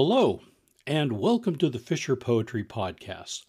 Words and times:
Hello, 0.00 0.42
and 0.86 1.18
welcome 1.18 1.56
to 1.56 1.68
the 1.68 1.80
Fisher 1.80 2.14
Poetry 2.14 2.62
Podcast, 2.62 3.46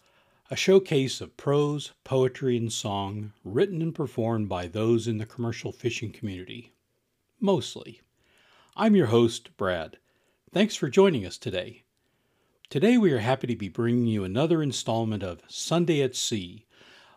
a 0.50 0.56
showcase 0.56 1.20
of 1.20 1.36
prose, 1.36 1.92
poetry, 2.02 2.56
and 2.56 2.72
song 2.72 3.32
written 3.44 3.80
and 3.80 3.94
performed 3.94 4.48
by 4.48 4.66
those 4.66 5.06
in 5.06 5.18
the 5.18 5.26
commercial 5.26 5.70
fishing 5.70 6.10
community. 6.10 6.72
Mostly. 7.38 8.00
I'm 8.74 8.96
your 8.96 9.06
host, 9.06 9.56
Brad. 9.56 9.98
Thanks 10.52 10.74
for 10.74 10.90
joining 10.90 11.24
us 11.24 11.38
today. 11.38 11.84
Today, 12.68 12.98
we 12.98 13.12
are 13.12 13.20
happy 13.20 13.46
to 13.46 13.54
be 13.54 13.68
bringing 13.68 14.08
you 14.08 14.24
another 14.24 14.60
installment 14.60 15.22
of 15.22 15.42
Sunday 15.46 16.02
at 16.02 16.16
Sea, 16.16 16.66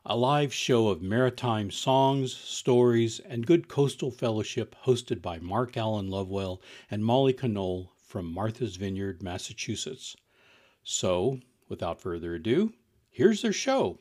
a 0.05 0.15
live 0.15 0.53
show 0.53 0.89
of 0.89 1.01
maritime 1.01 1.71
songs, 1.71 2.31
stories, 2.35 3.19
and 3.21 3.47
good 3.47 3.67
coastal 3.67 4.11
fellowship 4.11 4.75
hosted 4.85 5.23
by 5.23 5.39
Mark 5.39 5.75
Alan 5.75 6.11
Lovewell 6.11 6.61
and 6.91 7.03
Molly 7.03 7.33
Conole 7.33 7.92
from 8.13 8.31
Martha's 8.31 8.75
Vineyard, 8.75 9.23
Massachusetts. 9.23 10.15
So, 10.83 11.39
without 11.67 11.99
further 11.99 12.35
ado, 12.35 12.71
here's 13.09 13.41
their 13.41 13.51
show. 13.51 13.97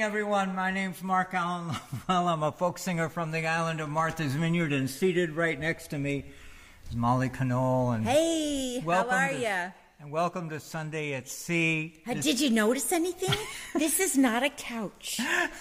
Evening, 0.00 0.12
everyone. 0.12 0.54
My 0.54 0.70
name's 0.70 1.02
Mark 1.02 1.34
Alan 1.34 1.68
Lovewell. 2.08 2.28
I'm 2.28 2.42
a 2.42 2.52
folk 2.52 2.78
singer 2.78 3.10
from 3.10 3.32
the 3.32 3.46
island 3.46 3.82
of 3.82 3.90
Martha's 3.90 4.34
Vineyard, 4.34 4.72
and 4.72 4.88
seated 4.88 5.32
right 5.32 5.60
next 5.60 5.88
to 5.88 5.98
me 5.98 6.24
is 6.88 6.96
Molly 6.96 7.28
Conole. 7.28 7.96
And 7.96 8.06
Hey, 8.06 8.80
how 8.80 9.06
are 9.06 9.30
you? 9.30 9.72
And 10.00 10.10
welcome 10.10 10.48
to 10.48 10.58
Sunday 10.58 11.12
at 11.12 11.28
Sea. 11.28 12.00
Uh, 12.08 12.14
this 12.14 12.24
Did 12.24 12.40
you 12.40 12.48
notice 12.48 12.92
anything? 12.92 13.36
this 13.74 14.00
is 14.00 14.16
not 14.16 14.42
a 14.42 14.48
couch. 14.48 15.20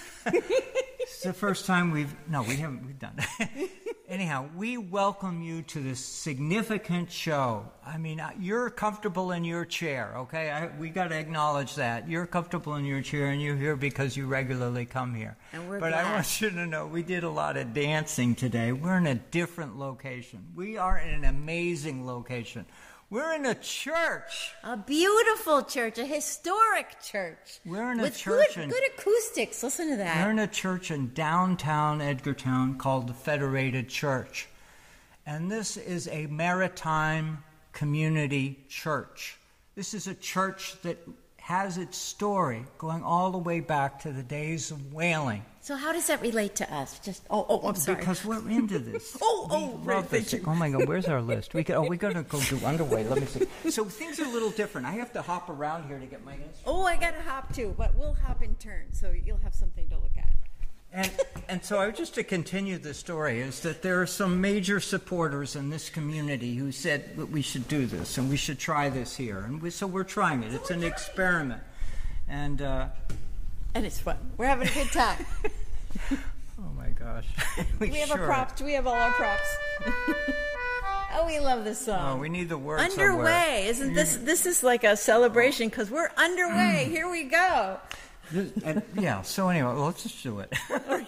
is 0.25 1.21
the 1.21 1.33
first 1.33 1.65
time 1.65 1.91
we've 1.91 2.15
no, 2.29 2.41
we 2.43 2.55
haven't. 2.55 2.85
We've 2.85 2.97
done. 2.97 3.15
it. 3.41 3.71
Anyhow, 4.07 4.47
we 4.55 4.77
welcome 4.77 5.41
you 5.41 5.63
to 5.63 5.81
this 5.81 5.99
significant 5.99 7.11
show. 7.11 7.69
I 7.91 7.97
mean, 7.97 8.19
uh, 8.19 8.29
you're 8.39 8.69
comfortable 8.69 9.31
in 9.31 9.43
your 9.43 9.65
chair, 9.65 10.13
okay? 10.15 10.51
I, 10.51 10.67
we 10.77 10.89
got 10.89 11.07
to 11.07 11.17
acknowledge 11.17 11.75
that 11.75 12.07
you're 12.07 12.27
comfortable 12.27 12.75
in 12.75 12.85
your 12.85 13.01
chair, 13.01 13.31
and 13.31 13.41
you're 13.41 13.55
here 13.55 13.75
because 13.75 14.15
you 14.15 14.27
regularly 14.27 14.85
come 14.85 15.15
here. 15.15 15.37
And 15.53 15.67
we're 15.67 15.79
but 15.79 15.93
I 15.93 16.03
want 16.13 16.39
you 16.39 16.51
to 16.51 16.67
know 16.67 16.85
we 16.85 17.01
did 17.01 17.23
a 17.23 17.29
lot 17.29 17.57
of 17.57 17.73
dancing 17.73 18.35
today. 18.35 18.71
We're 18.71 18.97
in 18.97 19.07
a 19.07 19.15
different 19.15 19.79
location. 19.79 20.45
We 20.55 20.77
are 20.77 20.99
in 20.99 21.09
an 21.15 21.25
amazing 21.25 22.05
location. 22.05 22.65
We're 23.09 23.33
in 23.33 23.47
a 23.47 23.55
church. 23.55 24.53
A 24.63 24.77
beautiful 24.77 25.63
church, 25.63 25.97
a 25.97 26.05
historic 26.05 27.01
church. 27.01 27.59
We're 27.65 27.91
in 27.91 27.99
a 27.99 28.03
with 28.03 28.17
church 28.17 28.53
good, 28.53 28.65
in- 28.65 28.69
good 28.69 28.83
acoustics. 28.95 29.63
Listen 29.63 29.89
to 29.89 29.97
that. 29.97 30.23
We're 30.23 30.31
in 30.31 30.39
a 30.39 30.47
church 30.47 30.91
in 30.91 31.11
downtown 31.15 32.01
Edgartown 32.01 32.77
called 32.77 33.07
the 33.07 33.15
Federated 33.15 33.89
Church. 33.89 34.47
And 35.25 35.49
this 35.49 35.75
is 35.75 36.07
a 36.07 36.27
maritime 36.27 37.43
community 37.79 38.59
church. 38.67 39.37
This 39.75 39.93
is 39.93 40.07
a 40.07 40.13
church 40.13 40.75
that 40.81 40.97
has 41.37 41.77
its 41.77 41.97
story 41.97 42.65
going 42.77 43.01
all 43.03 43.31
the 43.31 43.37
way 43.37 43.61
back 43.61 44.01
to 44.01 44.11
the 44.11 44.21
days 44.21 44.69
of 44.69 44.93
whaling. 44.93 45.45
So 45.61 45.77
how 45.77 45.93
does 45.93 46.07
that 46.07 46.21
relate 46.21 46.55
to 46.55 46.73
us? 46.73 46.99
Just 46.99 47.23
oh, 47.29 47.45
oh, 47.47 47.69
I'm 47.69 47.75
sorry. 47.75 47.99
Because 47.99 48.25
we're 48.25 48.45
into 48.49 48.79
this. 48.79 49.17
Oh, 49.21 49.47
oh, 49.49 49.57
We 49.57 49.63
oh, 49.63 49.77
right, 49.83 50.09
this. 50.09 50.35
Oh 50.45 50.53
my 50.55 50.69
God, 50.69 50.89
where's 50.89 51.07
our 51.07 51.21
list? 51.21 51.53
We 51.53 51.63
could, 51.63 51.75
oh, 51.75 51.83
we 51.83 51.95
gotta 51.95 52.23
go 52.23 52.41
do 52.41 52.59
underway. 52.65 53.05
Let 53.05 53.21
me 53.21 53.27
see. 53.27 53.47
So 53.71 53.85
things 53.85 54.19
are 54.19 54.25
a 54.25 54.29
little 54.29 54.51
different. 54.51 54.85
I 54.85 54.91
have 54.91 55.13
to 55.13 55.21
hop 55.21 55.49
around 55.49 55.87
here 55.87 55.99
to 55.99 56.05
get 56.05 56.25
my 56.25 56.33
instrument. 56.33 56.63
oh, 56.65 56.83
I 56.83 56.97
got 56.97 57.11
to 57.11 57.21
hop 57.21 57.55
too, 57.55 57.73
but 57.77 57.95
we'll 57.95 58.17
hop 58.25 58.43
in 58.43 58.55
turn, 58.55 58.87
so 58.91 59.11
you'll 59.11 59.43
have 59.43 59.55
something 59.55 59.87
to 59.87 59.95
look 59.95 60.17
at. 60.17 60.33
And, 60.91 61.11
and 61.47 61.63
so, 61.63 61.79
I, 61.79 61.91
just 61.91 62.15
to 62.15 62.23
continue 62.23 62.79
the 62.79 62.93
story, 62.93 63.41
is 63.41 63.59
that 63.61 63.83
there 63.83 64.01
are 64.01 64.07
some 64.07 64.41
major 64.41 64.79
supporters 64.79 65.55
in 65.55 65.69
this 65.69 65.89
community 65.89 66.55
who 66.55 66.71
said 66.71 67.15
that 67.17 67.27
we 67.27 67.43
should 67.43 67.67
do 67.67 67.85
this 67.85 68.17
and 68.17 68.29
we 68.29 68.37
should 68.37 68.57
try 68.57 68.89
this 68.89 69.15
here. 69.15 69.39
And 69.39 69.61
we, 69.61 69.69
so 69.69 69.85
we're 69.85 70.03
trying 70.03 70.41
it. 70.41 70.53
It's 70.53 70.71
an 70.71 70.83
experiment. 70.83 71.61
And, 72.27 72.61
uh, 72.61 72.87
And 73.75 73.85
it's 73.85 73.99
fun. 73.99 74.17
We're 74.37 74.47
having 74.47 74.67
a 74.67 74.73
good 74.73 74.91
time. 74.91 75.25
oh 76.11 76.71
my 76.75 76.89
gosh. 76.89 77.27
we 77.79 77.89
have 77.89 78.09
sure 78.09 78.19
our 78.19 78.25
props. 78.25 78.61
We 78.61 78.73
have 78.73 78.87
all 78.87 78.93
our 78.93 79.11
props. 79.11 79.57
oh, 81.13 81.25
we 81.27 81.39
love 81.39 81.65
this 81.65 81.85
song. 81.85 82.17
Oh, 82.17 82.21
we 82.21 82.29
need 82.29 82.49
the 82.49 82.57
word 82.57 82.79
underway 82.79 83.05
somewhere. 83.05 83.59
isn't 83.65 83.93
this 83.93 84.17
this 84.17 84.45
is 84.45 84.63
like 84.63 84.83
a 84.83 84.97
celebration 84.97 85.69
because 85.69 85.89
we're 85.89 86.11
underway 86.17 86.85
here 86.89 87.09
we 87.09 87.23
go 87.23 87.79
This- 88.31 88.51
and- 88.63 88.83
yeah, 88.97 89.21
so 89.21 89.49
anyway, 89.49 89.73
well, 89.73 89.85
let's 89.85 90.03
just 90.03 90.21
do 90.23 90.39
it. 90.39 90.53
All 90.69 90.77
right, 90.87 91.07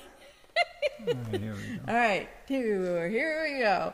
here 1.32 1.56
we 1.56 1.76
go. 1.78 1.82
all 1.88 1.94
right 1.96 2.30
here, 2.48 3.10
here 3.10 3.44
we 3.44 3.60
go 3.60 3.94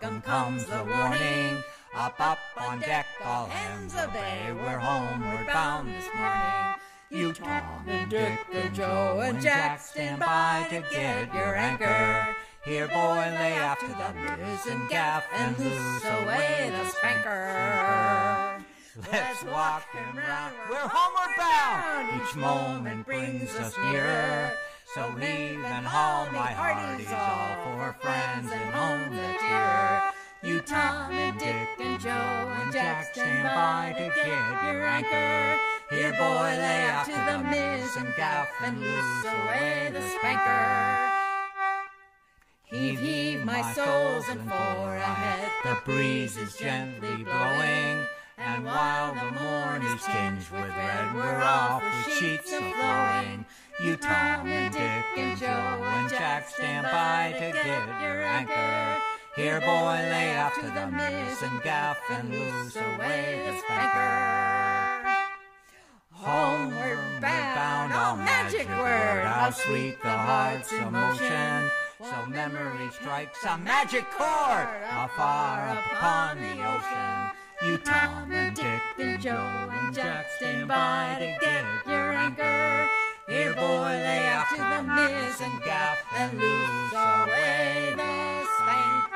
welcome 0.00 0.20
comes 0.22 0.64
the 0.66 0.84
warning. 0.84 1.62
Up, 1.94 2.14
up 2.18 2.38
on 2.56 2.80
deck, 2.80 3.06
all 3.24 3.46
hands 3.46 3.94
obey. 3.94 4.52
We're 4.52 4.78
homeward 4.78 5.46
bound 5.46 5.94
this 5.94 6.08
morning. 6.16 6.74
You, 7.10 7.32
Tom, 7.32 7.84
and 7.86 8.10
Dick, 8.10 8.40
and 8.52 8.74
Joe, 8.74 9.20
and 9.22 9.40
Jack 9.40 9.80
stand 9.80 10.20
by 10.20 10.66
to 10.70 10.82
get 10.90 11.32
your 11.32 11.54
anchor. 11.54 12.34
Here, 12.64 12.88
boy, 12.88 12.94
lay 12.94 13.54
after 13.54 13.86
the 13.86 13.94
mizzen 14.42 14.88
gaff 14.88 15.24
and 15.32 15.56
loose 15.58 16.04
away 16.04 16.72
the 16.72 16.88
spanker. 16.88 18.64
Let's 19.12 19.44
walk 19.44 19.84
him 19.92 20.16
round. 20.16 20.54
We're 20.70 20.88
homeward 20.88 21.36
bound. 21.38 22.22
Each 22.22 22.34
moment 22.34 23.06
brings 23.06 23.54
us 23.56 23.74
nearer. 23.78 24.52
So 24.92 25.08
leave 25.16 25.64
and 25.64 25.86
haul, 25.86 26.26
my 26.32 26.52
hearties, 26.52 27.08
all 27.10 27.64
for 27.64 27.96
friends 28.00 28.52
and 28.52 28.74
home 28.74 29.16
that's 29.16 29.42
here. 29.42 30.12
You 30.42 30.60
Tom 30.60 31.10
and 31.10 31.38
Dick 31.38 31.68
and 31.80 31.98
Joe 31.98 32.10
and 32.10 32.72
Jack 32.72 33.14
stand 33.14 33.44
by 33.44 33.94
to 33.98 34.06
get 34.14 34.64
your 34.64 34.86
anchor. 34.86 35.58
Here, 35.90 36.12
boy, 36.12 36.58
lay 36.60 36.90
off 36.90 37.06
to 37.06 37.12
the 37.12 37.42
mizzen 37.48 38.14
gaff 38.16 38.48
and 38.62 38.80
loose 38.80 39.24
away 39.24 39.90
the 39.92 40.02
spanker. 40.02 41.10
Heave, 42.64 43.00
heave, 43.00 43.44
my 43.44 43.62
souls, 43.72 44.28
and 44.28 44.40
fore 44.48 44.96
ahead. 44.96 45.50
The 45.64 45.80
breeze 45.84 46.36
is 46.36 46.56
gently 46.56 47.24
blowing. 47.24 48.04
And 48.38 48.64
while 48.64 49.14
the 49.14 49.30
morn 49.40 49.82
is 49.82 50.02
tinged 50.02 50.50
with 50.50 50.76
red, 50.76 51.14
we're 51.14 51.42
off 51.42 51.82
with 51.82 52.14
sheets 52.14 52.52
a 52.52 52.60
flowing. 52.60 53.44
You 53.82 53.96
Tom 53.96 54.46
and 54.46 54.72
Dick 54.72 55.04
and 55.16 55.38
Joe 55.38 55.46
and 55.46 56.08
Jack 56.10 56.48
stand 56.48 56.86
by 56.90 57.32
to 57.32 57.52
get 57.52 58.02
your 58.02 58.22
anchor. 58.22 59.02
Here, 59.36 59.60
boy, 59.60 59.98
lay 60.10 60.34
to 60.54 60.66
the 60.66 60.86
mizzen 60.96 61.62
gaff 61.64 61.98
and 62.10 62.30
loose 62.30 62.76
away 62.76 63.42
the 63.46 63.58
spanker. 63.58 65.04
Homeward 66.12 67.20
bound, 67.20 67.92
all 67.92 68.16
magic 68.16 68.68
word, 68.68 69.24
how 69.24 69.50
sweet 69.50 70.00
the 70.02 70.08
heart's 70.08 70.72
emotion. 70.72 71.70
So 72.00 72.26
memory 72.26 72.90
strikes 72.92 73.44
a 73.44 73.58
magic 73.58 74.08
chord, 74.12 74.68
afar 74.88 75.78
upon 75.78 76.40
the 76.40 76.66
ocean. 76.66 77.43
You 77.66 77.78
Tom 77.78 78.30
and 78.30 78.54
Dick 78.54 78.82
and 78.98 79.22
Joe 79.22 79.70
and 79.72 79.94
Jack 79.94 80.26
stand 80.36 80.68
by 80.68 81.16
to 81.18 81.24
get 81.40 81.64
your 81.86 82.12
anchor. 82.12 82.90
Here, 83.26 83.54
boy, 83.54 83.60
lay 83.62 84.34
off 84.34 84.50
to 84.50 84.56
the 84.56 84.82
mizzen 84.92 85.64
gaff 85.64 85.98
and 86.14 86.38
lose 86.38 86.92
away 86.92 87.94
the 87.96 88.44
spanker. 88.56 89.14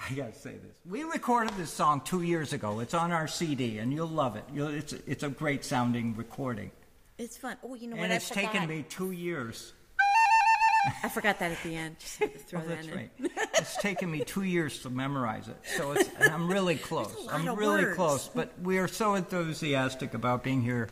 I 0.10 0.14
gotta 0.14 0.34
say 0.34 0.50
this. 0.50 0.76
We 0.84 1.04
recorded 1.04 1.54
this 1.56 1.70
song 1.70 2.02
two 2.04 2.20
years 2.20 2.52
ago. 2.52 2.80
It's 2.80 2.92
on 2.92 3.12
our 3.12 3.26
CD, 3.26 3.78
and 3.78 3.94
you'll 3.94 4.08
love 4.08 4.36
it. 4.36 4.44
You'll, 4.52 4.68
it's, 4.68 4.92
it's 4.92 5.22
a 5.22 5.30
great 5.30 5.64
sounding 5.64 6.14
recording. 6.16 6.70
It's 7.16 7.38
fun. 7.38 7.56
Oh, 7.64 7.74
you 7.74 7.88
know 7.88 7.96
what? 7.96 8.04
And 8.04 8.12
it's 8.12 8.28
taken 8.28 8.68
me 8.68 8.84
two 8.90 9.12
years. 9.12 9.72
I 11.02 11.08
forgot 11.08 11.38
that 11.40 11.52
at 11.52 11.62
the 11.62 11.76
end. 11.76 11.98
Just 11.98 12.18
had 12.18 12.32
to 12.32 12.38
oh, 12.38 12.42
throw 12.46 12.60
Oh, 12.60 12.62
that 12.68 12.74
that's 12.76 12.88
in. 12.88 12.94
right. 12.94 13.10
It's 13.54 13.76
taken 13.76 14.10
me 14.10 14.24
two 14.24 14.42
years 14.42 14.80
to 14.80 14.90
memorize 14.90 15.48
it, 15.48 15.56
so 15.76 15.92
it's, 15.92 16.08
and 16.20 16.32
I'm 16.32 16.48
really 16.50 16.76
close. 16.76 17.14
I'm 17.30 17.46
really 17.54 17.84
words. 17.84 17.96
close, 17.96 18.28
but 18.28 18.52
we 18.62 18.78
are 18.78 18.88
so 18.88 19.14
enthusiastic 19.14 20.14
about 20.14 20.42
being 20.42 20.62
here. 20.62 20.88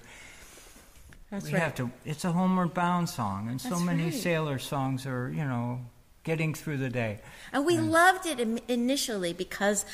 That's 1.30 1.46
we 1.46 1.52
right. 1.52 1.62
have 1.62 1.74
to. 1.76 1.90
It's 2.04 2.24
a 2.24 2.32
homeward 2.32 2.72
bound 2.74 3.08
song, 3.08 3.48
and 3.48 3.60
so 3.60 3.70
That's 3.70 3.82
many 3.82 4.04
right. 4.04 4.14
sailor 4.14 4.58
songs 4.58 5.06
are, 5.06 5.30
you 5.30 5.44
know, 5.44 5.80
getting 6.24 6.54
through 6.54 6.78
the 6.78 6.88
day. 6.90 7.20
And 7.52 7.64
we 7.66 7.78
loved 7.78 8.26
it 8.26 8.40
initially 8.68 9.32
because 9.34 9.84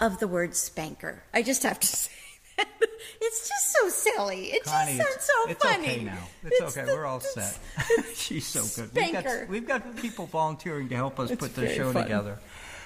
of 0.00 0.18
the 0.18 0.26
word 0.28 0.54
spanker. 0.56 1.22
I 1.32 1.42
just 1.42 1.62
have 1.62 1.78
to 1.80 1.86
say 1.96 2.10
that. 2.58 2.66
It's 3.20 3.48
just 3.48 3.72
so 3.72 3.88
silly. 3.88 4.46
It 4.52 4.64
Connie, 4.64 4.96
just 4.96 5.10
sounds 5.10 5.24
so 5.24 5.50
it's 5.50 5.64
funny. 5.64 5.84
okay 5.86 6.04
now. 6.04 6.18
It's, 6.44 6.60
okay. 6.76 6.86
the- 6.86 6.94
We're 6.94 7.06
all 7.06 7.20
set. 7.20 7.58
She's 8.14 8.46
so 8.46 8.62
good. 8.82 8.94
We've 8.94 9.12
got, 9.12 9.48
we've 9.48 9.66
got 9.68 9.96
people 9.96 10.26
volunteering 10.26 10.88
to 10.88 10.94
help 10.96 11.18
us 11.20 11.30
It's 11.30 11.40
put 11.40 11.54
the 11.54 11.72
show 11.74 11.92
fun. 11.92 12.02
together. 12.04 12.38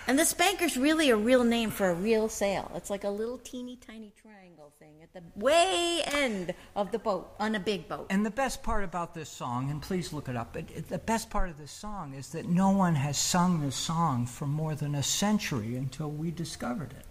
And 0.09 0.17
the 0.17 0.23
spanker's 0.25 0.77
really 0.77 1.11
a 1.11 1.17
real 1.17 1.43
name 1.43 1.71
for 1.71 1.91
a 1.91 1.95
real 1.95 2.29
sail. 2.29 2.71
It's 2.77 2.91
like 2.91 3.03
a 3.03 3.09
little 3.11 3.39
teeny 3.39 3.75
tiny 3.75 4.13
triangle 4.23 4.73
thing 4.79 5.03
at 5.03 5.13
the 5.13 5.21
way 5.35 6.01
end 6.07 6.55
of 6.77 6.93
the 6.93 6.99
boat 7.01 7.35
on 7.41 7.57
a 7.57 7.59
big 7.59 7.89
boat. 7.89 8.07
And 8.11 8.25
the 8.25 8.31
best 8.31 8.63
part 8.63 8.85
about 8.85 9.15
this 9.15 9.29
song, 9.29 9.69
and 9.69 9.83
please 9.83 10.13
look 10.13 10.29
it 10.29 10.37
up, 10.37 10.57
it, 10.57 10.71
it- 10.73 10.89
the 10.89 10.99
best 10.99 11.29
part 11.29 11.51
of 11.51 11.59
this 11.59 11.73
song 11.73 12.15
is 12.15 12.29
that 12.29 12.47
no 12.47 12.71
one 12.71 12.95
has 12.95 13.19
sung 13.19 13.61
this 13.63 13.75
song 13.75 14.27
for 14.27 14.47
more 14.47 14.77
than 14.77 14.95
a 14.95 15.03
century 15.03 15.75
until 15.75 16.09
we 16.09 16.31
discovered 16.31 16.93
it. 16.93 17.05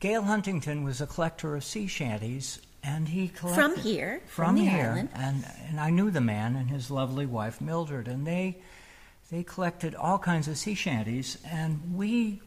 Gale 0.00 0.22
Huntington 0.22 0.84
was 0.84 1.00
a 1.00 1.06
collector 1.06 1.56
of 1.56 1.64
sea 1.64 1.86
shanties, 1.86 2.60
and 2.82 3.08
he 3.08 3.28
collected 3.28 3.62
From 3.62 3.76
here, 3.76 4.20
from, 4.26 4.56
from 4.56 4.64
the 4.64 4.70
here, 4.70 4.90
island. 4.90 5.08
and 5.14 5.44
and 5.68 5.80
I 5.80 5.90
knew 5.90 6.10
the 6.10 6.20
man 6.20 6.54
and 6.56 6.70
his 6.70 6.90
lovely 6.90 7.26
wife 7.26 7.60
Mildred, 7.60 8.06
and 8.08 8.26
they 8.26 8.58
they 9.30 9.42
collected 9.42 9.94
all 9.94 10.18
kinds 10.18 10.48
of 10.48 10.56
sea 10.58 10.74
shanties, 10.74 11.38
and 11.44 11.96
we 11.96 12.40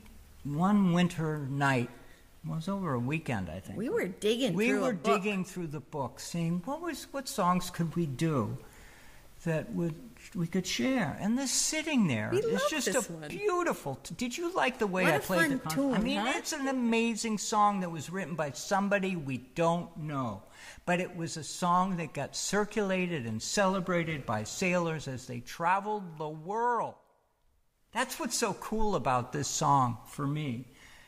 one 0.44 0.94
winter 0.94 1.40
night 1.50 1.90
it 2.46 2.50
was 2.50 2.70
over 2.70 2.94
a 2.94 3.00
weekend, 3.00 3.50
I 3.50 3.60
think. 3.60 3.78
We 3.78 3.90
were 3.90 4.08
digging 4.08 4.54
We 4.54 4.70
through 4.70 4.82
were 4.82 4.94
digging 4.94 5.44
through 5.44 5.68
the 5.68 5.82
book, 5.82 6.20
seeing 6.20 6.62
what 6.66 6.82
was 6.82 7.08
what 7.12 7.28
songs 7.28 7.70
could 7.70 7.96
we 7.96 8.06
do 8.06 8.58
that 9.44 9.72
would 9.74 10.09
we 10.36 10.48
could 10.48 10.66
share. 10.68 11.18
And 11.20 11.38
this 11.38 11.52
sitting 11.52 12.08
there 12.08 12.30
We 12.32 12.40
is 12.40 12.62
just 12.70 12.88
a 12.90 13.02
one. 13.12 13.28
beautiful. 13.30 14.00
Did 14.18 14.38
you 14.38 14.54
like 14.54 14.78
the 14.80 14.88
way 14.88 15.04
What 15.04 15.14
I 15.14 15.20
played 15.20 15.52
the 15.52 15.58
con- 15.60 15.72
tune, 15.76 15.94
I 15.96 16.00
mean, 16.00 16.18
huh? 16.20 16.34
it's 16.36 16.54
an 16.54 16.68
amazing 16.68 17.38
song 17.38 17.80
that 17.80 17.92
was 17.92 18.10
written 18.10 18.36
by 18.36 18.52
somebody 18.52 19.16
we 19.16 19.38
don't 19.38 19.96
know. 19.98 20.44
But 20.86 21.00
it 21.00 21.16
was 21.16 21.38
a 21.38 21.44
song 21.44 21.98
that 21.98 22.14
got 22.14 22.36
circulated 22.36 23.26
and 23.26 23.42
celebrated 23.42 24.26
by 24.26 24.44
sailors 24.44 25.08
as 25.08 25.26
they 25.28 25.40
traveled 25.40 26.18
the 26.18 26.30
world. 26.30 26.96
That's 27.92 28.20
what's 28.20 28.38
so 28.38 28.54
cool 28.54 28.96
about 28.96 29.34
this 29.34 29.48
song 29.48 29.98
for 30.08 30.28
me, 30.28 30.68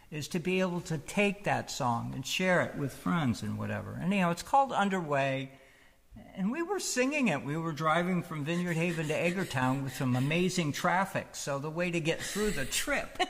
is 0.10 0.28
to 0.30 0.40
be 0.40 0.62
able 0.62 0.82
to 0.82 0.98
take 0.98 1.44
that 1.44 1.70
song 1.70 2.14
and 2.16 2.26
share 2.26 2.62
it 2.62 2.76
with 2.76 2.92
friends 2.92 3.44
and 3.44 3.58
whatever. 3.60 3.98
And 4.02 4.12
you 4.12 4.22
know, 4.22 4.32
it's 4.32 4.42
called 4.42 4.72
Underway, 4.72 5.52
and 6.36 6.52
we 6.52 6.62
were 6.62 6.80
singing 6.80 7.28
it. 7.28 7.44
We 7.44 7.58
were 7.58 7.72
driving 7.72 8.24
from 8.24 8.46
Vineyard 8.46 8.74
Haven 8.74 9.08
to 9.08 9.14
Edgartown 9.14 9.84
with 9.84 9.96
some 9.96 10.16
amazing 10.16 10.72
traffic. 10.72 11.30
So 11.34 11.60
the 11.60 11.70
way 11.70 11.92
to 11.92 12.00
get 12.00 12.22
through 12.22 12.52
the 12.52 12.66
trip. 12.66 13.22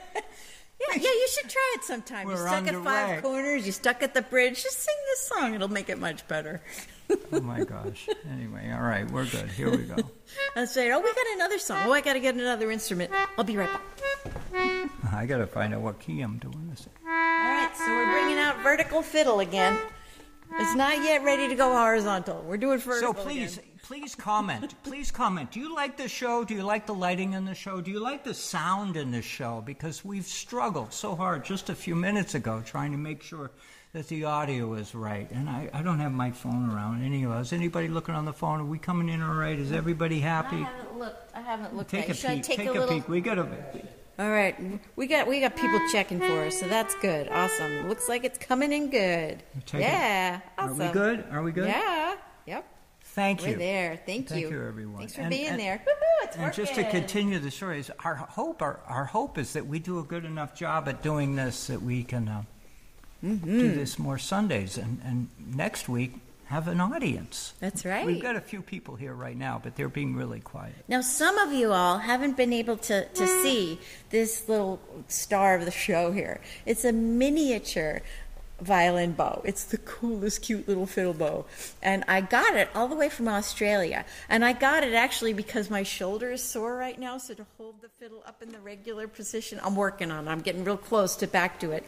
Yeah, 0.88 0.96
yeah, 0.96 1.10
you 1.10 1.28
should 1.28 1.48
try 1.48 1.74
it 1.76 1.84
sometime. 1.84 2.26
We're 2.26 2.32
you 2.32 2.38
stuck 2.38 2.66
at 2.66 2.74
five 2.82 3.22
corners, 3.22 3.64
You're 3.64 3.72
stuck 3.72 4.02
at 4.02 4.14
the 4.14 4.22
bridge. 4.22 4.62
Just 4.62 4.80
sing 4.80 4.94
this 5.10 5.20
song; 5.20 5.54
it'll 5.54 5.68
make 5.68 5.88
it 5.88 5.98
much 5.98 6.26
better. 6.26 6.60
oh 7.32 7.40
my 7.40 7.62
gosh. 7.62 8.08
Anyway, 8.30 8.68
all 8.74 8.82
right, 8.82 9.08
we're 9.10 9.26
good. 9.26 9.48
Here 9.50 9.70
we 9.70 9.84
go. 9.84 9.96
I 10.56 10.64
say, 10.64 10.90
oh, 10.90 10.98
we 10.98 11.14
got 11.14 11.26
another 11.34 11.58
song. 11.58 11.84
Oh, 11.86 11.92
I 11.92 12.00
got 12.00 12.14
to 12.14 12.20
get 12.20 12.34
another 12.34 12.70
instrument. 12.70 13.12
I'll 13.38 13.44
be 13.44 13.56
right 13.56 13.70
back. 13.70 14.90
I 15.12 15.26
got 15.26 15.38
to 15.38 15.46
find 15.46 15.74
out 15.74 15.82
what 15.82 16.00
key 16.00 16.20
I'm 16.20 16.38
doing 16.38 16.68
this. 16.70 16.86
in. 16.86 17.08
All 17.08 17.12
right, 17.12 17.70
so 17.76 17.86
we're 17.86 18.10
bringing 18.10 18.38
out 18.38 18.60
vertical 18.62 19.02
fiddle 19.02 19.40
again. 19.40 19.78
It's 20.58 20.74
not 20.74 21.02
yet 21.02 21.24
ready 21.24 21.48
to 21.48 21.54
go 21.54 21.72
horizontal. 21.72 22.42
We're 22.46 22.56
doing 22.56 22.78
for 22.78 22.94
So 23.00 23.12
please, 23.12 23.58
again. 23.58 23.70
please 23.82 24.14
comment. 24.14 24.74
Please 24.82 25.10
comment. 25.10 25.50
Do 25.50 25.60
you 25.60 25.74
like 25.74 25.96
the 25.96 26.08
show? 26.08 26.44
Do 26.44 26.54
you 26.54 26.62
like 26.62 26.86
the 26.86 26.94
lighting 26.94 27.32
in 27.32 27.44
the 27.44 27.54
show? 27.54 27.80
Do 27.80 27.90
you 27.90 28.00
like 28.00 28.24
the 28.24 28.34
sound 28.34 28.96
in 28.96 29.10
the 29.10 29.22
show? 29.22 29.62
Because 29.64 30.04
we've 30.04 30.26
struggled 30.26 30.92
so 30.92 31.14
hard 31.14 31.44
just 31.44 31.70
a 31.70 31.74
few 31.74 31.94
minutes 31.94 32.34
ago 32.34 32.62
trying 32.64 32.92
to 32.92 32.98
make 32.98 33.22
sure 33.22 33.50
that 33.92 34.08
the 34.08 34.24
audio 34.24 34.74
is 34.74 34.94
right. 34.94 35.30
And 35.30 35.48
I, 35.50 35.68
I 35.72 35.82
don't 35.82 35.98
have 36.00 36.12
my 36.12 36.30
phone 36.30 36.70
around. 36.70 37.02
Any 37.04 37.24
of 37.24 37.30
us? 37.30 37.52
Anybody 37.52 37.88
looking 37.88 38.14
on 38.14 38.24
the 38.24 38.32
phone? 38.32 38.60
Are 38.60 38.64
we 38.64 38.78
coming 38.78 39.08
in 39.08 39.22
all 39.22 39.34
right? 39.34 39.58
Is 39.58 39.70
everybody 39.72 40.16
I 40.18 40.20
happy? 40.26 40.62
haven't 40.62 40.98
looked. 40.98 41.36
I 41.36 41.40
haven't 41.40 41.76
looked. 41.76 41.90
Take 41.90 42.04
at 42.04 42.08
a 42.08 42.10
it. 42.12 42.16
Should 42.16 42.30
I 42.30 42.34
peek. 42.36 42.44
take, 42.44 42.56
Take 42.58 42.68
a 42.68 42.72
a 42.72 42.72
little? 42.72 42.88
peek. 42.88 43.08
We 43.08 43.20
got 43.20 43.38
a. 43.38 43.46
All 44.18 44.30
right, 44.30 44.54
we 44.94 45.06
got 45.06 45.26
we 45.26 45.40
got 45.40 45.56
people 45.56 45.80
checking 45.90 46.20
for 46.20 46.44
us, 46.44 46.60
so 46.60 46.68
that's 46.68 46.94
good. 46.96 47.28
Awesome. 47.28 47.88
Looks 47.88 48.08
like 48.08 48.24
it's 48.24 48.38
coming 48.38 48.72
in 48.72 48.90
good. 48.90 49.42
Yeah. 49.72 50.40
Are 50.58 50.72
we 50.72 50.88
good? 50.88 51.24
Are 51.30 51.42
we 51.42 51.50
good? 51.52 51.66
Yeah. 51.68 52.16
Yep. 52.46 52.64
Thank 53.04 53.42
you. 53.44 53.52
We're 53.52 53.58
there. 53.58 54.00
Thank, 54.06 54.28
Thank 54.28 54.42
you. 54.42 54.50
you, 54.50 54.66
everyone. 54.66 54.98
Thanks 54.98 55.14
for 55.14 55.22
And- 55.22 55.30
being 55.30 55.48
and- 55.48 55.60
there. 55.60 55.82
Woo-hoo, 55.84 56.26
it's 56.26 56.36
And 56.36 56.52
just 56.54 56.74
to 56.76 56.88
continue 56.90 57.38
the 57.38 57.50
story, 57.50 57.78
is 57.80 57.90
our 58.04 58.14
hope, 58.14 58.62
our, 58.62 58.80
our 58.86 59.04
hope 59.04 59.36
is 59.38 59.52
that 59.54 59.66
we 59.66 59.78
do 59.78 59.98
a 59.98 60.02
good 60.02 60.24
enough 60.24 60.54
job 60.54 60.88
at 60.88 61.02
doing 61.02 61.34
this 61.36 61.66
that 61.66 61.82
we 61.82 62.04
can 62.04 62.28
uh, 62.28 62.42
Mm-hmm. 63.24 63.46
do 63.58 63.72
this 63.74 63.98
more 64.00 64.18
Sundays, 64.18 64.76
and, 64.78 65.00
and 65.04 65.28
next 65.54 65.88
week 65.88 66.14
have 66.52 66.68
an 66.68 66.82
audience. 66.82 67.54
That's 67.60 67.82
right. 67.86 68.04
We've 68.04 68.20
got 68.20 68.36
a 68.36 68.40
few 68.40 68.60
people 68.60 68.94
here 68.94 69.14
right 69.14 69.36
now, 69.36 69.58
but 69.62 69.74
they're 69.74 69.88
being 69.88 70.14
really 70.14 70.40
quiet. 70.40 70.74
Now, 70.86 71.00
some 71.00 71.38
of 71.38 71.50
you 71.50 71.72
all 71.72 71.96
haven't 71.96 72.36
been 72.36 72.52
able 72.52 72.76
to, 72.76 73.06
to 73.06 73.26
see 73.42 73.80
this 74.10 74.46
little 74.50 74.78
star 75.08 75.54
of 75.54 75.64
the 75.64 75.70
show 75.70 76.12
here. 76.12 76.42
It's 76.66 76.84
a 76.84 76.92
miniature 76.92 78.02
violin 78.60 79.12
bow. 79.12 79.40
It's 79.46 79.64
the 79.64 79.78
coolest, 79.78 80.42
cute 80.42 80.68
little 80.68 80.84
fiddle 80.84 81.14
bow. 81.14 81.46
And 81.82 82.04
I 82.06 82.20
got 82.20 82.54
it 82.54 82.68
all 82.74 82.86
the 82.86 82.96
way 82.96 83.08
from 83.08 83.28
Australia. 83.28 84.04
And 84.28 84.44
I 84.44 84.52
got 84.52 84.84
it 84.84 84.92
actually 84.92 85.32
because 85.32 85.70
my 85.70 85.82
shoulder 85.82 86.32
is 86.32 86.44
sore 86.44 86.76
right 86.76 86.98
now, 86.98 87.16
so 87.16 87.32
to 87.32 87.46
hold 87.56 87.80
the 87.80 87.88
fiddle 87.98 88.22
up 88.26 88.42
in 88.42 88.52
the 88.52 88.60
regular 88.60 89.08
position, 89.08 89.58
I'm 89.64 89.74
working 89.74 90.10
on 90.10 90.28
it. 90.28 90.30
I'm 90.30 90.42
getting 90.42 90.64
real 90.64 90.76
close 90.76 91.16
to 91.16 91.26
back 91.26 91.60
to 91.60 91.72
it. 91.72 91.84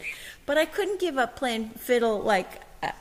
But 0.47 0.57
I 0.57 0.65
couldn't 0.65 0.99
give 0.99 1.19
up 1.19 1.35
playing 1.35 1.69
fiddle 1.69 2.19
like 2.19 2.61
uh, 2.81 2.91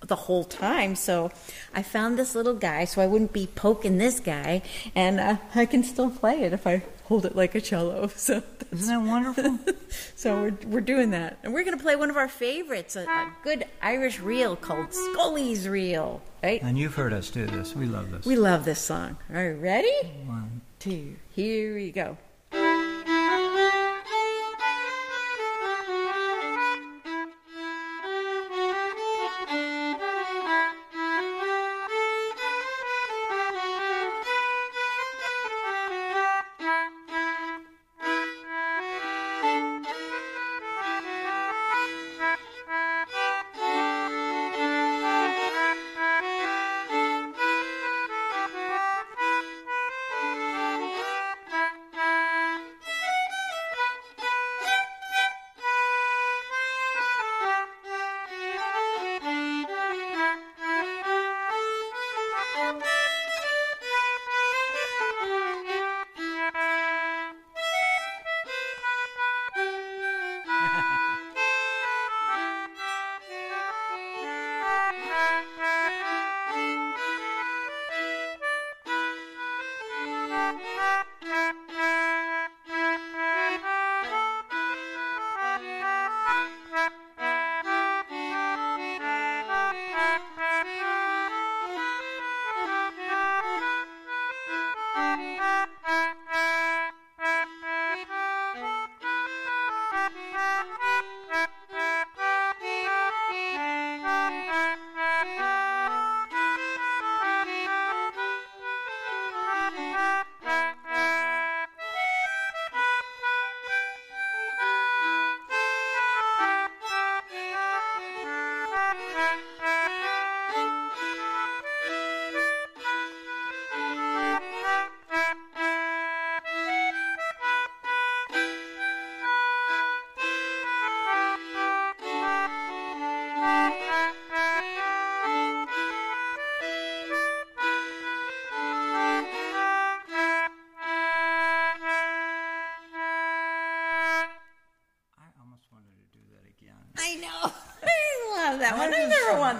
the 0.00 0.16
whole 0.16 0.44
time. 0.44 0.94
So 0.94 1.30
I 1.74 1.82
found 1.82 2.18
this 2.18 2.34
little 2.34 2.54
guy 2.54 2.84
so 2.84 3.02
I 3.02 3.06
wouldn't 3.06 3.32
be 3.32 3.46
poking 3.54 3.98
this 3.98 4.20
guy, 4.20 4.62
and 4.94 5.20
uh, 5.20 5.36
I 5.54 5.66
can 5.66 5.82
still 5.82 6.10
play 6.10 6.42
it 6.42 6.52
if 6.52 6.66
I 6.66 6.82
hold 7.04 7.24
it 7.26 7.34
like 7.34 7.54
a 7.54 7.60
cello. 7.60 8.08
So, 8.16 8.42
Isn't 8.70 8.88
that 8.88 9.08
wonderful? 9.08 9.58
so 10.16 10.42
we're, 10.42 10.58
we're 10.66 10.80
doing 10.82 11.10
that. 11.10 11.38
And 11.42 11.54
we're 11.54 11.64
going 11.64 11.76
to 11.76 11.82
play 11.82 11.96
one 11.96 12.10
of 12.10 12.16
our 12.16 12.28
favorites, 12.28 12.96
a, 12.96 13.04
a 13.04 13.32
good 13.42 13.64
Irish 13.80 14.20
reel 14.20 14.56
called 14.56 14.92
Scully's 14.92 15.66
Reel, 15.68 16.20
right? 16.42 16.62
and 16.62 16.78
you've 16.78 16.94
heard 16.94 17.12
us 17.12 17.30
do 17.30 17.46
this. 17.46 17.74
We 17.74 17.86
love 17.86 18.10
this. 18.10 18.26
We 18.26 18.36
love 18.36 18.64
this 18.64 18.80
song. 18.80 19.16
Are 19.32 19.50
you 19.52 19.56
ready? 19.56 19.94
One, 20.26 20.60
two, 20.78 21.16
here 21.30 21.74
we 21.74 21.90
go. 21.92 22.18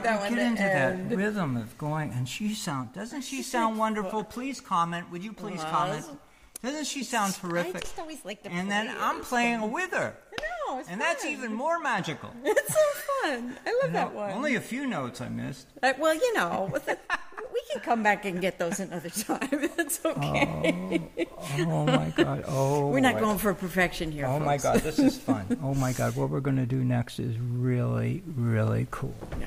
I 0.00 0.02
that 0.02 0.30
You 0.30 0.36
get 0.36 0.46
into 0.46 0.62
that 0.62 1.16
rhythm 1.16 1.56
of 1.56 1.76
going, 1.78 2.12
and 2.12 2.28
she 2.28 2.54
sound 2.54 2.92
doesn't 2.92 3.22
she 3.22 3.42
sound 3.42 3.78
wonderful? 3.84 4.24
Please 4.24 4.60
comment. 4.60 5.10
Would 5.10 5.22
you 5.24 5.32
please 5.32 5.62
comment? 5.64 6.04
Doesn't 6.62 6.86
she 6.86 7.04
sound 7.04 7.36
I 7.42 7.48
terrific? 7.48 7.82
just 7.82 7.98
always 8.00 8.24
like 8.24 8.42
to 8.42 8.50
And 8.50 8.66
play 8.68 8.76
then. 8.86 8.96
I'm 8.98 9.20
playing 9.20 9.60
fun. 9.60 9.72
with 9.72 9.92
her, 9.92 10.16
I 10.32 10.72
know. 10.72 10.78
It's 10.80 10.88
and 10.88 11.00
that's 11.00 11.24
even 11.24 11.52
more 11.52 11.78
magical. 11.78 12.30
It's 12.44 12.74
so 12.74 12.80
fun. 13.22 13.56
I 13.66 13.80
love 13.82 13.92
that 13.92 14.12
one. 14.12 14.32
Only 14.32 14.56
a 14.56 14.60
few 14.60 14.86
notes 14.86 15.20
I 15.20 15.28
missed. 15.28 15.68
Uh, 15.82 15.92
well, 16.00 16.14
you 16.14 16.34
know, 16.34 16.68
we 17.52 17.60
can 17.72 17.80
come 17.82 18.02
back 18.02 18.24
and 18.24 18.40
get 18.40 18.58
those 18.58 18.80
another 18.80 19.08
time. 19.10 19.48
It's 19.78 20.04
okay. 20.04 21.08
Oh 21.60 21.86
my 21.86 22.12
God! 22.16 22.44
Oh, 22.48 22.88
We're 22.88 23.00
not 23.00 23.18
going 23.20 23.38
for 23.38 23.54
perfection 23.54 24.10
here. 24.10 24.26
Oh 24.26 24.40
my. 24.40 24.56
God! 24.58 24.80
This 24.80 24.98
is 24.98 25.16
fun. 25.16 25.58
oh 25.62 25.74
my 25.74 25.92
God! 25.92 26.16
What 26.16 26.28
we're 26.30 26.40
going 26.40 26.56
to 26.56 26.66
do 26.66 26.82
next 26.82 27.20
is 27.20 27.38
really, 27.38 28.22
really 28.26 28.86
cool. 28.90 29.14
No. 29.40 29.46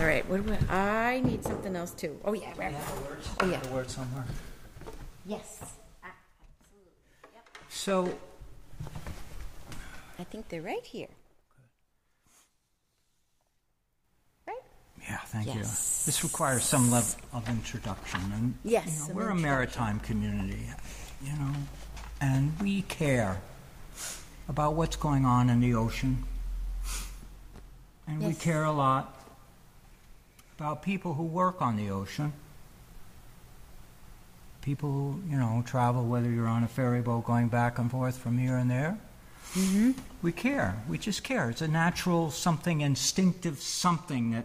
All 0.00 0.06
right. 0.06 0.26
What 0.30 0.46
do 0.46 0.50
we, 0.50 0.56
I 0.70 1.20
need 1.20 1.44
something 1.44 1.76
else 1.76 1.90
too. 1.90 2.18
Oh 2.24 2.32
yeah. 2.32 2.54
Right. 2.56 2.74
Oh 3.40 3.46
yeah. 3.46 3.60
A 3.62 3.68
word 3.68 3.90
somewhere. 3.90 4.24
Yes. 5.26 5.62
So 7.68 8.10
I 10.18 10.24
think 10.24 10.48
they're 10.48 10.62
right 10.62 10.84
here. 10.84 11.08
Right? 14.48 14.56
Yeah, 15.06 15.18
thank 15.26 15.48
Yes. 15.48 15.56
you. 15.56 15.62
This 16.06 16.24
requires 16.24 16.64
some 16.64 16.90
level 16.90 17.20
of 17.34 17.46
introduction, 17.50 18.20
and 18.34 18.54
Yes, 18.64 18.86
you 18.86 18.92
know, 18.92 19.06
some 19.08 19.16
we're 19.16 19.28
a 19.28 19.34
maritime 19.34 20.00
community, 20.00 20.66
you 21.22 21.32
know, 21.34 21.52
and 22.22 22.58
we 22.60 22.82
care 22.82 23.40
about 24.48 24.74
what's 24.74 24.96
going 24.96 25.26
on 25.26 25.50
in 25.50 25.60
the 25.60 25.74
ocean, 25.74 26.24
and 28.06 28.18
we 28.20 28.28
Yes. 28.28 28.42
care 28.42 28.64
a 28.64 28.72
lot 28.72 29.19
about 30.60 30.82
people 30.82 31.14
who 31.14 31.22
work 31.22 31.62
on 31.62 31.74
the 31.76 31.88
ocean. 31.88 32.34
People 34.60 34.90
who, 34.90 35.22
you 35.26 35.38
know, 35.38 35.62
travel, 35.64 36.04
whether 36.04 36.30
you're 36.30 36.46
on 36.46 36.62
a 36.62 36.68
ferry 36.68 37.00
boat 37.00 37.24
going 37.24 37.48
back 37.48 37.78
and 37.78 37.90
forth 37.90 38.18
from 38.18 38.36
here 38.36 38.58
and 38.58 38.70
there. 38.70 38.98
Mm-hmm. 39.54 39.92
We 40.20 40.32
care. 40.32 40.76
We 40.86 40.98
just 40.98 41.24
care. 41.24 41.48
It's 41.48 41.62
a 41.62 41.68
natural 41.68 42.30
something, 42.30 42.82
instinctive 42.82 43.58
something 43.62 44.32
that 44.32 44.44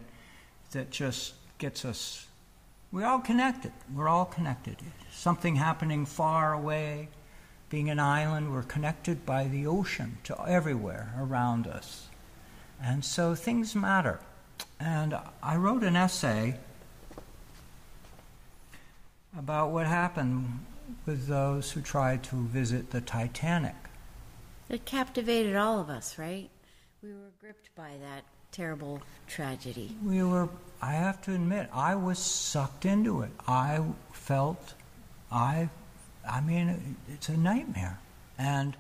that 0.72 0.90
just 0.90 1.34
gets 1.58 1.84
us. 1.84 2.28
We're 2.94 3.06
all 3.06 3.20
connected. 3.20 3.74
We're 3.94 4.08
all 4.08 4.24
connected. 4.24 4.78
Something 5.12 5.58
happening 5.58 6.06
far 6.06 6.54
away, 6.54 7.10
being 7.70 7.90
an 7.90 8.00
island, 8.00 8.54
we're 8.54 8.64
connected 8.64 9.26
by 9.26 9.50
the 9.50 9.68
ocean 9.68 10.20
to 10.24 10.48
everywhere 10.48 11.14
around 11.20 11.68
us. 11.68 12.08
And 12.82 13.04
so 13.04 13.36
things 13.36 13.76
matter. 13.76 14.22
And 14.80 15.18
I 15.42 15.56
wrote 15.56 15.84
an 15.84 15.96
essay 15.96 16.56
about 19.38 19.72
what 19.72 19.88
happened 19.88 20.66
with 21.06 21.28
those 21.28 21.72
who 21.72 21.82
tried 21.82 22.24
to 22.24 22.36
visit 22.36 22.92
the 22.92 23.02
Titanic. 23.02 23.76
It 24.70 24.86
captivated 24.86 25.56
all 25.56 25.80
of 25.80 25.90
us, 25.90 26.18
right? 26.18 26.50
We 27.04 27.10
were 27.10 27.32
gripped 27.40 27.74
by 27.76 27.92
that 28.02 28.24
terrible 28.52 29.02
tragedy. 29.28 29.96
We 30.04 30.24
were, 30.24 30.50
I 30.82 30.94
have 30.94 31.22
to 31.24 31.34
admit, 31.34 31.70
I 31.74 31.96
was 31.96 32.20
sucked 32.20 32.86
into 32.86 33.22
it. 33.22 33.32
I 33.48 33.84
felt, 34.14 34.74
I, 35.32 35.70
I 36.30 36.42
mean, 36.42 36.96
it's 37.10 37.30
a 37.30 37.38
nightmare. 37.38 38.00
And 38.38 38.76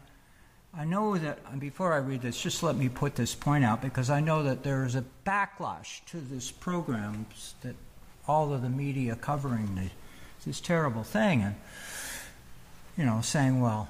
I 0.77 0.83
know 0.83 1.17
that, 1.17 1.59
before 1.59 1.93
I 1.93 1.97
read 1.97 2.21
this, 2.21 2.39
just 2.39 2.61
let 2.61 2.75
me 2.75 2.89
put 2.89 3.15
this 3.15 3.33
point 3.33 3.63
out 3.63 3.81
because 3.81 4.09
I 4.09 4.19
know 4.19 4.43
that 4.43 4.63
there 4.63 4.85
is 4.85 4.95
a 4.95 5.05
backlash 5.25 6.03
to 6.07 6.19
this 6.19 6.51
program 6.51 7.27
that 7.61 7.75
all 8.27 8.53
of 8.53 8.61
the 8.61 8.69
media 8.69 9.15
covering 9.15 9.75
the, 9.75 9.89
this 10.45 10.59
terrible 10.59 11.03
thing 11.03 11.43
and, 11.43 11.55
you 12.97 13.05
know, 13.05 13.21
saying, 13.21 13.61
well, 13.61 13.87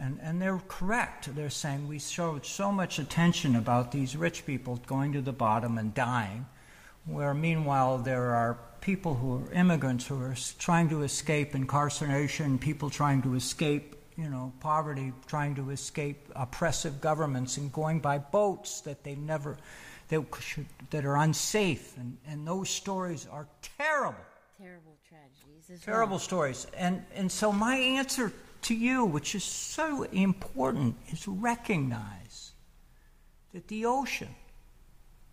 and, 0.00 0.20
and 0.22 0.40
they're 0.40 0.60
correct. 0.68 1.34
They're 1.34 1.50
saying 1.50 1.88
we 1.88 1.98
showed 1.98 2.46
so 2.46 2.70
much 2.70 3.00
attention 3.00 3.56
about 3.56 3.90
these 3.90 4.16
rich 4.16 4.46
people 4.46 4.76
going 4.86 5.12
to 5.14 5.20
the 5.20 5.32
bottom 5.32 5.76
and 5.76 5.92
dying, 5.92 6.46
where 7.04 7.34
meanwhile 7.34 7.98
there 7.98 8.34
are 8.34 8.58
people 8.80 9.14
who 9.14 9.44
are 9.44 9.52
immigrants 9.52 10.06
who 10.06 10.20
are 10.20 10.36
trying 10.60 10.88
to 10.90 11.02
escape 11.02 11.56
incarceration, 11.56 12.60
people 12.60 12.90
trying 12.90 13.22
to 13.22 13.34
escape, 13.34 13.96
you 14.18 14.28
know, 14.28 14.52
poverty, 14.60 15.12
trying 15.26 15.54
to 15.54 15.70
escape 15.70 16.28
oppressive 16.34 17.00
governments 17.00 17.56
and 17.56 17.72
going 17.72 18.00
by 18.00 18.18
boats 18.18 18.80
that 18.80 19.04
they 19.04 19.14
never, 19.14 19.56
that, 20.08 20.22
should, 20.40 20.66
that 20.90 21.06
are 21.06 21.16
unsafe. 21.16 21.96
And, 21.96 22.18
and 22.26 22.46
those 22.46 22.68
stories 22.68 23.26
are 23.30 23.46
terrible 23.78 24.18
Terrible 24.60 24.96
tragedies 25.08 25.84
terrible 25.84 26.12
well. 26.12 26.18
stories 26.18 26.66
and 26.76 27.04
and 27.14 27.30
so 27.30 27.52
my 27.52 27.76
answer 27.76 28.32
to 28.62 28.74
you 28.74 29.04
which 29.04 29.36
is 29.36 29.44
so 29.44 30.02
important 30.02 30.96
is 31.12 31.28
recognize 31.28 32.54
that 33.52 33.68
the 33.68 33.86
ocean 33.86 34.34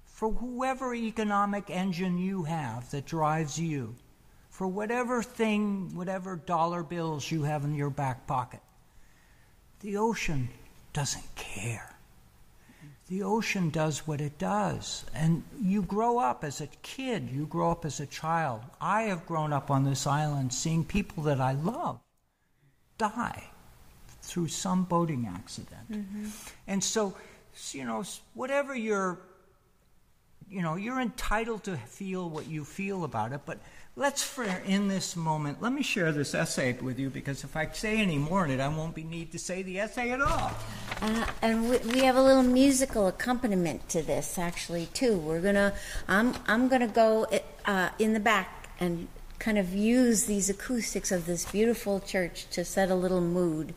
for 0.03 0.31
whoever 0.31 0.93
economic 0.93 1.71
engine 1.71 2.19
you 2.19 2.43
have 2.43 2.91
that 2.91 3.05
drives 3.05 3.59
you 3.59 3.95
for 4.55 4.67
whatever 4.67 5.21
thing, 5.21 5.93
whatever 5.95 6.37
dollar 6.37 6.81
bills 6.81 7.29
you 7.29 7.43
have 7.43 7.65
in 7.65 7.75
your 7.75 7.89
back 7.89 8.25
pocket. 8.25 8.61
The 9.85 9.97
ocean 9.97 10.49
doesn't 10.93 11.35
care. 11.35 11.95
The 13.07 13.21
ocean 13.21 13.69
does 13.69 14.07
what 14.07 14.19
it 14.19 14.39
does. 14.39 15.05
And 15.13 15.43
you 15.61 15.83
grow 15.83 16.17
up 16.17 16.43
as 16.43 16.59
a 16.59 16.65
kid, 16.81 17.29
you 17.29 17.45
grow 17.45 17.69
up 17.69 17.85
as 17.85 17.99
a 17.99 18.07
child. 18.07 18.61
I 18.81 19.03
have 19.03 19.27
grown 19.27 19.53
up 19.53 19.69
on 19.69 19.83
this 19.83 20.07
island 20.07 20.51
seeing 20.51 20.85
people 20.85 21.21
that 21.25 21.39
I 21.39 21.51
love 21.51 21.99
die 22.97 23.43
through 24.23 24.47
some 24.47 24.85
boating 24.85 25.27
accident. 25.31 25.91
Mm-hmm. 25.91 26.29
And 26.65 26.83
so, 26.83 27.15
you 27.71 27.85
know, 27.85 28.03
whatever 28.33 28.75
your 28.75 29.19
you 30.49 30.61
know, 30.61 30.75
you're 30.75 30.99
entitled 30.99 31.63
to 31.63 31.77
feel 31.77 32.29
what 32.29 32.47
you 32.47 32.63
feel 32.63 33.03
about 33.03 33.33
it, 33.33 33.41
but 33.45 33.59
let's, 33.95 34.23
for 34.23 34.43
in 34.43 34.87
this 34.87 35.15
moment, 35.15 35.61
let 35.61 35.71
me 35.71 35.81
share 35.81 36.11
this 36.11 36.35
essay 36.35 36.73
with 36.73 36.99
you 36.99 37.09
because 37.09 37.43
if 37.43 37.55
I 37.55 37.67
say 37.71 37.99
any 37.99 38.17
more 38.17 38.45
in 38.45 38.51
it, 38.51 38.59
I 38.59 38.67
won't 38.67 38.93
be 38.95 39.03
need 39.03 39.31
to 39.31 39.39
say 39.39 39.63
the 39.63 39.79
essay 39.79 40.11
at 40.11 40.21
all. 40.21 40.51
Uh, 41.01 41.25
and 41.41 41.69
we, 41.69 41.77
we, 41.77 41.99
have 41.99 42.15
a 42.15 42.21
little 42.21 42.43
musical 42.43 43.07
accompaniment 43.07 43.87
to 43.89 44.01
this, 44.01 44.37
actually, 44.37 44.87
too. 44.87 45.17
We're 45.17 45.41
gonna, 45.41 45.73
I'm, 46.07 46.33
I'm 46.47 46.67
gonna 46.67 46.87
go 46.87 47.27
uh, 47.65 47.89
in 47.99 48.13
the 48.13 48.19
back 48.19 48.69
and 48.79 49.07
kind 49.39 49.57
of 49.57 49.73
use 49.73 50.25
these 50.25 50.49
acoustics 50.49 51.11
of 51.11 51.25
this 51.25 51.45
beautiful 51.51 51.99
church 51.99 52.47
to 52.51 52.65
set 52.65 52.89
a 52.89 52.95
little 52.95 53.21
mood. 53.21 53.73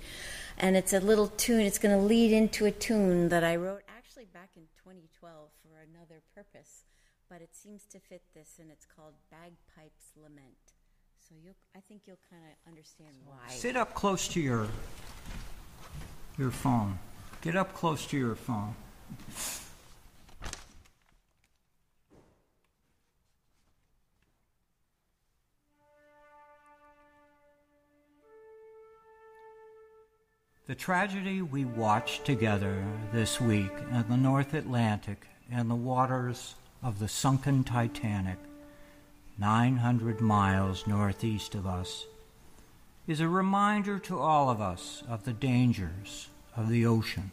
And 0.57 0.77
it's 0.77 0.93
a 0.93 1.01
little 1.01 1.29
tune. 1.29 1.61
It's 1.61 1.79
to 1.79 1.97
lead 1.97 2.33
into 2.33 2.67
a 2.67 2.71
tune 2.71 3.29
that 3.29 3.45
I 3.45 3.57
wrote 3.57 3.83
actually 3.89 4.27
back 4.27 4.51
in 4.57 4.63
2012 4.83 5.51
for 5.63 5.77
another 5.79 6.23
purpose, 6.35 6.85
but 7.29 7.43
it 7.43 7.55
seems 7.55 7.85
to 7.87 7.99
fit 8.01 8.23
this, 8.35 8.59
and 8.59 8.71
it's 8.71 8.87
called 8.87 9.15
Bagpipes 9.31 10.13
Lament. 10.17 10.75
So 11.29 11.35
you'll, 11.43 11.55
I 11.77 11.81
think 11.81 12.03
you'll 12.07 12.17
kind 12.31 12.43
of 12.45 12.69
understand 12.69 13.17
why. 13.25 13.53
Sit 13.55 13.77
up 13.77 13.95
close 13.95 14.29
to 14.29 14.41
your 14.41 14.67
your 16.39 16.51
phone. 16.51 16.99
Get 17.43 17.57
up 17.57 17.75
close 17.75 18.07
to 18.07 18.17
your 18.17 18.35
phone. 18.35 18.75
The 30.67 30.75
tragedy 30.75 31.41
we 31.41 31.65
watched 31.65 32.27
together 32.27 32.85
this 33.11 33.41
week 33.41 33.73
in 33.91 34.05
the 34.09 34.19
North 34.19 34.53
Atlantic 34.53 35.27
and 35.51 35.71
the 35.71 35.75
waters 35.75 36.55
of 36.83 36.99
the 36.99 37.09
sunken 37.09 37.65
Titanic, 37.65 38.39
900 39.39 40.21
miles 40.21 40.87
northeast 40.87 41.55
of 41.55 41.67
us, 41.67 42.07
is 43.07 43.21
a 43.21 43.29
reminder 43.29 43.99
to 43.99 44.19
all 44.19 44.51
of 44.51 44.61
us 44.61 45.03
of 45.09 45.25
the 45.25 45.33
dangers 45.33 46.29
of 46.57 46.69
the 46.69 46.85
ocean. 46.87 47.31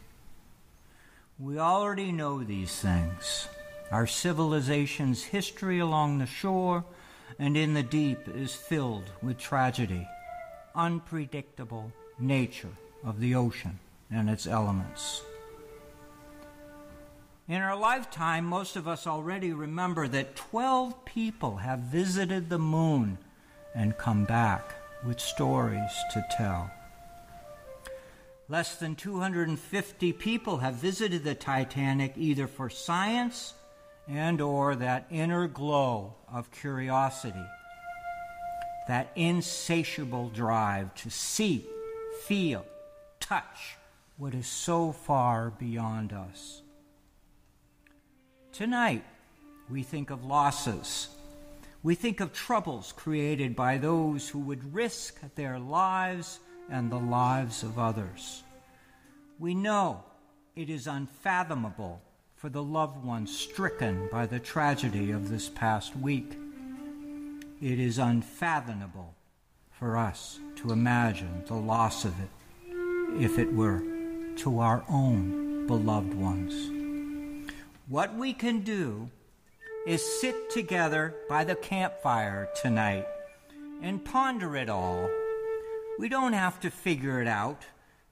We 1.38 1.58
already 1.58 2.12
know 2.12 2.42
these 2.42 2.80
things. 2.80 3.48
Our 3.90 4.06
civilization's 4.06 5.22
history 5.24 5.78
along 5.78 6.18
the 6.18 6.26
shore 6.26 6.84
and 7.38 7.56
in 7.56 7.74
the 7.74 7.82
deep 7.82 8.26
is 8.28 8.54
filled 8.54 9.10
with 9.22 9.38
tragedy, 9.38 10.08
unpredictable 10.74 11.92
nature 12.18 12.72
of 13.04 13.20
the 13.20 13.34
ocean 13.34 13.78
and 14.10 14.30
its 14.30 14.46
elements. 14.46 15.22
In 17.48 17.62
our 17.62 17.76
lifetime, 17.76 18.44
most 18.44 18.74
of 18.74 18.88
us 18.88 19.06
already 19.06 19.52
remember 19.52 20.08
that 20.08 20.34
12 20.34 21.04
people 21.04 21.58
have 21.58 21.78
visited 21.78 22.48
the 22.48 22.58
moon 22.58 23.18
and 23.72 23.96
come 23.96 24.24
back 24.24 24.74
with 25.06 25.20
stories 25.20 25.92
to 26.12 26.26
tell. 26.36 26.68
Less 28.48 28.76
than 28.76 28.96
250 28.96 30.12
people 30.14 30.58
have 30.58 30.74
visited 30.74 31.22
the 31.22 31.36
Titanic 31.36 32.14
either 32.16 32.48
for 32.48 32.68
science 32.68 33.54
and 34.08 34.40
or 34.40 34.74
that 34.74 35.06
inner 35.08 35.46
glow 35.46 36.14
of 36.32 36.50
curiosity, 36.50 37.46
that 38.88 39.12
insatiable 39.14 40.30
drive 40.30 40.92
to 40.96 41.10
see, 41.10 41.64
feel, 42.24 42.66
touch 43.20 43.76
what 44.16 44.34
is 44.34 44.48
so 44.48 44.90
far 44.90 45.50
beyond 45.50 46.12
us. 46.12 46.62
Tonight, 48.56 49.04
we 49.68 49.82
think 49.82 50.08
of 50.08 50.24
losses. 50.24 51.08
We 51.82 51.94
think 51.94 52.20
of 52.20 52.32
troubles 52.32 52.94
created 52.96 53.54
by 53.54 53.76
those 53.76 54.30
who 54.30 54.38
would 54.38 54.72
risk 54.72 55.20
their 55.34 55.58
lives 55.58 56.40
and 56.70 56.90
the 56.90 56.98
lives 56.98 57.62
of 57.62 57.78
others. 57.78 58.44
We 59.38 59.54
know 59.54 60.04
it 60.54 60.70
is 60.70 60.86
unfathomable 60.86 62.00
for 62.34 62.48
the 62.48 62.62
loved 62.62 63.04
ones 63.04 63.38
stricken 63.38 64.08
by 64.10 64.24
the 64.24 64.40
tragedy 64.40 65.10
of 65.10 65.28
this 65.28 65.50
past 65.50 65.94
week. 65.94 66.38
It 67.60 67.78
is 67.78 67.98
unfathomable 67.98 69.12
for 69.70 69.98
us 69.98 70.40
to 70.62 70.72
imagine 70.72 71.44
the 71.44 71.56
loss 71.56 72.06
of 72.06 72.14
it 72.18 72.30
if 73.22 73.38
it 73.38 73.52
were, 73.52 73.82
to 74.36 74.60
our 74.60 74.82
own 74.88 75.66
beloved 75.66 76.14
ones. 76.14 76.75
What 77.88 78.16
we 78.16 78.32
can 78.32 78.62
do 78.62 79.08
is 79.86 80.04
sit 80.20 80.50
together 80.50 81.14
by 81.28 81.44
the 81.44 81.54
campfire 81.54 82.48
tonight 82.60 83.06
and 83.80 84.04
ponder 84.04 84.56
it 84.56 84.68
all. 84.68 85.08
We 85.96 86.08
don't 86.08 86.32
have 86.32 86.58
to 86.60 86.70
figure 86.70 87.22
it 87.22 87.28
out. 87.28 87.62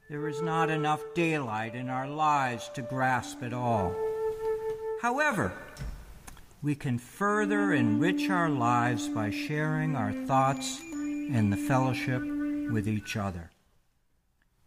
There 0.08 0.28
is 0.28 0.40
not 0.40 0.70
enough 0.70 1.02
daylight 1.16 1.74
in 1.74 1.90
our 1.90 2.06
lives 2.06 2.70
to 2.74 2.82
grasp 2.82 3.42
it 3.42 3.52
all. 3.52 3.92
However, 5.02 5.52
we 6.62 6.76
can 6.76 6.96
further 6.96 7.72
enrich 7.72 8.30
our 8.30 8.48
lives 8.48 9.08
by 9.08 9.30
sharing 9.30 9.96
our 9.96 10.12
thoughts 10.12 10.80
and 10.80 11.52
the 11.52 11.56
fellowship 11.56 12.22
with 12.70 12.86
each 12.86 13.16
other. 13.16 13.50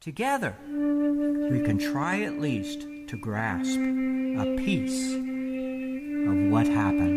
Together, 0.02 0.54
we 0.68 1.64
can 1.64 1.80
try 1.80 2.24
at 2.24 2.42
least 2.42 2.82
to 2.82 3.18
grasp 3.18 3.80
a 4.40 4.46
piece 4.58 5.14
of 5.14 6.52
what 6.52 6.68
happened. 6.68 7.17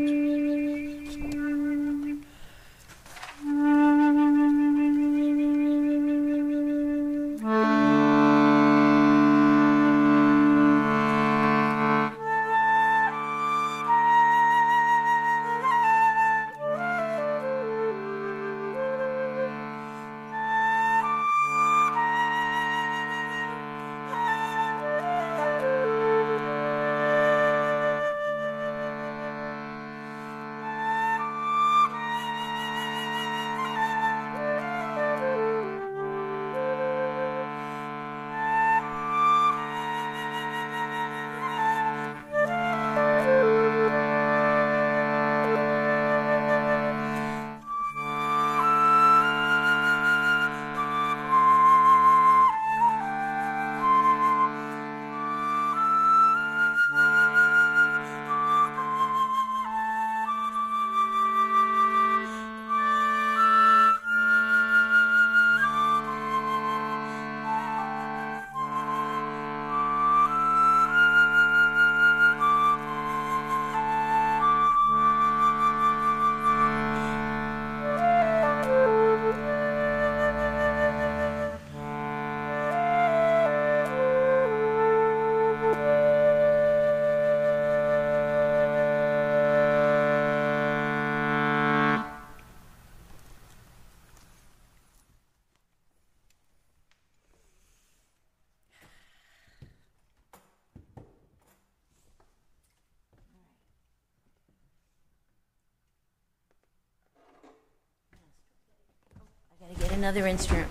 Another 110.01 110.27
instrument. 110.27 110.67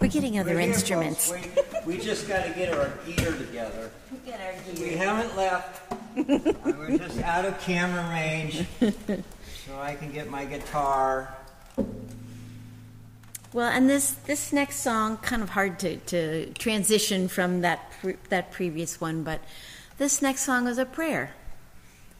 We're 0.00 0.08
getting 0.08 0.38
other 0.38 0.54
We're 0.54 0.60
here, 0.60 0.72
instruments. 0.72 1.30
folks. 1.30 1.46
We, 1.86 1.96
we 1.96 2.02
just 2.02 2.26
got 2.26 2.44
to 2.44 2.50
get 2.54 2.72
our 2.72 2.88
gear 3.04 3.32
together. 3.32 3.90
Get 4.24 4.40
our 4.40 4.54
We 4.72 4.88
gear. 4.90 4.98
haven't 4.98 5.36
left. 5.36 5.92
We're 6.16 6.96
just 6.96 7.18
out 7.20 7.44
of 7.44 7.60
camera 7.60 8.08
range, 8.08 8.64
so 8.80 9.78
I 9.78 9.94
can 9.96 10.10
get 10.12 10.30
my 10.30 10.46
guitar. 10.46 11.34
Well, 13.52 13.68
and 13.70 13.88
this 13.88 14.12
this 14.12 14.50
next 14.52 14.76
song 14.76 15.18
kind 15.18 15.42
of 15.42 15.50
hard 15.50 15.78
to, 15.80 15.96
to 15.98 16.46
transition 16.54 17.28
from 17.28 17.60
that 17.60 17.92
pre- 18.00 18.16
that 18.30 18.50
previous 18.52 18.98
one, 19.00 19.22
but 19.24 19.40
this 19.98 20.22
next 20.22 20.42
song 20.42 20.66
is 20.68 20.78
a 20.78 20.86
prayer, 20.86 21.34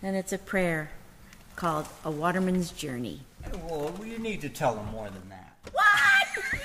and 0.02 0.14
it's 0.14 0.32
a 0.32 0.38
prayer 0.38 0.90
called 1.56 1.86
"A 2.04 2.10
Waterman's 2.10 2.70
Journey." 2.70 3.22
Well, 3.66 3.94
you 4.04 4.18
need 4.18 4.40
to 4.42 4.48
tell 4.50 4.74
them 4.74 4.86
more 4.92 5.08
than 5.08 5.28
that. 5.30 5.49
What? 5.72 5.84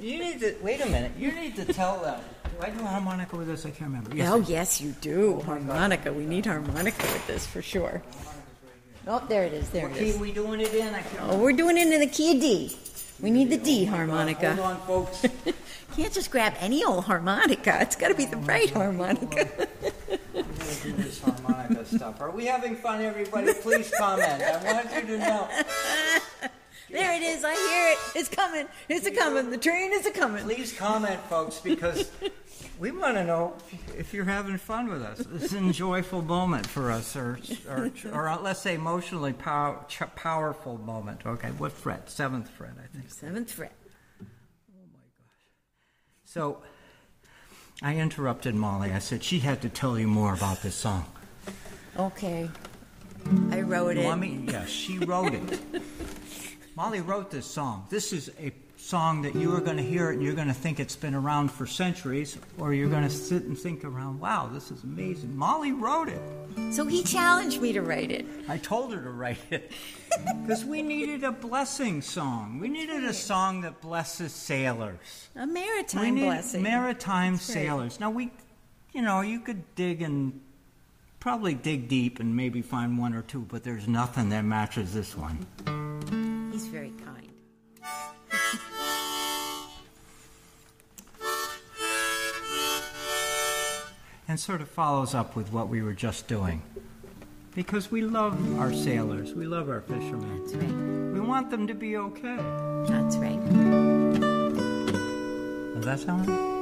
You 0.00 0.18
need 0.18 0.40
to 0.40 0.56
wait 0.60 0.80
a 0.80 0.86
minute. 0.86 1.12
You 1.16 1.30
need 1.32 1.54
to 1.56 1.64
tell 1.72 2.00
them. 2.00 2.20
Do 2.44 2.66
I 2.66 2.68
do 2.70 2.80
a 2.80 2.84
harmonica 2.86 3.36
with 3.36 3.46
this? 3.46 3.64
I 3.64 3.70
can't 3.70 3.88
remember. 3.90 4.14
Yes, 4.14 4.28
oh 4.30 4.38
yes, 4.40 4.80
you 4.80 4.90
do 5.00 5.36
oh 5.40 5.42
harmonica. 5.44 6.12
We 6.12 6.26
need 6.26 6.44
harmonica 6.46 7.00
with 7.02 7.26
this 7.28 7.46
for 7.46 7.62
sure. 7.62 8.02
Oh, 9.06 9.22
there 9.28 9.44
it 9.44 9.52
is. 9.54 9.70
There 9.70 9.86
What 9.88 9.96
it 9.96 10.00
key 10.00 10.08
is. 10.10 10.18
we 10.18 10.32
doing 10.32 10.60
it 10.60 10.74
in? 10.74 10.92
I 10.94 11.00
can't 11.00 11.22
Oh, 11.30 11.38
we're 11.38 11.52
doing 11.52 11.78
it 11.78 11.86
in 11.92 12.00
the 12.00 12.06
key 12.08 12.34
of 12.34 12.40
D. 12.40 12.76
We 13.20 13.30
need 13.30 13.50
the 13.50 13.56
D 13.56 13.84
oh 13.86 13.90
Hold 13.90 13.96
harmonica. 13.96 14.60
on, 14.60 14.80
folks. 14.80 15.24
Can't 15.96 16.12
just 16.12 16.30
grab 16.32 16.54
any 16.58 16.82
old 16.84 17.04
harmonica. 17.04 17.78
It's 17.80 17.94
got 17.94 18.08
to 18.08 18.14
be 18.14 18.24
the 18.26 18.36
oh 18.36 18.40
right 18.40 18.68
harmonica. 18.70 19.48
We're 20.34 20.42
gonna 20.42 20.74
do 20.82 20.92
this 20.92 21.20
harmonica 21.22 21.84
stuff. 21.86 22.20
Are 22.20 22.32
we 22.32 22.46
having 22.46 22.74
fun, 22.74 23.00
everybody? 23.00 23.54
Please 23.54 23.92
comment. 23.96 24.42
I 24.42 24.72
want 24.74 24.92
you 24.92 25.02
to 25.16 25.18
know. 25.18 25.48
There 26.90 27.12
it 27.14 27.22
is. 27.22 27.44
I 27.44 27.54
hear 27.54 27.92
it. 27.92 27.98
It's 28.20 28.28
coming. 28.28 28.66
It's 28.88 29.06
a 29.06 29.10
coming. 29.10 29.50
The 29.50 29.58
train 29.58 29.92
is 29.92 30.06
a 30.06 30.10
coming. 30.10 30.44
Please 30.44 30.72
comment, 30.72 31.20
folks, 31.22 31.58
because 31.58 32.10
we 32.78 32.90
want 32.90 33.16
to 33.16 33.24
know 33.24 33.54
if 33.96 34.12
you're 34.12 34.24
having 34.24 34.58
fun 34.58 34.88
with 34.88 35.02
us. 35.02 35.20
It's 35.34 35.52
a 35.52 35.72
joyful 35.72 36.22
moment 36.22 36.66
for 36.66 36.90
us, 36.90 37.16
or, 37.16 37.38
or, 37.68 37.90
or 38.12 38.28
uh, 38.28 38.38
let's 38.40 38.60
say 38.60 38.74
emotionally 38.74 39.32
pow- 39.32 39.86
powerful 40.14 40.78
moment. 40.78 41.24
Okay, 41.26 41.48
what 41.58 41.72
fret? 41.72 42.10
Seventh 42.10 42.50
fret, 42.50 42.72
I 42.82 42.86
think. 42.96 43.10
Seventh 43.10 43.50
fret. 43.50 43.72
Oh 44.20 44.26
my 44.92 45.00
gosh. 45.18 46.24
So 46.24 46.58
I 47.82 47.96
interrupted 47.96 48.54
Molly. 48.54 48.92
I 48.92 48.98
said 48.98 49.24
she 49.24 49.40
had 49.40 49.62
to 49.62 49.68
tell 49.68 49.98
you 49.98 50.06
more 50.06 50.34
about 50.34 50.62
this 50.62 50.74
song. 50.74 51.06
Okay. 51.98 52.50
I 53.50 53.62
wrote 53.62 53.96
You 53.96 54.02
it. 54.02 54.04
want 54.04 54.20
me? 54.20 54.44
Yes, 54.48 54.68
she 54.68 54.98
wrote 54.98 55.32
it. 55.32 55.60
Molly 56.76 57.00
wrote 57.00 57.30
this 57.30 57.46
song. 57.46 57.86
This 57.88 58.12
is 58.12 58.32
a 58.40 58.52
song 58.76 59.22
that 59.22 59.36
you 59.36 59.54
are 59.54 59.60
going 59.60 59.76
to 59.76 59.82
hear 59.82 60.10
it 60.10 60.14
and 60.14 60.22
you're 60.22 60.34
going 60.34 60.48
to 60.48 60.54
think 60.54 60.80
it's 60.80 60.96
been 60.96 61.14
around 61.14 61.52
for 61.52 61.66
centuries, 61.66 62.36
or 62.58 62.74
you're 62.74 62.88
going 62.88 63.04
to 63.04 63.10
sit 63.10 63.44
and 63.44 63.56
think 63.56 63.84
around, 63.84 64.18
wow, 64.18 64.50
this 64.52 64.72
is 64.72 64.82
amazing. 64.82 65.36
Molly 65.36 65.70
wrote 65.70 66.08
it. 66.08 66.20
So 66.72 66.84
he 66.84 67.04
challenged 67.04 67.62
me 67.62 67.72
to 67.72 67.80
write 67.80 68.10
it. 68.10 68.26
I 68.48 68.58
told 68.58 68.92
her 68.92 69.00
to 69.00 69.10
write 69.10 69.38
it 69.52 69.70
because 70.42 70.64
we 70.64 70.82
needed 70.82 71.22
a 71.22 71.30
blessing 71.30 72.02
song. 72.02 72.58
We 72.58 72.68
needed 72.68 73.04
a 73.04 73.14
song 73.14 73.60
that 73.60 73.80
blesses 73.80 74.32
sailors. 74.32 75.28
A 75.36 75.46
maritime 75.46 76.16
blessing. 76.16 76.62
maritime 76.62 77.36
sailors. 77.36 78.00
Now 78.00 78.10
we, 78.10 78.32
you 78.92 79.02
know, 79.02 79.20
you 79.20 79.38
could 79.38 79.76
dig 79.76 80.02
and 80.02 80.40
probably 81.20 81.54
dig 81.54 81.88
deep 81.88 82.18
and 82.18 82.34
maybe 82.34 82.62
find 82.62 82.98
one 82.98 83.14
or 83.14 83.22
two, 83.22 83.42
but 83.42 83.62
there's 83.62 83.86
nothing 83.86 84.28
that 84.30 84.44
matches 84.44 84.92
this 84.92 85.16
one. 85.16 85.93
And 94.26 94.38
sort 94.40 94.60
of 94.60 94.68
follows 94.68 95.14
up 95.14 95.36
with 95.36 95.52
what 95.52 95.68
we 95.68 95.82
were 95.82 95.92
just 95.92 96.26
doing. 96.26 96.62
Because 97.54 97.90
we 97.90 98.02
love 98.02 98.58
our 98.58 98.72
sailors, 98.72 99.32
we 99.34 99.46
love 99.46 99.68
our 99.68 99.80
fishermen. 99.82 100.40
That's 100.40 100.54
right. 100.54 101.12
We 101.12 101.20
want 101.20 101.50
them 101.50 101.66
to 101.66 101.74
be 101.74 101.96
okay. 101.96 102.36
That's 102.88 103.16
right. 103.16 103.40
Does 105.74 105.84
that 105.84 106.00
sound 106.00 106.28
right? 106.28 106.53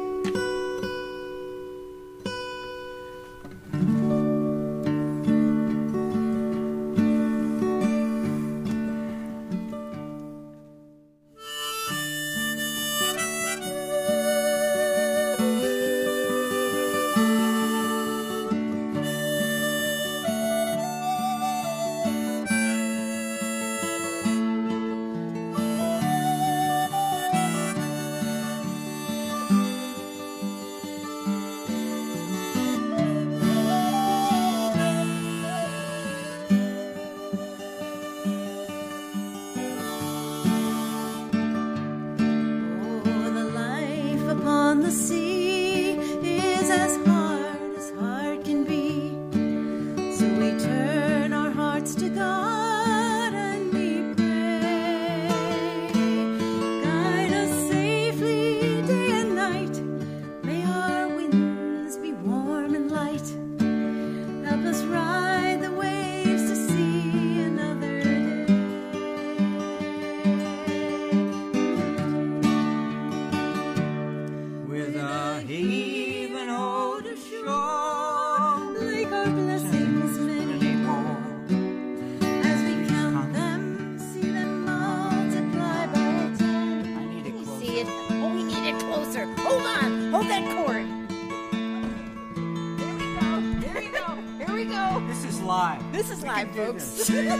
Folks. 96.52 97.06
Should 97.06 97.16
we 97.16 97.30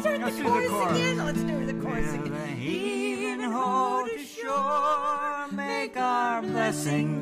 start 0.00 0.20
Let's 0.20 0.36
the 0.36 0.42
do 0.42 0.42
the 0.42 0.42
chorus 0.42 0.68
chorus. 0.70 0.98
again? 0.98 1.16
Let's 1.18 1.42
do 1.42 1.66
the 1.66 1.74
chorus 1.74 2.12
again. 2.14 2.32
a 2.32 2.46
heaving 2.46 3.40
ho 3.40 4.06
to 4.06 4.18
shore, 4.24 5.48
make 5.52 5.96
our 5.96 6.42
blessings 6.42 7.21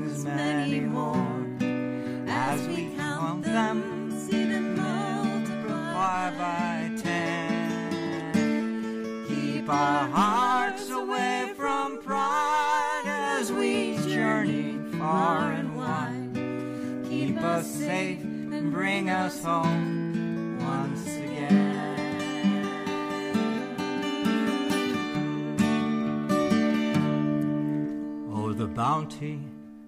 bounty 29.11 29.41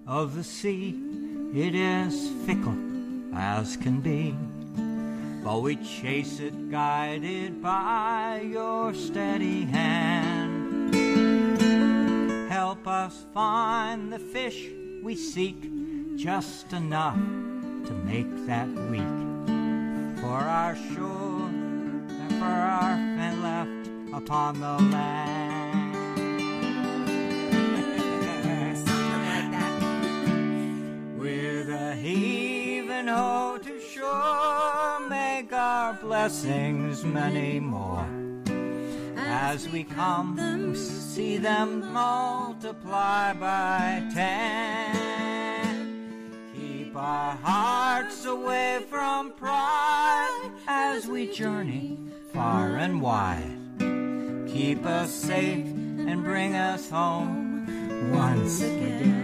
of 0.05 0.35
the 0.35 0.43
sea, 0.43 0.99
it 1.55 1.75
is 1.75 2.29
fickle 2.45 2.77
as 3.33 3.77
can 3.77 4.01
be. 4.01 4.35
But 5.43 5.61
we 5.61 5.77
chase 5.77 6.39
it 6.39 6.71
guided 6.71 7.61
by 7.61 8.41
your 8.45 8.93
steady 8.93 9.65
hand. 9.65 10.93
Help 12.49 12.87
us 12.87 13.25
find 13.33 14.11
the 14.11 14.19
fish 14.19 14.69
we 15.01 15.15
seek, 15.15 15.69
just 16.17 16.73
enough 16.73 17.15
to 17.15 17.93
make 18.05 18.45
that 18.45 18.67
week. 18.89 19.01
For 20.21 20.37
our 20.37 20.75
shore 20.75 21.49
and 21.49 22.33
for 22.39 22.45
our 22.45 22.95
fin 23.17 23.41
left 23.41 23.89
upon 24.13 24.59
the 24.59 24.95
land. 24.95 25.52
Ho 33.13 33.57
to 33.61 33.79
shore, 33.79 34.99
make 35.07 35.53
our 35.53 35.93
blessings 35.93 37.03
many 37.03 37.59
more. 37.59 38.07
As 39.17 39.69
we 39.69 39.83
come, 39.83 40.75
see 40.75 41.37
them 41.37 41.93
multiply 41.93 43.33
by 43.33 44.03
ten. 44.13 45.73
Keep 46.55 46.95
our 46.95 47.35
hearts 47.35 48.25
away 48.25 48.79
from 48.89 49.31
pride 49.33 50.49
as 50.67 51.07
we 51.07 51.31
journey 51.31 51.99
far 52.33 52.77
and 52.77 53.01
wide. 53.01 53.57
Keep 54.47 54.85
us 54.85 55.11
safe 55.11 55.65
and 55.65 56.23
bring 56.23 56.55
us 56.55 56.89
home 56.89 58.11
once 58.11 58.61
again. 58.61 59.22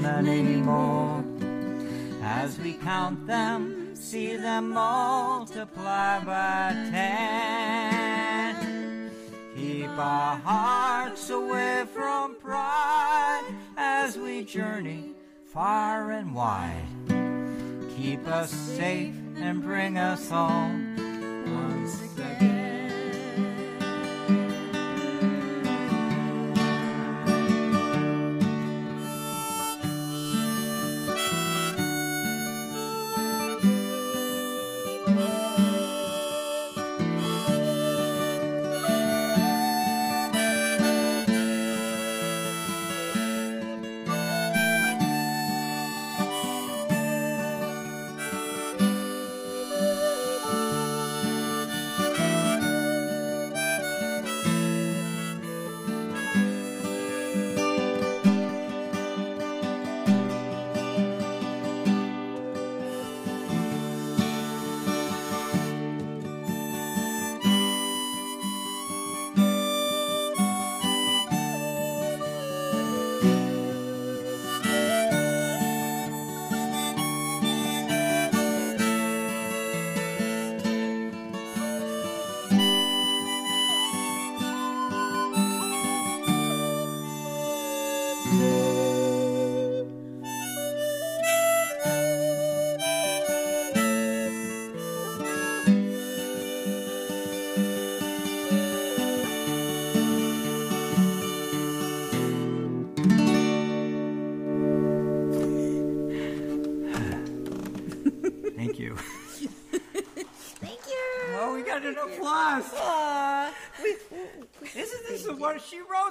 Blessings 0.00 0.26
many 0.26 0.56
more. 0.56 1.24
As 2.22 2.58
we 2.58 2.74
count 2.74 3.26
them, 3.26 3.94
see 3.94 4.36
them 4.36 4.70
multiply 4.70 6.20
by 6.24 6.72
ten. 6.90 8.60
Keep 9.56 9.90
our 9.90 10.36
hearts 10.36 11.28
away 11.30 11.84
from 11.92 12.36
pride 12.36 13.44
as 13.76 14.16
we 14.16 14.44
journey 14.44 15.14
far 15.44 16.12
and 16.12 16.34
wide. 16.34 16.86
Keep 17.96 18.26
us 18.26 18.50
safe 18.50 19.14
and 19.36 19.62
bring 19.62 19.98
us 19.98 20.30
home 20.30 20.79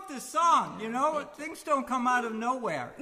this 0.10 0.24
song, 0.24 0.80
you 0.82 0.90
know? 0.90 1.26
Things 1.38 1.64
don't 1.64 1.88
come 1.88 2.08
out 2.08 2.26
of 2.26 2.34
nowhere. 2.34 2.92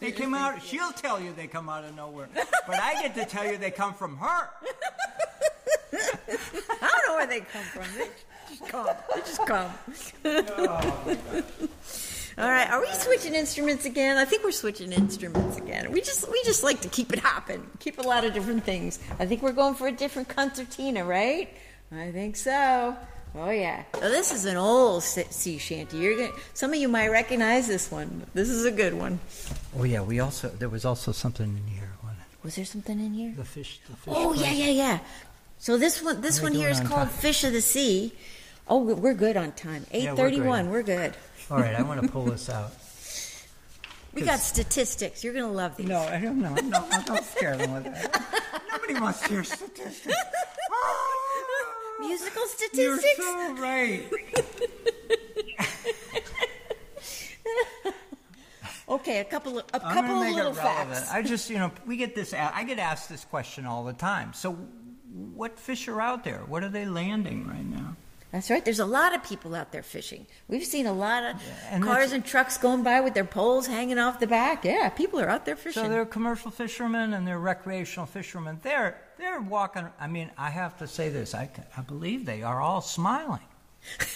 They 0.00 0.12
come 0.12 0.34
out, 0.34 0.62
she'll 0.62 0.92
tell 0.92 1.20
you 1.20 1.32
they 1.32 1.46
come 1.46 1.68
out 1.68 1.84
of 1.84 1.94
nowhere. 1.94 2.28
But 2.66 2.80
I 2.80 3.02
get 3.02 3.14
to 3.16 3.24
tell 3.24 3.46
you 3.46 3.56
they 3.56 3.70
come 3.70 3.94
from 3.94 4.16
her. 4.18 4.50
I 5.92 6.36
don't 6.80 7.08
know 7.08 7.14
where 7.14 7.26
they 7.26 7.40
come 7.40 7.62
from. 7.64 7.84
They 7.96 8.08
just 8.48 8.66
come. 8.68 8.86
They 9.14 9.20
just 9.20 9.46
come. 9.46 9.70
Oh, 10.24 11.16
All 12.38 12.50
right, 12.50 12.68
are 12.70 12.80
we 12.80 12.92
switching 12.92 13.34
instruments 13.34 13.84
again? 13.86 14.16
I 14.18 14.24
think 14.24 14.44
we're 14.44 14.52
switching 14.52 14.92
instruments 14.92 15.56
again. 15.56 15.90
We 15.90 16.00
just 16.00 16.30
we 16.30 16.42
just 16.44 16.62
like 16.62 16.80
to 16.82 16.88
keep 16.88 17.12
it 17.12 17.18
hopping, 17.18 17.66
keep 17.80 17.98
a 17.98 18.02
lot 18.02 18.24
of 18.24 18.34
different 18.34 18.64
things. 18.64 18.98
I 19.18 19.26
think 19.26 19.42
we're 19.42 19.52
going 19.52 19.74
for 19.74 19.88
a 19.88 19.92
different 19.92 20.28
concertina, 20.28 21.04
right? 21.04 21.48
I 21.90 22.12
think 22.12 22.36
so. 22.36 22.96
Oh 23.38 23.50
yeah. 23.50 23.82
So 23.94 24.08
this 24.08 24.32
is 24.32 24.46
an 24.46 24.56
old 24.56 25.02
sea 25.02 25.58
shanty. 25.58 25.98
You're 25.98 26.16
gonna, 26.16 26.32
some 26.54 26.72
of 26.72 26.76
you 26.76 26.88
might 26.88 27.08
recognize 27.08 27.68
this 27.68 27.90
one. 27.90 28.26
This 28.32 28.48
is 28.48 28.64
a 28.64 28.70
good 28.70 28.94
one. 28.94 29.18
Oh, 29.78 29.84
yeah, 29.84 30.00
we 30.00 30.20
also, 30.20 30.48
there 30.48 30.70
was 30.70 30.84
also 30.86 31.12
something 31.12 31.46
in 31.46 31.66
here. 31.66 31.90
wasn't 32.02 32.20
it? 32.20 32.44
Was 32.44 32.56
there 32.56 32.64
something 32.64 32.98
in 32.98 33.12
here? 33.12 33.34
The 33.36 33.44
fish, 33.44 33.80
the 33.90 33.96
fish. 33.96 34.14
Oh 34.16 34.32
yeah, 34.32 34.46
place. 34.46 34.58
yeah, 34.58 34.70
yeah. 34.70 34.98
So 35.58 35.76
this 35.76 36.02
one, 36.02 36.20
this 36.22 36.40
one 36.40 36.52
here 36.52 36.70
is 36.70 36.80
on 36.80 36.86
called 36.86 37.08
time? 37.08 37.18
Fish 37.18 37.44
of 37.44 37.52
the 37.52 37.60
Sea. 37.60 38.12
Oh, 38.68 38.78
we- 38.82 38.94
we're 38.94 39.14
good 39.14 39.36
on 39.36 39.52
time. 39.52 39.84
Eight 39.92 40.04
Yeah, 40.04 40.10
we're 40.12 40.16
thirty-one. 40.16 40.70
We're 40.70 40.82
good. 40.82 41.14
All 41.50 41.58
right, 41.58 41.74
I 41.74 41.82
want 41.82 42.02
to 42.02 42.08
pull 42.12 42.24
this 42.24 42.48
out. 42.48 42.72
We 44.14 44.22
got 44.22 44.40
statistics. 44.40 45.22
You're 45.22 45.34
gonna 45.34 45.52
love 45.52 45.76
these. 45.76 45.88
No, 45.88 46.00
I 46.00 46.18
don't 46.18 46.40
know. 46.40 46.54
No, 46.54 46.86
don't 47.04 47.22
scare 47.22 47.54
them 47.58 47.74
with 47.74 47.84
that. 47.84 48.62
Nobody 48.72 48.94
wants 48.94 49.20
to 49.20 49.28
hear 49.28 49.44
statistics. 49.44 50.16
Musical 52.00 52.46
statistics. 52.46 52.78
You're 52.78 52.98
so 52.98 53.54
right. 53.56 54.04
Okay, 58.88 59.18
a 59.18 59.24
couple 59.24 59.58
of 59.58 59.64
a 59.74 59.84
I'm 59.84 59.94
couple 59.94 60.22
of 60.22 60.34
little 60.34 60.52
it 60.52 60.56
facts. 60.56 61.10
I 61.10 61.20
just, 61.20 61.50
you 61.50 61.58
know, 61.58 61.72
we 61.86 61.96
get 61.96 62.14
this. 62.14 62.32
I 62.32 62.62
get 62.62 62.78
asked 62.78 63.08
this 63.08 63.24
question 63.24 63.66
all 63.66 63.84
the 63.84 63.92
time. 63.92 64.32
So, 64.32 64.52
what 65.34 65.58
fish 65.58 65.88
are 65.88 66.00
out 66.00 66.22
there? 66.22 66.42
What 66.46 66.62
are 66.62 66.68
they 66.68 66.86
landing 66.86 67.48
right 67.48 67.66
now? 67.66 67.96
That's 68.30 68.50
right. 68.50 68.64
There's 68.64 68.80
a 68.80 68.86
lot 68.86 69.14
of 69.14 69.24
people 69.24 69.54
out 69.54 69.72
there 69.72 69.82
fishing. 69.82 70.26
We've 70.46 70.64
seen 70.64 70.86
a 70.86 70.92
lot 70.92 71.24
of 71.24 71.42
and 71.70 71.82
cars 71.82 72.12
and 72.12 72.24
trucks 72.24 72.58
going 72.58 72.82
by 72.82 73.00
with 73.00 73.14
their 73.14 73.24
poles 73.24 73.66
hanging 73.66 73.98
off 73.98 74.20
the 74.20 74.26
back. 74.26 74.64
Yeah, 74.64 74.88
people 74.90 75.20
are 75.20 75.28
out 75.28 75.46
there 75.46 75.56
fishing. 75.56 75.82
So 75.82 75.88
they're 75.88 76.06
commercial 76.06 76.50
fishermen 76.50 77.12
and 77.12 77.26
they're 77.26 77.38
recreational 77.38 78.06
fishermen. 78.06 78.60
They're 78.62 79.00
they're 79.18 79.40
walking. 79.40 79.86
I 80.00 80.06
mean, 80.06 80.30
I 80.36 80.50
have 80.50 80.78
to 80.78 80.86
say 80.86 81.08
this. 81.08 81.34
I, 81.34 81.48
I 81.76 81.80
believe 81.82 82.26
they 82.26 82.42
are 82.42 82.60
all 82.60 82.80
smiling. 82.80 83.40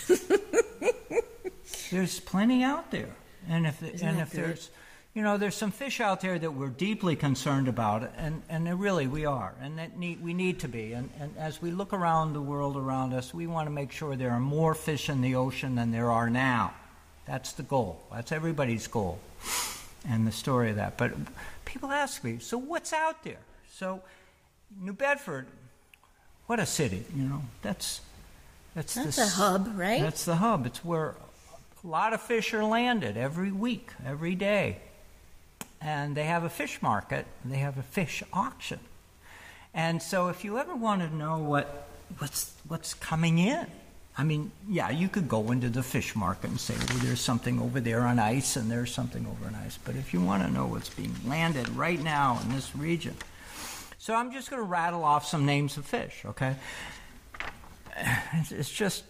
there's 1.91 2.21
plenty 2.21 2.63
out 2.63 2.91
there, 2.91 3.15
and 3.49 3.67
if 3.67 3.83
Isn't 3.83 4.07
and 4.07 4.21
if 4.21 4.33
good? 4.33 4.45
there's 4.45 4.71
you 5.15 5.23
know 5.23 5.39
there's 5.39 5.55
some 5.55 5.71
fish 5.71 6.01
out 6.01 6.21
there 6.21 6.39
that 6.39 6.53
we're 6.53 6.69
deeply 6.69 7.17
concerned 7.17 7.69
about, 7.69 8.11
and 8.17 8.43
and 8.49 8.81
really 8.81 9.07
we 9.07 9.25
are, 9.25 9.55
and 9.61 9.79
that 9.79 9.99
need, 9.99 10.23
we 10.23 10.35
need 10.35 10.61
to 10.61 10.69
be. 10.69 10.93
And 10.93 11.11
and 11.19 11.37
as 11.39 11.63
we 11.63 11.71
look 11.71 11.93
around 11.93 12.33
the 12.33 12.43
world 12.43 12.77
around 12.77 13.13
us, 13.13 13.33
we 13.33 13.47
want 13.47 13.67
to 13.67 13.71
make 13.71 13.93
sure 13.93 14.17
there 14.17 14.33
are 14.33 14.41
more 14.41 14.75
fish 14.75 15.09
in 15.09 15.21
the 15.21 15.37
ocean 15.37 15.77
than 15.77 15.93
there 15.93 16.11
are 16.11 16.31
now. 16.31 16.75
That's 17.27 17.53
the 17.53 17.63
goal. 17.63 18.03
That's 18.13 18.33
everybody's 18.33 18.89
goal 18.89 19.21
and 20.09 20.27
the 20.27 20.33
story 20.33 20.71
of 20.71 20.77
that. 20.77 20.97
But 20.97 21.13
people 21.65 21.91
ask 21.91 22.25
me, 22.25 22.39
so 22.41 22.59
what's 22.59 22.93
out 22.93 23.23
there? 23.23 23.39
So 23.73 24.03
New 24.79 24.93
Bedford, 24.93 25.47
what 26.47 26.61
a 26.61 26.67
city, 26.67 27.05
you 27.15 27.25
know. 27.25 27.43
That's 27.63 28.01
that's 28.75 28.95
That's 28.95 29.17
the 29.17 29.27
hub, 29.27 29.73
right? 29.77 30.01
That's 30.01 30.25
the 30.25 30.37
hub. 30.37 30.67
It's 30.67 30.85
where 30.85 31.15
a 31.83 31.87
lot 31.87 32.13
of 32.13 32.21
fish 32.21 32.55
are 32.55 32.65
landed 32.65 33.17
every 33.17 33.53
week, 33.53 33.91
every 34.07 34.35
day. 34.35 34.79
And 35.81 36.15
they 36.15 36.25
have 36.25 36.45
a 36.45 36.51
fish 36.51 36.83
market, 36.83 37.27
and 37.43 37.53
they 37.53 37.59
have 37.59 37.79
a 37.79 37.83
fish 37.83 38.23
auction. 38.33 38.81
And 39.73 40.03
so 40.03 40.29
if 40.29 40.45
you 40.45 40.59
ever 40.59 40.75
want 40.75 41.01
to 41.03 41.15
know 41.15 41.39
what 41.39 41.89
what's 42.19 42.53
what's 42.69 42.95
coming 42.95 43.39
in, 43.39 43.67
I 44.19 44.25
mean, 44.25 44.51
yeah, 44.69 44.91
you 44.91 45.09
could 45.09 45.29
go 45.29 45.51
into 45.51 45.69
the 45.69 45.83
fish 45.83 46.15
market 46.15 46.51
and 46.51 46.61
say, 46.61 46.75
well, 46.89 46.99
there's 46.99 47.21
something 47.21 47.61
over 47.61 47.81
there 47.81 48.03
on 48.03 48.19
ice 48.19 48.57
and 48.57 48.71
there's 48.71 48.93
something 48.93 49.27
over 49.27 49.47
on 49.47 49.55
ice. 49.55 49.79
But 49.83 49.97
if 49.97 50.13
you 50.13 50.21
want 50.21 50.43
to 50.43 50.51
know 50.51 50.67
what's 50.67 50.91
being 50.91 51.15
landed 51.27 51.69
right 51.71 52.03
now 52.03 52.39
in 52.43 52.53
this 52.55 52.75
region, 52.77 53.15
so 54.01 54.15
I'm 54.15 54.33
just 54.33 54.49
going 54.49 54.63
to 54.63 54.67
rattle 54.67 55.05
off 55.05 55.27
some 55.27 55.45
names 55.45 55.77
of 55.77 55.85
fish, 55.85 56.23
okay? 56.25 56.57
It's, 58.51 58.71
just 58.71 59.05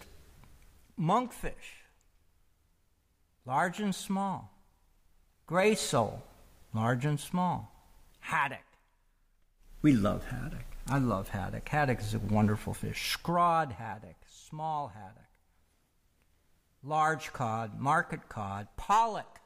monkfish, 0.99 1.79
large 3.45 3.79
and 3.79 3.95
small, 3.95 4.51
gray 5.47 5.75
sole, 5.75 6.21
large 6.73 7.05
and 7.05 7.17
small, 7.17 7.71
haddock. 8.19 8.65
We 9.81 9.93
love 9.93 10.25
haddock. 10.25 10.65
I 10.89 10.97
love 10.97 11.29
haddock. 11.29 11.69
Haddock 11.69 12.01
is 12.01 12.13
a 12.13 12.19
wonderful 12.19 12.73
fish. 12.73 13.17
Scrod 13.17 13.71
haddock, 13.71 14.17
small 14.29 14.89
haddock, 14.89 15.31
large 16.83 17.31
cod, 17.31 17.79
market 17.79 18.27
cod, 18.27 18.67
pollock. 18.75 19.39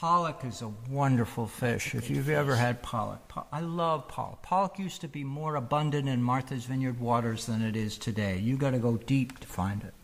Pollock 0.00 0.44
is 0.44 0.60
a 0.60 0.72
wonderful 0.90 1.46
fish. 1.46 1.94
If 1.94 2.10
you've 2.10 2.28
ever 2.28 2.56
had 2.56 2.82
pollock, 2.82 3.28
po- 3.28 3.46
I 3.52 3.60
love 3.60 4.08
pollock. 4.08 4.42
Pollock 4.42 4.76
used 4.78 5.00
to 5.02 5.08
be 5.08 5.22
more 5.22 5.54
abundant 5.54 6.08
in 6.08 6.20
Martha's 6.20 6.64
Vineyard 6.64 6.98
waters 6.98 7.46
than 7.46 7.62
it 7.62 7.76
is 7.76 7.96
today. 7.96 8.36
You 8.38 8.56
got 8.56 8.72
to 8.72 8.78
go 8.78 8.96
deep 8.96 9.38
to 9.38 9.46
find 9.46 9.84
it. 9.84 9.94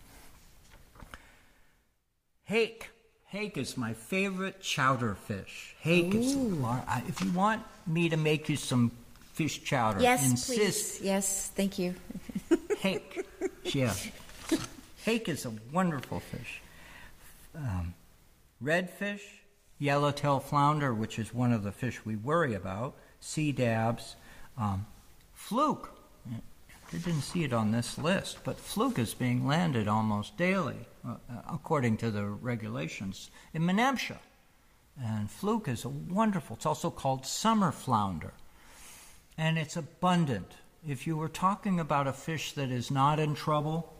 Hake. 2.45 2.91
Hake 3.27 3.57
is 3.59 3.77
my 3.77 3.93
favorite 3.93 4.61
chowder 4.61 5.17
fish. 5.17 5.75
Hake 5.81 6.15
is. 6.15 6.37
lar- 6.37 6.85
I- 6.87 7.03
If 7.09 7.21
you 7.21 7.33
want 7.33 7.63
me 7.87 8.09
to 8.11 8.17
make 8.17 8.49
you 8.49 8.57
some 8.57 8.93
fish 9.35 9.63
chowder, 9.65 10.01
yes, 10.01 10.25
insist 10.25 10.99
please. 11.01 11.01
Yes, 11.05 11.49
thank 11.55 11.79
you. 11.81 11.95
hake. 12.79 13.27
Yeah. 13.65 13.95
Hake 15.05 15.29
is 15.29 15.47
a 15.47 15.53
wonderful 15.73 16.21
fish. 16.21 16.61
Um, 17.57 17.95
redfish, 18.63 19.21
yellowtail 19.81 20.39
flounder, 20.39 20.95
which 20.95 21.19
is 21.19 21.35
one 21.35 21.53
of 21.53 21.65
the 21.65 21.73
fish 21.73 22.05
we 22.05 22.15
worry 22.15 22.55
about, 22.55 22.95
sea 23.19 23.51
dabs, 23.51 24.15
um, 24.57 24.87
fluke. 25.35 25.91
I 26.31 26.97
didn't 26.97 27.23
see 27.23 27.43
it 27.43 27.53
on 27.53 27.73
this 27.73 27.99
list, 27.99 28.39
but 28.45 28.59
fluke 28.59 28.99
is 28.99 29.15
being 29.15 29.47
landed 29.47 29.89
almost 29.89 30.37
daily, 30.37 30.87
uh, 31.05 31.13
uh, 31.13 31.43
according 31.53 31.97
to 31.99 32.11
the 32.11 32.25
regulations, 32.25 33.31
in 33.55 33.63
Menemsha. 33.63 34.19
And 35.03 35.31
fluke 35.31 35.67
is 35.67 35.85
a 35.85 35.89
wonderful, 35.89 36.57
it's 36.57 36.67
also 36.67 36.91
called 36.91 37.27
summer 37.27 37.73
flounder 37.73 38.33
and 39.41 39.57
it's 39.57 39.77
abundant. 39.77 40.53
If 40.87 41.07
you 41.07 41.17
were 41.17 41.29
talking 41.29 41.81
about 41.81 42.07
a 42.07 42.13
fish 42.13 42.53
that 42.53 42.71
is 42.71 42.91
not 42.91 43.19
in 43.19 43.35
trouble, 43.35 43.91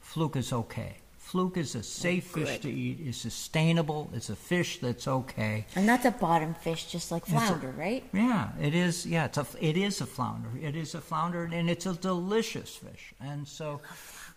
fluke 0.00 0.36
is 0.36 0.50
okay. 0.50 0.96
Fluke 1.28 1.58
is 1.58 1.74
a 1.74 1.82
safe 1.82 2.24
fish 2.24 2.58
to 2.60 2.70
eat. 2.70 3.00
It's 3.04 3.18
sustainable. 3.18 4.10
It's 4.14 4.30
a 4.30 4.34
fish 4.34 4.78
that's 4.78 5.06
okay. 5.06 5.66
And 5.76 5.86
that's 5.86 6.06
a 6.06 6.10
bottom 6.10 6.54
fish, 6.54 6.90
just 6.90 7.12
like 7.12 7.24
It's 7.24 7.32
a- 7.32 7.34
flounder, 7.34 7.70
right? 7.76 8.02
Yeah, 8.14 8.48
it 8.58 8.74
is. 8.74 9.04
Yeah, 9.04 9.26
it's 9.26 9.36
a. 9.36 9.46
It 9.60 9.76
is 9.76 10.00
a 10.00 10.06
flounder. 10.06 10.48
It 10.58 10.74
is 10.74 10.94
a 10.94 11.02
flounder, 11.02 11.44
and 11.44 11.68
it's 11.68 11.84
a 11.84 11.92
delicious 11.92 12.74
fish. 12.76 13.12
And 13.20 13.46
so, 13.46 13.82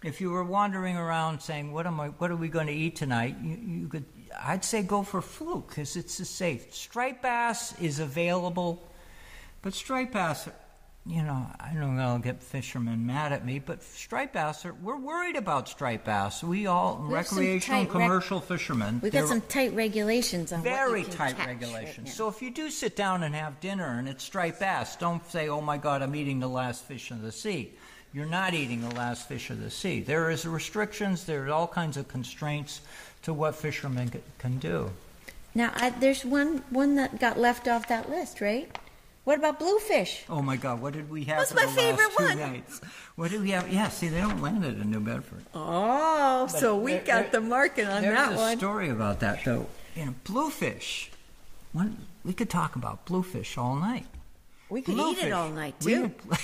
if 0.04 0.20
you 0.20 0.32
were 0.32 0.44
wandering 0.44 0.98
around 0.98 1.40
saying, 1.40 1.72
"What 1.72 1.88
am 1.88 1.98
I? 2.02 2.10
What 2.10 2.30
are 2.30 2.36
we 2.36 2.50
going 2.50 2.68
to 2.68 2.74
eat 2.74 2.98
tonight?" 2.98 3.38
You, 3.42 3.58
you 3.84 3.88
could. 3.88 4.04
I'd 4.44 4.66
say 4.66 4.84
go 4.84 5.02
for 5.04 5.22
fluke 5.22 5.70
because 5.70 5.96
it's 5.96 6.20
a 6.20 6.26
safe. 6.26 6.76
Striped 6.76 7.22
bass 7.22 7.74
is 7.80 8.00
available, 8.00 8.84
but 9.62 9.74
striped 9.74 10.12
bass. 10.12 10.50
You 11.04 11.24
know, 11.24 11.48
I 11.60 11.74
don't 11.74 11.96
know. 11.98 12.04
I'll 12.04 12.20
get 12.20 12.44
fishermen 12.44 13.08
mad 13.08 13.32
at 13.32 13.44
me, 13.44 13.58
but 13.58 13.82
striped 13.82 14.34
bass 14.34 14.66
are. 14.66 14.74
We're 14.74 15.00
worried 15.00 15.36
about 15.36 15.68
striped 15.68 16.06
bass. 16.06 16.44
We 16.44 16.68
all 16.68 17.04
We 17.08 17.16
have 17.16 17.26
some 17.28 17.40
recreational, 17.40 17.86
tight 17.86 17.94
rec- 17.94 18.04
commercial 18.04 18.40
fishermen. 18.40 19.00
We've 19.02 19.12
got 19.12 19.28
some 19.28 19.42
tight 19.42 19.74
regulations 19.74 20.54
on 20.54 20.62
very 20.62 20.92
what 20.92 21.00
you 21.00 21.06
can 21.06 21.14
tight 21.16 21.38
right 21.40 21.48
regulations. 21.48 22.08
now. 22.08 22.14
so 22.14 22.28
if 22.28 22.44
you 22.44 22.52
do 22.52 22.70
sit 22.70 22.96
down 22.96 23.24
and 23.24 23.34
have 23.34 23.60
dinner 23.60 23.98
and 23.98 24.08
it's 24.08 24.24
striped 24.24 24.60
bass, 24.60 24.96
don't 24.96 25.26
say, 25.32 25.50
"Oh 25.50 25.60
my 25.60 25.78
God, 25.78 26.04
I'm 26.04 26.16
eating 26.16 26.40
the 26.40 26.50
last 26.50 26.84
fish 26.84 27.10
of 27.10 27.24
the 27.24 27.32
sea." 27.32 27.74
You're 28.14 28.26
not 28.28 28.54
eating 28.54 28.88
the 28.88 28.94
last 28.96 29.28
fish 29.28 29.50
of 29.50 29.60
the 29.62 29.72
sea. 29.72 30.02
There 30.02 30.30
is 30.30 30.46
restrictions. 30.46 31.24
There 31.24 31.46
are 31.48 31.50
all 31.52 31.68
kinds 31.68 31.98
of 31.98 32.10
constraints 32.10 32.82
to 33.24 33.34
what 33.34 33.56
fishermen 33.56 34.12
can 34.38 34.60
do. 34.60 34.92
Now, 35.56 35.72
I, 35.76 35.90
there's 35.90 36.24
one 36.24 36.64
one 36.70 36.96
that 36.96 37.20
got 37.20 37.40
left 37.40 37.68
off 37.68 37.88
that 37.88 38.10
list, 38.10 38.40
right? 38.40 38.78
What 39.24 39.38
about 39.38 39.60
bluefish? 39.60 40.24
Oh 40.30 40.42
my 40.42 40.58
God, 40.58 40.82
what 40.82 40.94
did 40.94 41.10
we 41.10 41.26
have 41.26 41.38
That's 41.40 41.52
for 41.52 41.58
my 41.58 41.66
the 41.68 41.72
favorite 41.74 42.06
last 42.08 42.18
two 42.18 42.24
one. 42.26 42.38
nights? 42.40 42.82
What 43.16 43.30
did 43.32 43.42
we 43.42 43.52
have? 43.52 43.72
Yeah, 43.72 43.90
see, 43.90 44.08
they 44.08 44.20
don't 44.20 44.42
land 44.42 44.66
it 44.66 44.80
in 44.80 44.90
New 44.90 45.00
Bedford. 45.00 45.44
Oh, 45.54 46.48
so 46.48 46.76
we 46.76 46.94
there- 46.94 47.02
got 47.04 47.32
there- 47.32 47.42
the 47.42 47.42
market 47.42 47.88
on 47.88 48.02
that 48.02 48.16
one. 48.16 48.36
There's 48.36 48.38
that 48.40 48.54
a 48.56 48.58
story 48.58 48.90
about 48.90 49.20
that, 49.20 49.44
though. 49.46 49.68
You 49.96 50.06
know, 50.06 50.16
bluefish. 50.24 51.12
One, 51.72 52.08
we 52.26 52.34
could 52.34 52.50
talk 52.50 52.76
about 52.76 53.06
bluefish 53.06 53.58
all 53.58 53.76
night. 53.76 54.08
We 54.70 54.82
could 54.82 54.98
eat 54.98 55.18
it 55.20 55.32
all 55.32 55.50
night 55.50 55.76
We 55.84 55.94
too. 55.94 56.12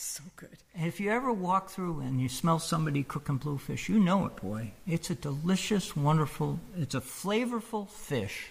So 0.00 0.22
good. 0.36 0.56
And 0.76 0.86
if 0.86 1.00
you 1.00 1.10
ever 1.10 1.32
walk 1.32 1.70
through 1.70 2.00
and 2.00 2.20
you 2.20 2.28
smell 2.28 2.60
somebody 2.60 3.02
cooking 3.02 3.36
bluefish, 3.36 3.88
you 3.88 3.98
know 3.98 4.26
it, 4.26 4.36
boy. 4.36 4.70
It's 4.86 5.10
a 5.10 5.14
delicious, 5.16 5.96
wonderful, 5.96 6.60
it's 6.76 6.94
a 6.94 7.00
flavorful 7.00 7.90
fish. 7.90 8.50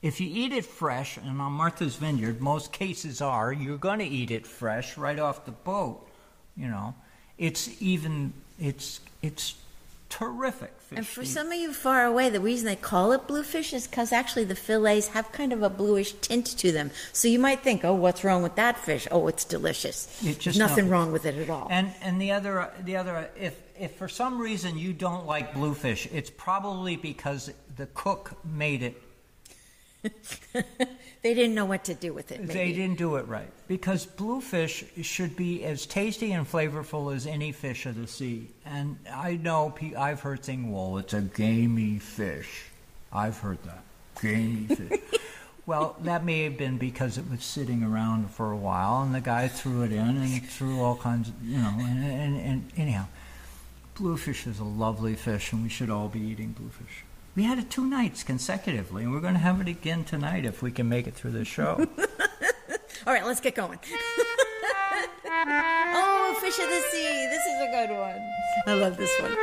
If 0.00 0.20
you 0.20 0.28
eat 0.30 0.52
it 0.52 0.64
fresh, 0.64 1.16
and 1.16 1.40
on 1.40 1.52
Martha's 1.52 1.96
Vineyard, 1.96 2.40
most 2.40 2.72
cases 2.72 3.20
are, 3.20 3.52
you're 3.52 3.78
going 3.78 3.98
to 3.98 4.04
eat 4.04 4.30
it 4.30 4.46
fresh 4.46 4.96
right 4.96 5.18
off 5.18 5.44
the 5.44 5.52
boat. 5.52 6.06
You 6.56 6.68
know, 6.68 6.94
it's 7.36 7.80
even, 7.82 8.32
it's, 8.60 9.00
it's 9.22 9.54
terrific 10.08 10.72
fish. 10.80 10.98
And 10.98 11.06
for 11.06 11.24
some 11.24 11.48
of 11.48 11.54
you 11.58 11.72
far 11.72 12.04
away, 12.04 12.30
the 12.30 12.40
reason 12.40 12.66
they 12.66 12.76
call 12.76 13.12
it 13.12 13.26
bluefish 13.26 13.72
is 13.72 13.86
because 13.86 14.12
actually 14.12 14.44
the 14.44 14.54
fillets 14.54 15.08
have 15.08 15.30
kind 15.32 15.52
of 15.52 15.62
a 15.62 15.70
bluish 15.70 16.12
tint 16.14 16.46
to 16.58 16.72
them. 16.72 16.90
So 17.12 17.28
you 17.28 17.38
might 17.38 17.60
think, 17.60 17.84
oh, 17.84 17.94
what's 17.94 18.24
wrong 18.24 18.42
with 18.42 18.56
that 18.56 18.78
fish? 18.78 19.06
Oh, 19.10 19.26
it's 19.28 19.44
delicious. 19.44 20.06
There's 20.22 20.38
just 20.38 20.58
nothing 20.58 20.86
not- 20.86 20.92
wrong 20.92 21.12
with 21.12 21.26
it 21.26 21.36
at 21.36 21.50
all. 21.50 21.68
And 21.70 21.92
and 22.02 22.20
the 22.20 22.32
other 22.32 22.70
the 22.84 22.96
other 22.96 23.28
if 23.38 23.60
if 23.78 23.96
for 23.96 24.08
some 24.08 24.40
reason 24.40 24.78
you 24.78 24.92
don't 24.92 25.26
like 25.26 25.54
bluefish, 25.54 26.08
it's 26.12 26.30
probably 26.30 26.96
because 26.96 27.52
the 27.76 27.86
cook 27.86 28.32
made 28.44 28.82
it 28.82 29.00
they 31.22 31.34
didn't 31.34 31.54
know 31.54 31.64
what 31.64 31.84
to 31.84 31.94
do 31.94 32.12
with 32.12 32.30
it. 32.30 32.46
They 32.46 32.72
didn't 32.72 32.98
do 32.98 33.16
it 33.16 33.26
right 33.26 33.50
because 33.66 34.06
bluefish 34.06 34.84
should 35.02 35.36
be 35.36 35.64
as 35.64 35.86
tasty 35.86 36.32
and 36.32 36.46
flavorful 36.46 37.14
as 37.14 37.26
any 37.26 37.52
fish 37.52 37.86
of 37.86 37.96
the 37.96 38.06
sea. 38.06 38.48
And 38.64 38.98
I 39.12 39.36
know 39.36 39.70
pe- 39.74 39.94
I've 39.94 40.20
heard 40.20 40.44
saying, 40.44 40.70
"Well, 40.72 40.98
it's 40.98 41.14
a 41.14 41.22
gamey 41.22 41.98
fish." 41.98 42.66
I've 43.12 43.38
heard 43.38 43.58
that 43.64 43.82
gamey 44.22 44.66
fish. 44.74 45.00
well, 45.66 45.96
that 46.02 46.24
may 46.24 46.44
have 46.44 46.56
been 46.56 46.78
because 46.78 47.18
it 47.18 47.28
was 47.28 47.42
sitting 47.42 47.82
around 47.82 48.30
for 48.30 48.52
a 48.52 48.56
while, 48.56 49.02
and 49.02 49.14
the 49.14 49.20
guy 49.20 49.48
threw 49.48 49.82
it 49.82 49.92
in 49.92 49.98
and 49.98 50.48
threw 50.48 50.80
all 50.80 50.96
kinds 50.96 51.28
of, 51.28 51.34
you 51.42 51.58
know. 51.58 51.74
And, 51.78 52.04
and, 52.04 52.40
and 52.40 52.72
anyhow, 52.76 53.06
bluefish 53.94 54.46
is 54.46 54.60
a 54.60 54.64
lovely 54.64 55.14
fish, 55.14 55.52
and 55.52 55.62
we 55.62 55.68
should 55.68 55.90
all 55.90 56.08
be 56.08 56.20
eating 56.20 56.52
bluefish. 56.52 57.04
We 57.38 57.44
had 57.44 57.60
it 57.60 57.70
two 57.70 57.86
nights 57.86 58.24
consecutively, 58.24 59.04
and 59.04 59.12
we're 59.12 59.20
going 59.20 59.34
to 59.34 59.38
have 59.38 59.60
it 59.60 59.68
again 59.68 60.02
tonight 60.02 60.44
if 60.44 60.60
we 60.60 60.72
can 60.72 60.88
make 60.88 61.06
it 61.06 61.14
through 61.14 61.30
the 61.30 61.44
show. 61.44 61.76
All 63.06 63.12
right, 63.12 63.24
let's 63.24 63.40
get 63.40 63.54
going. 63.54 63.78
oh, 65.24 66.36
Fish 66.40 66.58
of 66.58 66.68
the 66.68 66.82
Sea. 66.90 67.28
This 67.30 67.46
is 67.46 67.60
a 67.62 67.70
good 67.70 67.90
one. 67.96 68.20
I 68.66 68.74
love 68.74 68.96
this 68.96 69.12
one. 69.20 69.36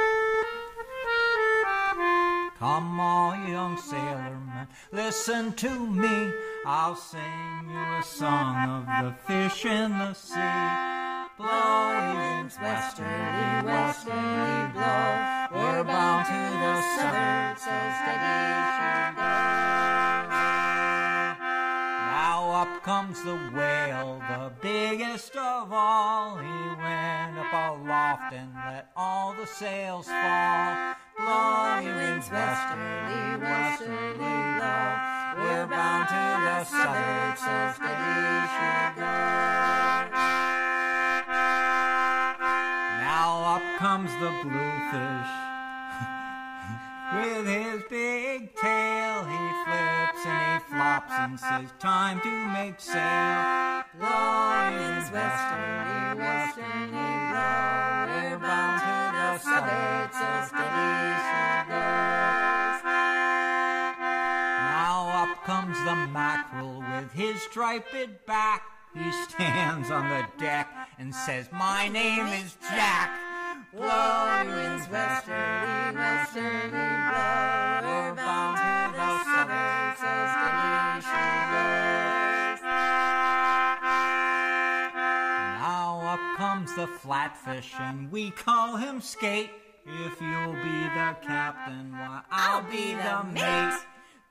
Come, 2.59 2.99
all 2.99 3.33
young 3.47 3.77
sailor 3.77 4.39
man, 4.45 4.67
listen 4.91 5.53
to 5.53 5.69
me. 5.87 6.33
I'll 6.65 6.97
sing 6.97 7.21
you 7.69 7.77
a 7.77 8.03
song 8.03 8.85
of 8.89 9.05
the 9.05 9.13
fish 9.25 9.63
in 9.63 9.91
the 9.91 10.13
sea. 10.13 10.33
Blow, 11.37 12.13
winds, 12.13 12.57
westerly, 12.61 13.63
westerly, 13.63 14.73
blow. 14.73 15.34
We're 15.55 15.83
bound 15.85 16.25
to 16.25 16.33
the 16.33 16.81
southern, 16.97 17.55
so 17.55 17.71
steady 18.01 18.35
she 18.75 18.91
goes. 19.15 20.35
Now 22.11 22.51
up 22.61 22.83
comes 22.83 23.23
the 23.23 23.37
whale, 23.55 24.21
the 24.27 24.51
biggest 24.61 25.33
of 25.37 25.71
all. 25.71 26.37
He 26.39 26.67
went 26.75 27.39
up 27.39 27.53
aloft 27.53 28.33
and 28.33 28.53
let 28.53 28.91
all 28.97 29.33
the 29.33 29.47
sails 29.47 30.07
fall. 30.07 30.95
Blowing 31.17 31.95
winds 31.95 32.29
westerly, 32.29 33.37
westerly 33.41 34.35
blow. 34.59 34.91
We're 35.39 35.67
bound 35.67 36.09
to 36.09 36.23
the 36.43 36.63
southern, 36.65 37.37
so 37.37 37.71
steady 37.75 38.47
she 38.55 38.71
goes. 38.99 40.19
Now 42.99 43.55
up 43.55 43.63
comes 43.79 44.11
the 44.19 44.31
bluefish. 44.43 45.44
With 47.25 47.47
his 47.47 47.81
big 47.89 48.55
tail, 48.55 49.23
he 49.23 49.43
flips 49.65 50.25
and 50.27 50.61
he 50.61 50.69
flops 50.69 51.11
and 51.11 51.39
says, 51.39 51.73
Time 51.79 52.21
to 52.21 52.29
make 52.53 52.79
sail. 52.79 53.81
Blowing 53.97 55.01
westerly, 55.11 56.21
westerly 56.21 56.91
blow. 56.93 58.05
We're 58.13 58.37
bound 58.37 58.77
to 58.85 58.95
the 59.17 59.37
southern, 59.39 60.05
so 60.13 60.29
steady 60.53 61.09
she 61.25 61.45
goes. 61.65 62.85
Now 64.69 65.09
up 65.23 65.43
comes 65.45 65.77
the 65.79 65.95
mackerel 66.13 66.83
with 66.91 67.11
his 67.11 67.41
striped 67.41 68.27
back. 68.27 68.61
He 68.93 69.11
stands 69.11 69.89
on 69.89 70.09
the 70.09 70.27
deck 70.37 70.69
and 70.99 71.13
says, 71.13 71.49
My 71.51 71.87
name 71.87 72.27
is 72.27 72.55
Jack. 72.69 73.24
Blowing 73.75 74.47
winds 74.51 74.87
westerly, 74.89 75.97
westerly 75.97 76.69
blow. 76.69 77.83
We're 77.83 78.15
bound 78.15 78.55
to 78.55 78.71
the 78.95 79.11
southern, 79.27 79.91
so 79.99 80.11
steady 80.31 81.03
she 81.03 81.25
goes. 81.51 82.61
Now 85.59 85.99
up 86.07 86.23
comes 86.37 86.71
the 86.75 86.87
flatfish, 86.87 87.77
and 87.81 88.09
we 88.09 88.31
call 88.31 88.77
him 88.77 89.01
Skate. 89.01 89.51
If 89.85 90.21
you'll 90.21 90.53
be 90.53 90.83
the 90.95 91.17
captain, 91.21 91.91
why 91.91 92.21
I'll 92.31 92.63
be 92.63 92.93
the 92.93 93.23
mate. 93.33 93.77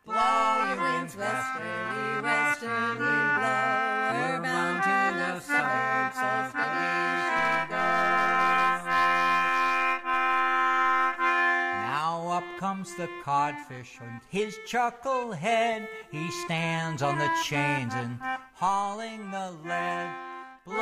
Blow 0.07 0.65
your 0.69 0.81
winds 0.81 1.17
westerly, 1.19 2.23
westerly 2.23 2.97
blow. 2.97 3.85
We're 4.15 4.41
bound 4.43 4.83
to 4.85 4.99
the 5.19 5.41
southern, 5.41 6.13
so 6.15 6.55
up 12.35 12.43
comes 12.59 12.93
the 12.97 13.09
codfish 13.23 14.01
on 14.01 14.21
his 14.29 14.59
chuckle 14.67 15.31
head. 15.31 15.89
He 16.11 16.29
stands 16.33 17.01
on 17.01 17.17
the 17.17 17.31
chains 17.45 17.95
and 17.95 18.19
hauling 18.55 19.31
the 19.31 19.53
lead. 19.65 20.13
Blow 20.67 20.75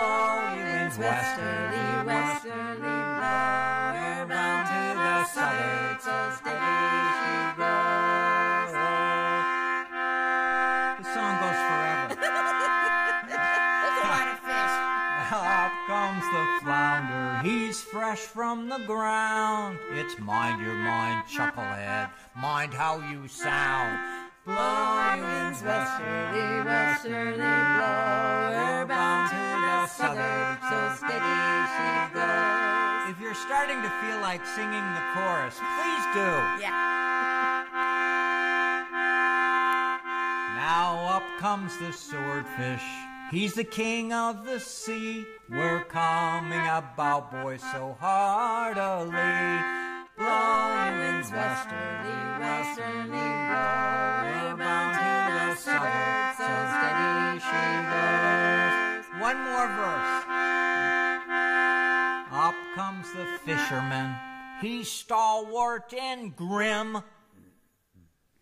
your 0.56 0.64
winds 0.64 0.96
westerly, 0.96 2.06
westerly 2.06 2.80
blow. 2.80 3.92
We're 3.92 4.26
bound 4.32 4.66
to 4.72 4.82
the 4.96 5.24
southern, 5.26 6.00
so 6.00 6.16
steady 6.40 7.02
she 7.20 7.58
goes. 7.60 8.31
Flounder, 17.72 17.90
fresh 17.90 18.18
from 18.18 18.68
the 18.68 18.78
ground. 18.86 19.78
It's 19.94 20.18
mind 20.18 20.60
your 20.60 20.74
mind, 20.74 21.24
chucklehead, 21.26 22.10
mind 22.36 22.74
how 22.74 22.98
you 23.10 23.28
sound. 23.28 23.98
Blow 24.44 25.16
winds 25.16 25.62
westerly, 25.62 26.64
westerly 26.64 27.36
blow. 27.36 28.50
We're 28.52 28.86
bound 28.86 29.30
to 29.30 29.36
the 29.36 29.86
southern, 29.86 30.58
so 30.68 31.06
steady 31.06 31.36
she 31.72 32.14
goes. 32.14 33.10
If 33.10 33.20
you're 33.20 33.34
starting 33.34 33.80
to 33.82 33.90
feel 34.00 34.20
like 34.20 34.44
singing 34.46 34.86
the 34.94 35.04
chorus, 35.14 35.56
please 35.56 36.04
do. 36.14 36.30
Yeah. 36.60 37.64
Now 40.56 41.16
up 41.16 41.24
comes 41.38 41.78
the 41.78 41.92
swordfish. 41.92 43.11
He's 43.32 43.54
the 43.54 43.64
king 43.64 44.12
of 44.12 44.44
the 44.44 44.60
sea. 44.60 45.24
We're 45.48 45.84
coming 45.84 46.60
about, 46.60 47.32
boys, 47.32 47.62
so 47.72 47.96
heartily. 47.98 49.08
Blowing 50.18 50.98
winds 50.98 51.32
westerly, 51.32 52.12
westerly 52.38 53.08
blow. 53.08 54.28
We're 54.28 54.56
bound 54.60 54.92
to 55.00 55.12
the 55.32 55.54
southern, 55.56 56.36
so 56.36 56.44
steady 56.76 57.40
she 57.48 57.64
goes. 57.88 59.04
One 59.22 59.40
more 59.48 59.68
verse. 59.80 60.24
Up 62.36 62.54
comes 62.74 63.10
the 63.14 63.24
fisherman. 63.46 64.14
He's 64.60 64.90
stalwart 64.90 65.94
and 65.94 66.36
grim. 66.36 66.98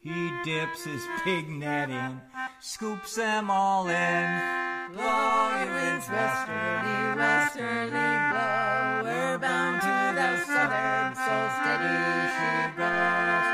He 0.03 0.33
dips 0.45 0.85
his 0.85 1.07
pig 1.25 1.47
net 1.51 1.91
in, 1.91 2.23
scoops 2.59 3.17
them 3.17 3.51
all 3.51 3.87
in. 3.87 4.95
Blow 4.95 5.53
your 5.59 5.75
winds 5.75 6.09
westerly, 6.09 7.17
westerly 7.21 7.91
blow. 7.91 9.03
We're 9.05 9.37
bound 9.37 9.83
to 9.83 10.15
the 10.17 10.41
southern, 10.47 11.15
so 11.15 11.51
steady 11.61 12.01
she 12.33 12.73
goes. 12.81 13.45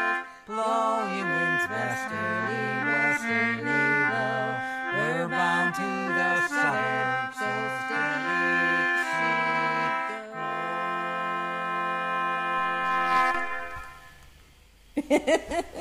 Blow 0.46 1.10
your 1.18 1.26
winds 1.26 1.66
westerly, 1.66 2.62
westerly 2.86 3.82
blow. 4.06 4.54
We're 4.94 5.26
bound 5.26 5.74
to 5.74 5.90
the 6.14 6.46
southern, 6.46 7.34
so 7.34 7.50
steady 15.42 15.66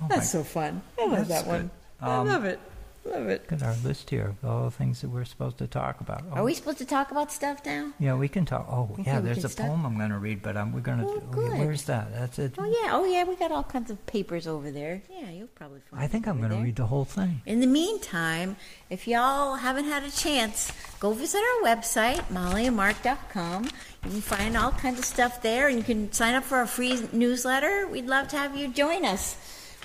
she 0.00 0.06
That's 0.08 0.30
so 0.30 0.42
fun. 0.44 0.82
I 0.98 1.06
love 1.06 1.28
That's 1.28 1.42
that 1.42 1.46
one. 1.46 1.60
good. 1.62 1.70
I 2.00 2.16
Um, 2.16 2.26
love 2.28 2.44
it. 2.44 2.58
Love 3.04 3.28
it. 3.28 3.42
Look 3.48 3.62
at 3.62 3.64
our 3.64 3.76
list 3.84 4.10
here 4.10 4.34
of 4.42 4.44
all 4.50 4.64
the 4.64 4.70
things 4.72 5.00
that 5.00 5.08
we're 5.10 5.24
supposed 5.24 5.58
to 5.58 5.68
talk 5.68 6.00
about. 6.00 6.24
Are 6.32 6.42
we 6.42 6.54
supposed 6.54 6.78
to 6.78 6.84
talk 6.84 7.12
about 7.12 7.30
stuff 7.30 7.64
now? 7.64 7.92
Yeah, 8.00 8.16
we 8.16 8.26
can 8.26 8.44
talk. 8.44 8.66
Oh, 8.68 8.88
Okay, 8.94 9.04
yeah, 9.06 9.20
we 9.20 9.26
there's 9.26 9.36
can 9.38 9.46
a 9.46 9.48
start. 9.48 9.68
poem 9.68 9.86
I'm 9.86 9.96
going 9.96 10.10
to 10.10 10.18
read, 10.18 10.42
but 10.42 10.56
um, 10.56 10.72
we're 10.72 10.80
going 10.80 10.98
to. 10.98 11.04
Oh, 11.06 11.20
good. 11.30 11.52
where's 11.56 11.84
that? 11.84 12.12
That's 12.12 12.36
it. 12.40 12.54
Oh 12.58 12.64
yeah. 12.64 12.96
Oh 12.96 13.04
yeah. 13.04 13.22
We 13.22 13.36
got 13.36 13.52
all 13.52 13.62
kinds 13.62 13.92
of 13.92 14.04
papers 14.06 14.48
over 14.48 14.72
there. 14.72 15.02
Yeah, 15.08 15.30
you'll 15.30 15.46
probably 15.54 15.82
find. 15.88 16.02
I 16.02 16.08
think 16.08 16.26
it 16.26 16.30
I'm 16.30 16.38
over 16.38 16.48
going 16.48 16.50
to 16.50 16.56
there. 16.56 16.64
read 16.64 16.76
the 16.76 16.86
whole 16.86 17.04
thing. 17.04 17.42
In 17.46 17.60
the 17.60 17.68
meantime, 17.68 18.56
if 18.90 19.06
y'all 19.06 19.54
haven't 19.54 19.84
had 19.84 20.02
a 20.02 20.10
chance, 20.10 20.72
go 20.98 21.12
visit 21.12 21.38
our 21.38 21.62
website, 21.76 22.24
mollyandmark.com. 22.32 23.64
You 24.04 24.10
can 24.10 24.20
find 24.20 24.56
all 24.56 24.72
kinds 24.72 24.98
of 24.98 25.04
stuff 25.04 25.42
there, 25.42 25.68
and 25.68 25.78
you 25.78 25.84
can 25.84 26.10
sign 26.12 26.34
up 26.34 26.42
for 26.42 26.58
our 26.58 26.66
free 26.66 27.00
newsletter. 27.12 27.86
We'd 27.86 28.06
love 28.06 28.26
to 28.28 28.36
have 28.36 28.56
you 28.56 28.66
join 28.66 29.04
us. 29.04 29.36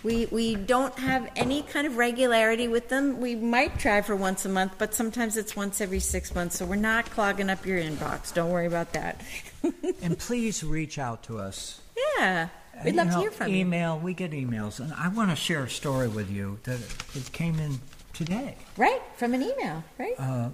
We, 0.03 0.25
we 0.27 0.55
don't 0.55 0.97
have 0.97 1.29
any 1.35 1.61
kind 1.61 1.85
of 1.85 1.97
regularity 1.97 2.67
with 2.67 2.89
them. 2.89 3.19
We 3.19 3.35
might 3.35 3.77
try 3.77 4.01
for 4.01 4.15
once 4.15 4.45
a 4.45 4.49
month, 4.49 4.73
but 4.77 4.93
sometimes 4.95 5.37
it's 5.37 5.55
once 5.55 5.79
every 5.79 5.99
six 5.99 6.33
months, 6.33 6.57
so 6.57 6.65
we're 6.65 6.75
not 6.75 7.05
clogging 7.11 7.49
up 7.49 7.65
your 7.65 7.79
inbox. 7.79 8.33
Don't 8.33 8.49
worry 8.49 8.65
about 8.65 8.93
that. 8.93 9.21
and 10.01 10.17
please 10.17 10.63
reach 10.63 10.97
out 10.97 11.21
to 11.23 11.37
us. 11.37 11.81
yeah, 12.17 12.47
Uh, 12.75 12.81
we'd 12.83 12.91
you 12.95 12.97
love 12.97 13.11
to 13.11 13.19
hear 13.19 13.31
from 13.31 13.49
you. 13.49 13.57
Email, 13.57 13.99
we 13.99 14.13
get 14.15 14.31
emails, 14.31 14.79
and 14.79 14.91
I 14.93 15.09
want 15.09 15.29
to 15.29 15.35
share 15.35 15.63
a 15.63 15.69
story 15.69 16.07
with 16.07 16.31
you 16.31 16.57
that 16.63 16.79
it 17.13 17.31
came 17.31 17.59
in 17.59 17.79
today. 18.13 18.55
Right, 18.77 19.01
from 19.17 19.35
an 19.35 19.43
email, 19.43 19.83
right? 19.99 20.15
Uh, 20.17 20.49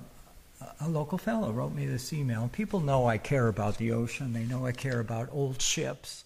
a 0.81 0.89
local 0.89 1.17
fellow 1.17 1.51
wrote 1.51 1.73
me 1.73 1.85
this 1.85 2.11
email. 2.11 2.49
People 2.51 2.81
know 2.81 3.05
I 3.07 3.17
care 3.17 3.47
about 3.47 3.77
the 3.77 3.91
ocean. 3.93 4.33
They 4.33 4.43
know 4.43 4.65
I 4.65 4.71
care 4.73 4.99
about 4.99 5.29
old 5.31 5.61
ships. 5.61 6.25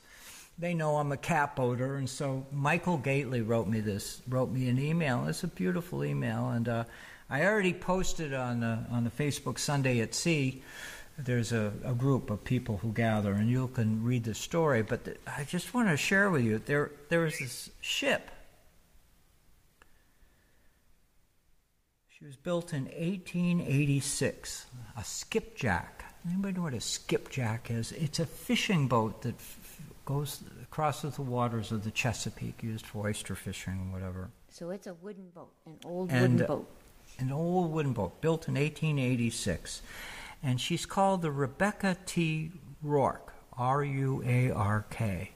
They 0.61 0.75
know 0.75 0.97
I'm 0.97 1.11
a 1.11 1.17
cat 1.17 1.55
boater, 1.55 1.95
and 1.95 2.07
so 2.07 2.45
Michael 2.51 2.99
Gately 2.99 3.41
wrote 3.41 3.67
me 3.67 3.79
this, 3.79 4.21
wrote 4.29 4.51
me 4.51 4.69
an 4.69 4.77
email. 4.77 5.25
It's 5.27 5.43
a 5.43 5.47
beautiful 5.47 6.05
email, 6.05 6.49
and 6.49 6.69
uh, 6.69 6.83
I 7.31 7.45
already 7.45 7.73
posted 7.73 8.31
on 8.35 8.59
the, 8.59 8.77
on 8.91 9.03
the 9.03 9.09
Facebook 9.09 9.57
Sunday 9.57 10.01
at 10.01 10.13
Sea. 10.13 10.61
There's 11.17 11.51
a, 11.51 11.73
a 11.83 11.95
group 11.95 12.29
of 12.29 12.43
people 12.43 12.77
who 12.77 12.91
gather, 12.91 13.33
and 13.33 13.49
you 13.49 13.69
can 13.69 14.03
read 14.03 14.23
the 14.23 14.35
story. 14.35 14.83
But 14.83 15.17
I 15.25 15.45
just 15.45 15.73
want 15.73 15.89
to 15.89 15.97
share 15.97 16.29
with 16.29 16.43
you 16.43 16.59
there 16.59 16.91
there 17.09 17.21
was 17.21 17.39
this 17.39 17.71
ship. 17.81 18.29
She 22.07 22.23
was 22.23 22.35
built 22.35 22.71
in 22.71 22.83
1886, 22.83 24.67
a 24.95 25.03
skipjack. 25.03 26.05
Anybody 26.23 26.53
know 26.53 26.61
what 26.61 26.75
a 26.75 26.81
skipjack 26.81 27.71
is? 27.71 27.93
It's 27.93 28.19
a 28.19 28.27
fishing 28.27 28.87
boat 28.87 29.23
that 29.23 29.33
f- 29.33 29.57
goes 30.05 30.43
crosses 30.69 31.15
the 31.15 31.21
waters 31.21 31.71
of 31.71 31.83
the 31.83 31.91
Chesapeake, 31.91 32.63
used 32.63 32.85
for 32.85 33.07
oyster 33.07 33.35
fishing 33.35 33.89
or 33.89 33.99
whatever. 33.99 34.29
So 34.49 34.69
it's 34.69 34.87
a 34.87 34.93
wooden 34.95 35.29
boat, 35.33 35.51
an 35.65 35.77
old 35.85 36.11
And, 36.11 36.21
wooden 36.21 36.41
uh, 36.41 36.47
boat. 36.47 36.69
An 37.19 37.31
old 37.31 37.71
wooden 37.71 37.93
boat 37.93 38.21
built 38.21 38.47
in 38.47 38.55
1886. 38.55 39.81
And 40.43 40.59
she's 40.59 40.85
called 40.85 41.21
the 41.21 41.31
Rebecca 41.31 41.97
T. 42.05 42.51
Ruark, 42.83 43.31
R 43.57 43.83
U 43.83 44.23
A 44.25 44.49
R 44.51 44.85
K. 44.89 45.31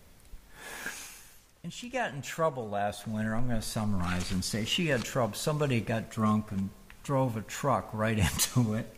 And 1.63 1.74
she 1.74 1.89
got 1.89 2.13
in 2.13 2.22
trouble 2.22 2.70
last 2.70 3.07
winter. 3.07 3.34
I'm 3.36 3.47
going 3.47 3.59
to 3.59 3.66
summarize 3.66 4.32
and 4.32 4.43
say 4.43 4.66
she 4.66 4.88
had 4.88 5.03
trouble. 5.03 5.34
Somebody 5.34 5.82
got 5.82 6.11
drunk 6.11 6.51
and 6.51 6.70
drove 7.03 7.38
a 7.38 7.41
truck 7.41 7.89
right 7.93 8.20
into 8.53 8.74
it, 8.74 8.93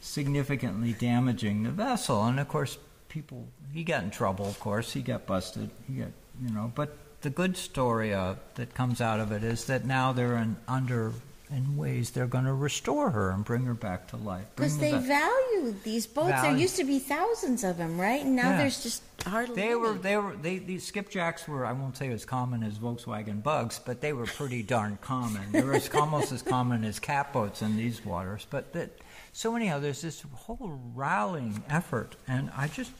significantly 0.00 0.92
damaging 0.92 1.62
the 1.62 1.70
vessel. 1.70 2.24
And 2.24 2.40
of 2.40 2.48
course, 2.48 2.78
people, 3.12 3.46
he 3.72 3.84
got 3.84 4.02
in 4.02 4.10
trouble, 4.10 4.46
of 4.46 4.58
course. 4.58 4.92
He 4.92 5.02
got 5.02 5.26
busted. 5.26 5.70
He 5.86 5.98
got, 6.00 6.08
you 6.42 6.50
know, 6.52 6.72
but 6.74 6.96
the 7.20 7.30
good 7.30 7.56
story 7.56 8.14
uh, 8.14 8.34
that 8.54 8.74
comes 8.74 9.00
out 9.00 9.20
of 9.20 9.30
it 9.32 9.44
is 9.44 9.66
that 9.66 9.84
now 9.84 10.12
they're 10.12 10.36
in, 10.38 10.56
under, 10.66 11.12
in 11.50 11.76
ways 11.76 12.10
they're 12.10 12.26
going 12.26 12.46
to 12.46 12.54
restore 12.54 13.10
her 13.10 13.30
and 13.30 13.44
bring 13.44 13.64
her 13.64 13.74
back 13.74 14.08
to 14.08 14.16
life. 14.16 14.46
Because 14.56 14.78
they 14.78 14.92
ve- 14.92 15.06
value 15.06 15.74
these 15.84 16.06
boats. 16.06 16.40
There 16.42 16.56
used 16.56 16.76
to 16.76 16.84
be 16.84 16.98
thousands 16.98 17.62
of 17.64 17.76
them, 17.76 18.00
right? 18.00 18.24
And 18.24 18.34
now 18.34 18.50
Yeah. 18.52 18.56
there's 18.58 18.82
just 18.82 19.02
hardly 19.26 19.54
They 19.54 19.74
were, 19.74 19.92
they 19.92 20.16
were, 20.16 20.34
they, 20.34 20.58
these 20.58 20.90
skipjacks 20.90 21.46
were, 21.46 21.66
I 21.66 21.72
won't 21.72 21.96
say 21.98 22.10
as 22.10 22.24
common 22.24 22.62
as 22.62 22.78
Volkswagen 22.78 23.42
bugs, 23.42 23.78
but 23.84 24.00
they 24.00 24.14
were 24.14 24.26
pretty 24.26 24.62
darn 24.62 24.98
common. 25.02 25.52
They 25.52 25.62
were 25.62 25.74
as, 25.74 25.88
almost 25.94 26.32
as 26.32 26.40
common 26.42 26.82
as 26.82 26.98
catboats 26.98 27.60
in 27.62 27.76
these 27.76 28.04
waters. 28.04 28.46
But 28.50 28.72
that, 28.72 28.90
so 29.32 29.54
anyhow, 29.54 29.78
there's 29.78 30.00
this 30.02 30.24
whole 30.34 30.80
rallying 30.94 31.62
effort, 31.68 32.16
and 32.26 32.50
I 32.56 32.66
just 32.68 32.90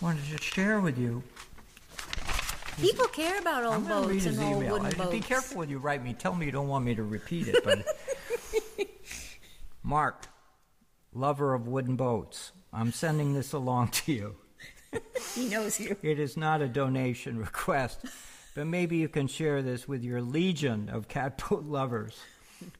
wanted 0.00 0.24
to 0.36 0.42
share 0.42 0.80
with 0.80 0.98
you. 0.98 1.22
People 2.80 3.06
care 3.08 3.38
about 3.40 3.64
old 3.64 3.74
I'm 3.74 3.86
going 3.88 4.02
to 4.02 4.08
read 4.08 4.14
boats 4.16 4.24
his 4.24 4.38
and 4.38 4.46
old 4.46 4.62
email. 4.62 4.72
wooden 4.72 4.86
I- 4.86 4.90
boats. 4.92 5.10
Be 5.10 5.20
careful 5.20 5.58
when 5.58 5.68
you 5.68 5.78
write 5.78 6.02
me. 6.04 6.12
Tell 6.14 6.34
me 6.34 6.46
you 6.46 6.52
don't 6.52 6.68
want 6.68 6.84
me 6.84 6.94
to 6.94 7.02
repeat 7.02 7.48
it, 7.48 7.64
but. 7.64 7.84
Mark, 9.82 10.26
lover 11.12 11.54
of 11.54 11.66
wooden 11.66 11.96
boats, 11.96 12.52
I'm 12.72 12.92
sending 12.92 13.32
this 13.32 13.52
along 13.52 13.88
to 13.88 14.12
you. 14.12 14.36
He 15.34 15.48
knows 15.48 15.80
you. 15.80 15.96
It 16.02 16.18
is 16.18 16.36
not 16.36 16.60
a 16.62 16.68
donation 16.68 17.38
request, 17.38 18.04
but 18.54 18.66
maybe 18.66 18.96
you 18.98 19.08
can 19.08 19.26
share 19.26 19.62
this 19.62 19.88
with 19.88 20.02
your 20.02 20.20
legion 20.22 20.88
of 20.88 21.08
catboat 21.08 21.66
lovers. 21.68 22.18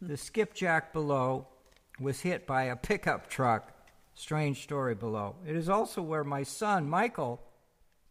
The 0.02 0.16
skipjack 0.16 0.92
below 0.92 1.46
was 2.00 2.20
hit 2.20 2.46
by 2.46 2.64
a 2.64 2.76
pickup 2.76 3.28
truck. 3.30 3.72
Strange 4.18 4.64
story 4.64 4.96
below. 4.96 5.36
It 5.46 5.54
is 5.54 5.68
also 5.68 6.02
where 6.02 6.24
my 6.24 6.42
son, 6.42 6.90
Michael, 6.90 7.40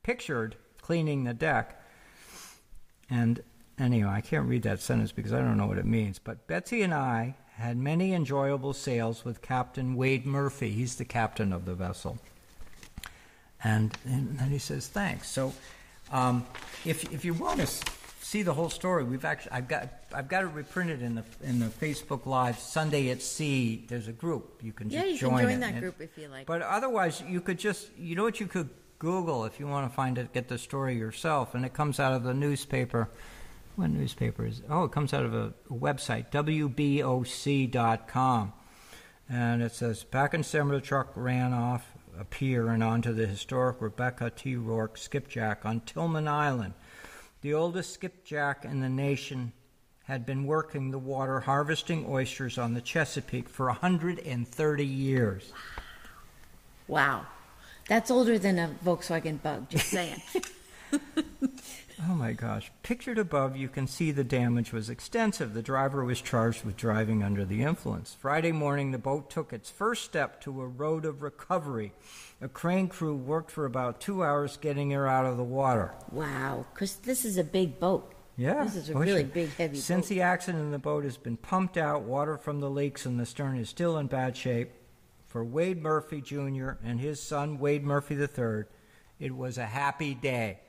pictured 0.04 0.56
cleaning 0.82 1.26
the 1.26 1.34
deck. 1.34 1.84
And 3.10 3.44
anyway, 3.78 4.12
I 4.12 4.22
can't 4.22 4.48
read 4.48 4.64
that 4.64 4.80
sentence 4.80 5.12
because 5.12 5.34
I 5.34 5.40
don't 5.40 5.58
know 5.58 5.68
what 5.68 5.78
it 5.78 5.86
means. 5.86 6.18
But 6.18 6.48
Betsy 6.48 6.82
and 6.82 6.94
I 6.94 7.36
had 7.56 7.76
many 7.76 8.14
enjoyable 8.14 8.72
sails 8.72 9.26
with 9.26 9.42
Captain 9.42 9.96
Wade 9.96 10.26
Murphy. 10.26 10.70
He's 10.70 10.96
the 10.96 11.04
captain 11.04 11.52
of 11.52 11.66
the 11.66 11.74
vessel. 11.74 12.18
And, 13.62 13.92
then 14.06 14.48
he 14.50 14.60
says, 14.60 14.88
thanks. 14.88 15.28
So 15.28 15.52
um, 16.10 16.46
if, 16.86 17.12
if 17.12 17.26
you 17.26 17.34
want 17.34 17.60
to 17.60 17.68
see 18.28 18.44
the 18.44 18.54
whole 18.54 18.70
story, 18.70 19.06
we've 19.06 19.24
actually, 19.24 19.54
I've 19.54 19.70
got, 19.70 19.88
I've 20.14 20.28
got 20.28 20.44
it 20.44 20.48
reprinted 20.48 21.02
in 21.02 21.16
the, 21.16 21.24
in 21.44 21.60
the 21.60 21.68
Facebook 21.68 22.26
Live 22.26 22.60
Sunday 22.60 23.10
at 23.10 23.22
Sea. 23.22 23.86
There's 23.88 24.10
a 24.10 24.12
group. 24.12 24.60
You 24.62 24.74
can 24.74 24.90
Yeah, 24.90 25.04
just 25.04 25.14
you 25.14 25.20
join 25.20 25.38
can 25.38 25.46
join 25.46 25.54
it. 25.56 25.60
that 25.62 25.72
And- 25.72 25.80
group 25.82 26.02
if 26.02 26.18
you 26.18 26.28
like. 26.28 26.46
But 26.46 26.62
otherwise, 26.62 27.24
you 27.26 27.40
could 27.40 27.58
just, 27.58 27.88
you 27.98 28.18
know 28.18 28.24
what 28.24 28.42
you 28.42 28.48
could 28.48 28.70
Google 29.00 29.46
if 29.46 29.62
you 29.62 29.68
want 29.68 29.90
to 29.90 29.96
find 29.96 30.18
it, 30.18 30.34
get 30.34 30.50
the 30.50 30.58
story 30.58 30.98
yourself. 30.98 31.56
And 31.56 31.64
it 31.64 31.74
comes 31.74 32.02
out 32.02 32.12
of 32.14 32.24
the 32.24 32.34
newspaper. 32.34 33.08
What 33.78 33.92
newspaper 33.92 34.46
is 34.46 34.62
Oh, 34.70 34.84
it 34.86 34.92
comes 34.92 35.14
out 35.14 35.24
of 35.24 35.34
a 35.34 35.54
website, 35.72 36.30
WBOC.com. 36.32 38.52
And 39.30 39.62
it 39.62 39.72
says, 39.74 40.04
back 40.04 40.34
in 40.34 40.42
December, 40.42 40.76
the 40.76 40.82
truck 40.82 41.12
ran 41.16 41.54
off 41.54 41.86
a 42.20 42.26
pier 42.26 42.68
and 42.70 42.84
onto 42.84 43.14
the 43.14 43.26
historic 43.28 43.80
Rebecca 43.82 44.32
T. 44.36 44.56
Ruark 44.56 44.98
skipjack 44.98 45.64
on 45.66 45.80
Tilghman 45.82 46.28
Island. 46.28 46.74
The 47.48 47.54
oldest 47.54 47.94
skipjack 47.94 48.66
in 48.66 48.82
the 48.82 48.90
nation 48.90 49.54
had 50.04 50.26
been 50.26 50.46
working 50.46 50.92
the 50.92 51.00
water 51.00 51.40
harvesting 51.40 52.06
oysters 52.06 52.58
on 52.58 52.74
the 52.74 52.82
Chesapeake 52.82 53.48
for 53.48 53.68
130 53.68 54.86
years. 54.86 55.54
Wow. 56.90 57.26
That's 57.88 58.12
older 58.12 58.38
than 58.38 58.60
a 58.60 58.76
Volkswagen 58.84 59.42
bug, 59.42 59.70
just 59.70 59.88
saying. 59.88 60.22
Oh 62.10 62.14
my 62.14 62.32
gosh. 62.32 62.72
Pictured 62.84 63.18
above, 63.18 63.58
you 63.58 63.68
can 63.68 63.88
see 63.88 64.12
the 64.12 64.24
damage 64.24 64.72
was 64.72 64.88
extensive. 64.90 65.54
The 65.56 65.64
driver 65.64 66.06
was 66.06 66.22
charged 66.22 66.64
with 66.64 66.78
driving 66.78 67.24
under 67.24 67.44
the 67.44 67.64
influence. 67.64 68.16
Friday 68.20 68.52
morning, 68.52 68.92
the 68.92 69.00
boat 69.00 69.32
took 69.32 69.52
its 69.52 69.72
first 69.72 70.06
step 70.06 70.40
to 70.42 70.62
a 70.62 70.68
road 70.68 71.06
of 71.06 71.24
recovery. 71.24 71.92
A 72.40 72.48
crane 72.48 72.88
crew 72.88 73.16
worked 73.16 73.50
for 73.50 73.66
about 73.66 74.00
two 74.00 74.24
hours 74.24 74.58
getting 74.58 74.92
her 74.92 75.08
out 75.08 75.26
of 75.26 75.38
the 75.38 75.44
water. 75.44 75.96
wow. 76.12 76.66
Because 76.72 76.98
this 76.98 77.26
is 77.26 77.38
a 77.38 77.44
big 77.44 77.80
boat. 77.80 78.14
Yeah. 78.38 78.64
This 78.64 78.76
is 78.76 78.90
a 78.92 78.96
really 78.96 79.24
big, 79.24 79.50
heavy 79.56 79.78
Since 79.78 80.06
boat. 80.06 80.10
the 80.10 80.22
accident, 80.22 80.72
the 80.72 80.78
boat 80.78 81.04
has 81.04 81.18
been 81.18 81.38
pumped 81.38 81.78
out. 81.78 82.04
Water 82.04 82.38
from 82.38 82.60
the 82.60 82.70
leaks 82.70 83.08
and 83.08 83.20
the 83.20 83.26
stern 83.26 83.58
is 83.58 83.70
still 83.70 83.98
in 83.98 84.06
bad 84.06 84.38
shape. 84.38 84.70
For 85.26 85.44
Wade 85.44 85.82
Murphy 85.82 86.22
Jr. 86.22 86.74
and 86.84 87.00
his 87.00 87.20
son, 87.22 87.58
Wade 87.58 87.84
Murphy 87.84 88.16
III, 88.16 88.66
it 89.20 89.36
was 89.36 89.58
a 89.58 89.66
happy 89.66 90.14
day. 90.14 90.60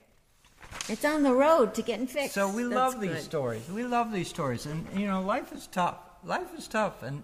It's 0.88 1.04
on 1.04 1.22
the 1.22 1.34
road 1.34 1.74
to 1.74 1.82
getting 1.82 2.06
fixed. 2.06 2.34
So 2.34 2.48
we 2.48 2.62
That's 2.62 2.74
love 2.74 3.00
these 3.00 3.10
good. 3.10 3.22
stories. 3.22 3.68
We 3.70 3.84
love 3.84 4.12
these 4.12 4.28
stories, 4.28 4.66
and 4.66 4.86
you 4.98 5.06
know, 5.06 5.20
life 5.20 5.52
is 5.52 5.66
tough. 5.66 5.98
Life 6.24 6.48
is 6.56 6.66
tough, 6.66 7.02
and 7.02 7.22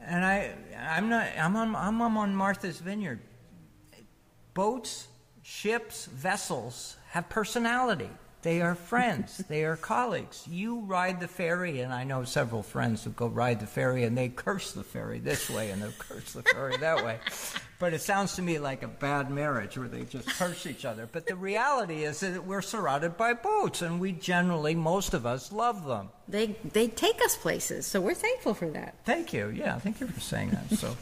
and 0.00 0.24
I, 0.24 0.54
I'm 0.78 1.08
not. 1.08 1.26
I'm 1.36 1.56
on. 1.56 1.74
I'm 1.74 2.16
on 2.16 2.34
Martha's 2.34 2.78
Vineyard. 2.78 3.20
Boats, 4.54 5.08
ships, 5.42 6.06
vessels 6.06 6.96
have 7.10 7.28
personality. 7.28 8.10
They 8.42 8.60
are 8.60 8.74
friends. 8.74 9.38
they 9.48 9.64
are 9.64 9.76
colleagues. 9.76 10.46
You 10.48 10.80
ride 10.80 11.20
the 11.20 11.28
ferry, 11.28 11.80
and 11.80 11.92
I 11.92 12.04
know 12.04 12.24
several 12.24 12.62
friends 12.62 13.02
who 13.02 13.10
go 13.10 13.26
ride 13.26 13.60
the 13.60 13.66
ferry, 13.66 14.04
and 14.04 14.16
they 14.16 14.28
curse 14.28 14.72
the 14.72 14.84
ferry 14.84 15.18
this 15.18 15.50
way, 15.50 15.70
and 15.70 15.82
they 15.82 15.90
curse 15.98 16.32
the 16.32 16.42
ferry 16.42 16.76
that 16.76 17.04
way. 17.04 17.18
But 17.80 17.94
it 17.94 18.00
sounds 18.00 18.36
to 18.36 18.42
me 18.42 18.58
like 18.58 18.82
a 18.82 18.88
bad 18.88 19.30
marriage 19.30 19.76
where 19.76 19.88
they 19.88 20.04
just 20.04 20.28
curse 20.28 20.66
each 20.66 20.84
other. 20.84 21.08
But 21.10 21.26
the 21.26 21.36
reality 21.36 22.04
is 22.04 22.20
that 22.20 22.44
we're 22.44 22.62
surrounded 22.62 23.16
by 23.16 23.34
boats, 23.34 23.82
and 23.82 24.00
we 24.00 24.12
generally, 24.12 24.74
most 24.74 25.14
of 25.14 25.26
us, 25.26 25.50
love 25.52 25.84
them. 25.84 26.10
They 26.28 26.56
they 26.72 26.88
take 26.88 27.20
us 27.22 27.36
places, 27.36 27.86
so 27.86 28.00
we're 28.00 28.14
thankful 28.14 28.54
for 28.54 28.68
that. 28.70 28.94
Thank 29.04 29.32
you. 29.32 29.48
Yeah, 29.48 29.78
thank 29.78 30.00
you 30.00 30.06
for 30.06 30.20
saying 30.20 30.50
that. 30.50 30.78
So, 30.78 30.96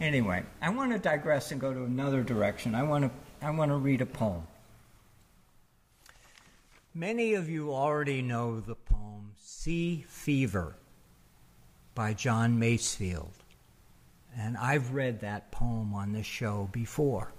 anyway, 0.00 0.42
I 0.60 0.70
want 0.70 0.92
to 0.92 0.98
digress 0.98 1.52
and 1.52 1.60
go 1.60 1.72
to 1.72 1.84
another 1.84 2.22
direction. 2.22 2.74
I 2.74 2.82
want 2.82 3.04
to 3.04 3.46
I 3.46 3.50
want 3.50 3.70
to 3.70 3.76
read 3.76 4.00
a 4.00 4.06
poem. 4.06 4.42
Many 6.98 7.34
of 7.34 7.48
you 7.48 7.72
already 7.72 8.22
know 8.22 8.58
the 8.58 8.74
poem 8.74 9.30
Sea 9.40 10.04
Fever 10.08 10.74
by 11.94 12.12
John 12.12 12.58
Masefield. 12.58 13.30
And 14.36 14.56
I've 14.56 14.92
read 14.92 15.20
that 15.20 15.52
poem 15.52 15.94
on 15.94 16.10
this 16.10 16.26
show 16.26 16.68
before. 16.72 17.30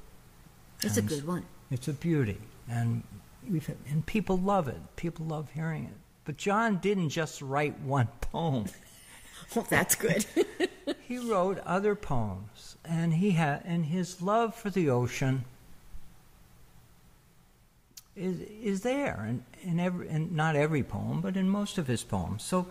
It's 0.82 0.95
a 0.95 1.01
good 1.01 1.28
one. 1.28 1.45
It's 1.72 1.89
a 1.89 1.93
beauty, 1.93 2.38
and 2.70 3.03
we've 3.49 3.70
and 3.89 4.05
people 4.05 4.38
love 4.38 4.70
it. 4.70 4.80
People 4.95 5.26
love 5.26 5.51
hearing 5.51 5.84
it. 5.84 5.97
But 6.24 6.38
John 6.38 6.78
didn't 6.78 7.10
just 7.10 7.41
write 7.41 7.78
one 7.82 8.07
poem. 8.22 8.66
Well, 9.55 9.66
that's 9.70 9.95
good. 9.95 10.26
He 11.01 11.18
wrote 11.18 11.60
other 11.66 11.95
poems, 11.95 12.78
and 12.86 13.14
he 13.16 13.32
had 13.32 13.64
and 13.66 13.86
his 13.86 14.22
love 14.22 14.53
for 14.53 14.70
the 14.70 14.89
ocean 14.89 15.43
is 18.20 18.42
is 18.42 18.82
there, 18.82 19.26
and 19.28 19.44
in 19.62 19.80
every 19.80 20.10
and 20.10 20.34
not 20.34 20.56
every 20.56 20.84
poem, 20.84 21.22
but 21.22 21.38
in 21.38 21.50
most 21.50 21.78
of 21.78 21.88
his 21.88 22.04
poems. 22.04 22.44
So, 22.44 22.68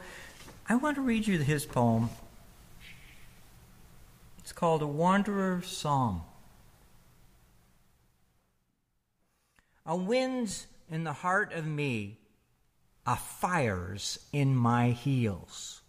I 0.69 0.77
want 0.77 0.97
to 0.97 1.01
read 1.01 1.27
you 1.27 1.39
his 1.39 1.65
poem. 1.65 2.11
It's 4.39 4.53
called 4.53 4.83
A 4.83 4.87
Wanderer's 4.87 5.67
Song. 5.67 6.25
A 9.87 9.97
wind's 9.97 10.67
in 10.91 11.05
the 11.05 11.13
heart 11.15 11.53
of 11.53 11.67
me, 11.67 12.19
a 13.07 13.17
fire's 13.17 14.19
in 14.33 14.55
my 14.55 14.91
heels. 14.91 15.81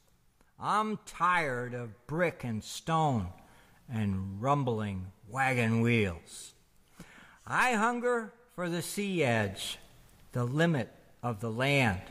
I'm 0.59 0.99
tired 1.05 1.73
of 1.73 2.07
brick 2.07 2.43
and 2.43 2.63
stone 2.63 3.27
and 3.91 4.41
rumbling 4.41 5.07
wagon 5.27 5.81
wheels. 5.81 6.53
I 7.45 7.73
hunger 7.73 8.33
for 8.59 8.67
the 8.67 8.81
sea 8.81 9.23
edge, 9.23 9.77
the 10.33 10.43
limit 10.43 10.89
of 11.23 11.39
the 11.39 11.49
land, 11.49 12.01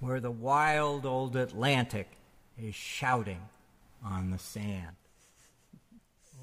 where 0.00 0.18
the 0.18 0.28
wild 0.28 1.06
old 1.06 1.36
Atlantic 1.36 2.08
is 2.58 2.74
shouting 2.74 3.40
on 4.04 4.32
the 4.32 4.38
sand. 4.38 4.96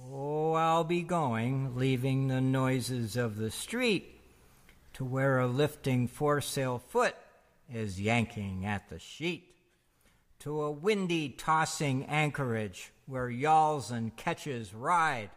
Oh, 0.09 0.53
I'll 0.53 0.86
be 0.86 1.01
going, 1.01 1.76
leaving 1.76 2.30
the 2.30 2.39
noises 2.39 3.18
of 3.18 3.36
the 3.36 3.51
street 3.51 4.18
to 4.93 5.03
where 5.03 5.39
a 5.39 5.45
lifting 5.45 6.07
foresail 6.07 6.80
foot 6.80 7.16
is 7.70 7.99
yanking 7.99 8.66
at 8.66 8.88
the 8.88 8.97
sheet, 8.97 9.43
to 10.39 10.62
a 10.62 10.72
windy 10.72 11.28
tossing 11.28 12.05
anchorage 12.05 12.93
where 13.07 13.30
yawls 13.30 13.91
and 13.91 14.16
ketches 14.16 14.74
ride. 14.74 15.32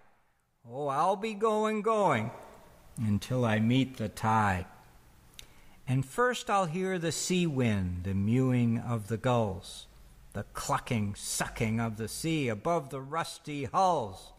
Oh, 0.71 0.87
I'll 0.87 1.17
be 1.17 1.35
going, 1.35 1.83
going 1.83 2.31
until 2.97 3.45
I 3.45 3.59
meet 3.59 3.97
the 3.97 4.09
tide. 4.09 4.67
And 5.87 6.05
first 6.05 6.49
I'll 6.49 6.67
hear 6.67 6.99
the 6.99 7.13
sea 7.13 7.47
wind, 7.47 8.05
the 8.05 8.15
mewing 8.15 8.79
of 8.79 9.09
the 9.09 9.17
gulls, 9.17 9.87
the 10.33 10.45
clucking, 10.55 11.15
sucking 11.15 11.79
of 11.79 11.97
the 11.97 12.09
sea 12.09 12.49
above 12.49 12.91
the 12.91 13.01
rusty 13.01 13.65
hulls, 13.65 14.33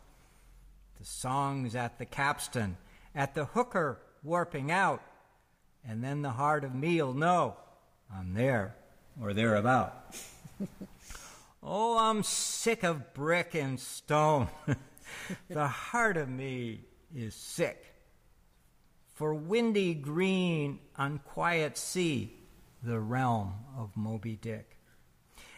the 0.98 1.06
songs 1.06 1.76
at 1.76 2.00
the 2.00 2.06
capstan, 2.06 2.78
at 3.14 3.36
the 3.36 3.46
hooker 3.46 4.00
warping 4.24 4.72
out, 4.72 5.04
and 5.88 6.04
then 6.04 6.24
the 6.24 6.32
heart 6.32 6.64
of 6.64 6.74
me'll 6.74 7.14
know 7.14 7.56
I'm 8.14 8.34
there 8.34 8.76
or 9.22 9.34
thereabout. 9.34 10.16
oh, 11.64 11.98
I'm 11.98 12.24
sick 12.24 12.84
of 12.84 13.14
brick 13.14 13.54
and 13.54 13.80
stone. 13.80 14.48
the 15.50 15.68
heart 15.68 16.18
of 16.18 16.28
me 16.28 16.82
is 17.16 17.36
sick 17.36 17.95
for 19.16 19.34
windy, 19.34 19.94
green, 19.94 20.78
unquiet 20.98 21.78
sea, 21.78 22.34
the 22.84 23.00
realm 23.00 23.54
of 23.78 23.96
Moby 23.96 24.38
Dick. 24.40 24.78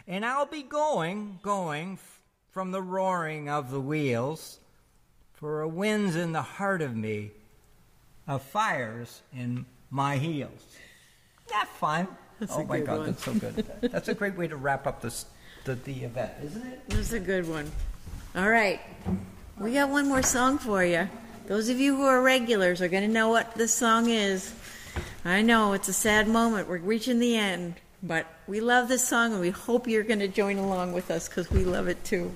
And 0.08 0.26
I'll 0.26 0.45
be 0.45 0.62
going, 0.62 1.39
going 1.41 1.99
from 2.51 2.72
the 2.72 2.82
roaring 2.82 3.49
of 3.49 3.72
the 3.72 3.82
wheels, 3.82 4.60
for 5.34 5.62
a 5.62 5.68
wind's 5.68 6.16
in 6.16 6.32
the 6.32 6.41
heart 6.41 6.82
of 6.82 6.95
me, 6.95 7.32
a 8.28 8.39
fire's 8.39 9.22
in 9.36 9.66
my 9.89 10.18
heels. 10.18 10.78
That's 11.49 11.70
fine. 11.72 12.08
That's 12.39 12.53
oh 12.55 12.64
my 12.64 12.80
God, 12.80 12.99
one. 12.99 13.05
that's 13.08 13.24
so 13.24 13.34
good. 13.34 13.66
that's 13.82 14.08
a 14.08 14.14
great 14.14 14.38
way 14.38 14.47
to 14.47 14.55
wrap 14.55 14.86
up 14.86 15.01
this, 15.01 15.26
the, 15.66 15.74
the 15.76 16.03
event, 16.03 16.32
isn't 16.43 16.66
it? 16.66 16.89
That's 16.89 17.14
a 17.14 17.20
good 17.20 17.49
one. 17.49 17.72
All 18.36 18.49
right. 18.49 18.80
We 19.60 19.74
got 19.74 19.89
one 19.89 20.08
more 20.08 20.22
song 20.22 20.60
for 20.60 20.84
you. 20.84 21.10
Those 21.48 21.70
of 21.70 21.80
you 21.80 21.95
who 21.95 22.04
are 22.04 22.22
regulars 22.22 22.82
are 22.82 22.89
going 22.89 23.08
to 23.08 23.14
know 23.14 23.30
what 23.30 23.56
this 23.56 23.74
song 23.74 24.10
is. 24.10 24.54
I 25.24 25.41
know 25.41 25.72
it's 25.72 25.88
a 25.88 25.93
sad 25.93 26.28
moment. 26.28 26.68
We're 26.68 26.80
reaching 26.80 27.20
the 27.20 27.38
end, 27.38 27.76
but 28.04 28.28
we 28.48 28.60
love 28.60 28.89
this 28.89 29.08
song 29.08 29.32
and 29.32 29.39
we 29.39 29.52
hope 29.52 29.88
you're 29.88 30.04
going 30.04 30.20
to 30.20 30.28
join 30.28 30.58
along 30.58 30.91
with 30.91 31.10
us 31.10 31.30
because 31.30 31.50
we 31.50 31.64
love 31.64 31.88
it 31.88 32.04
too. 32.04 32.34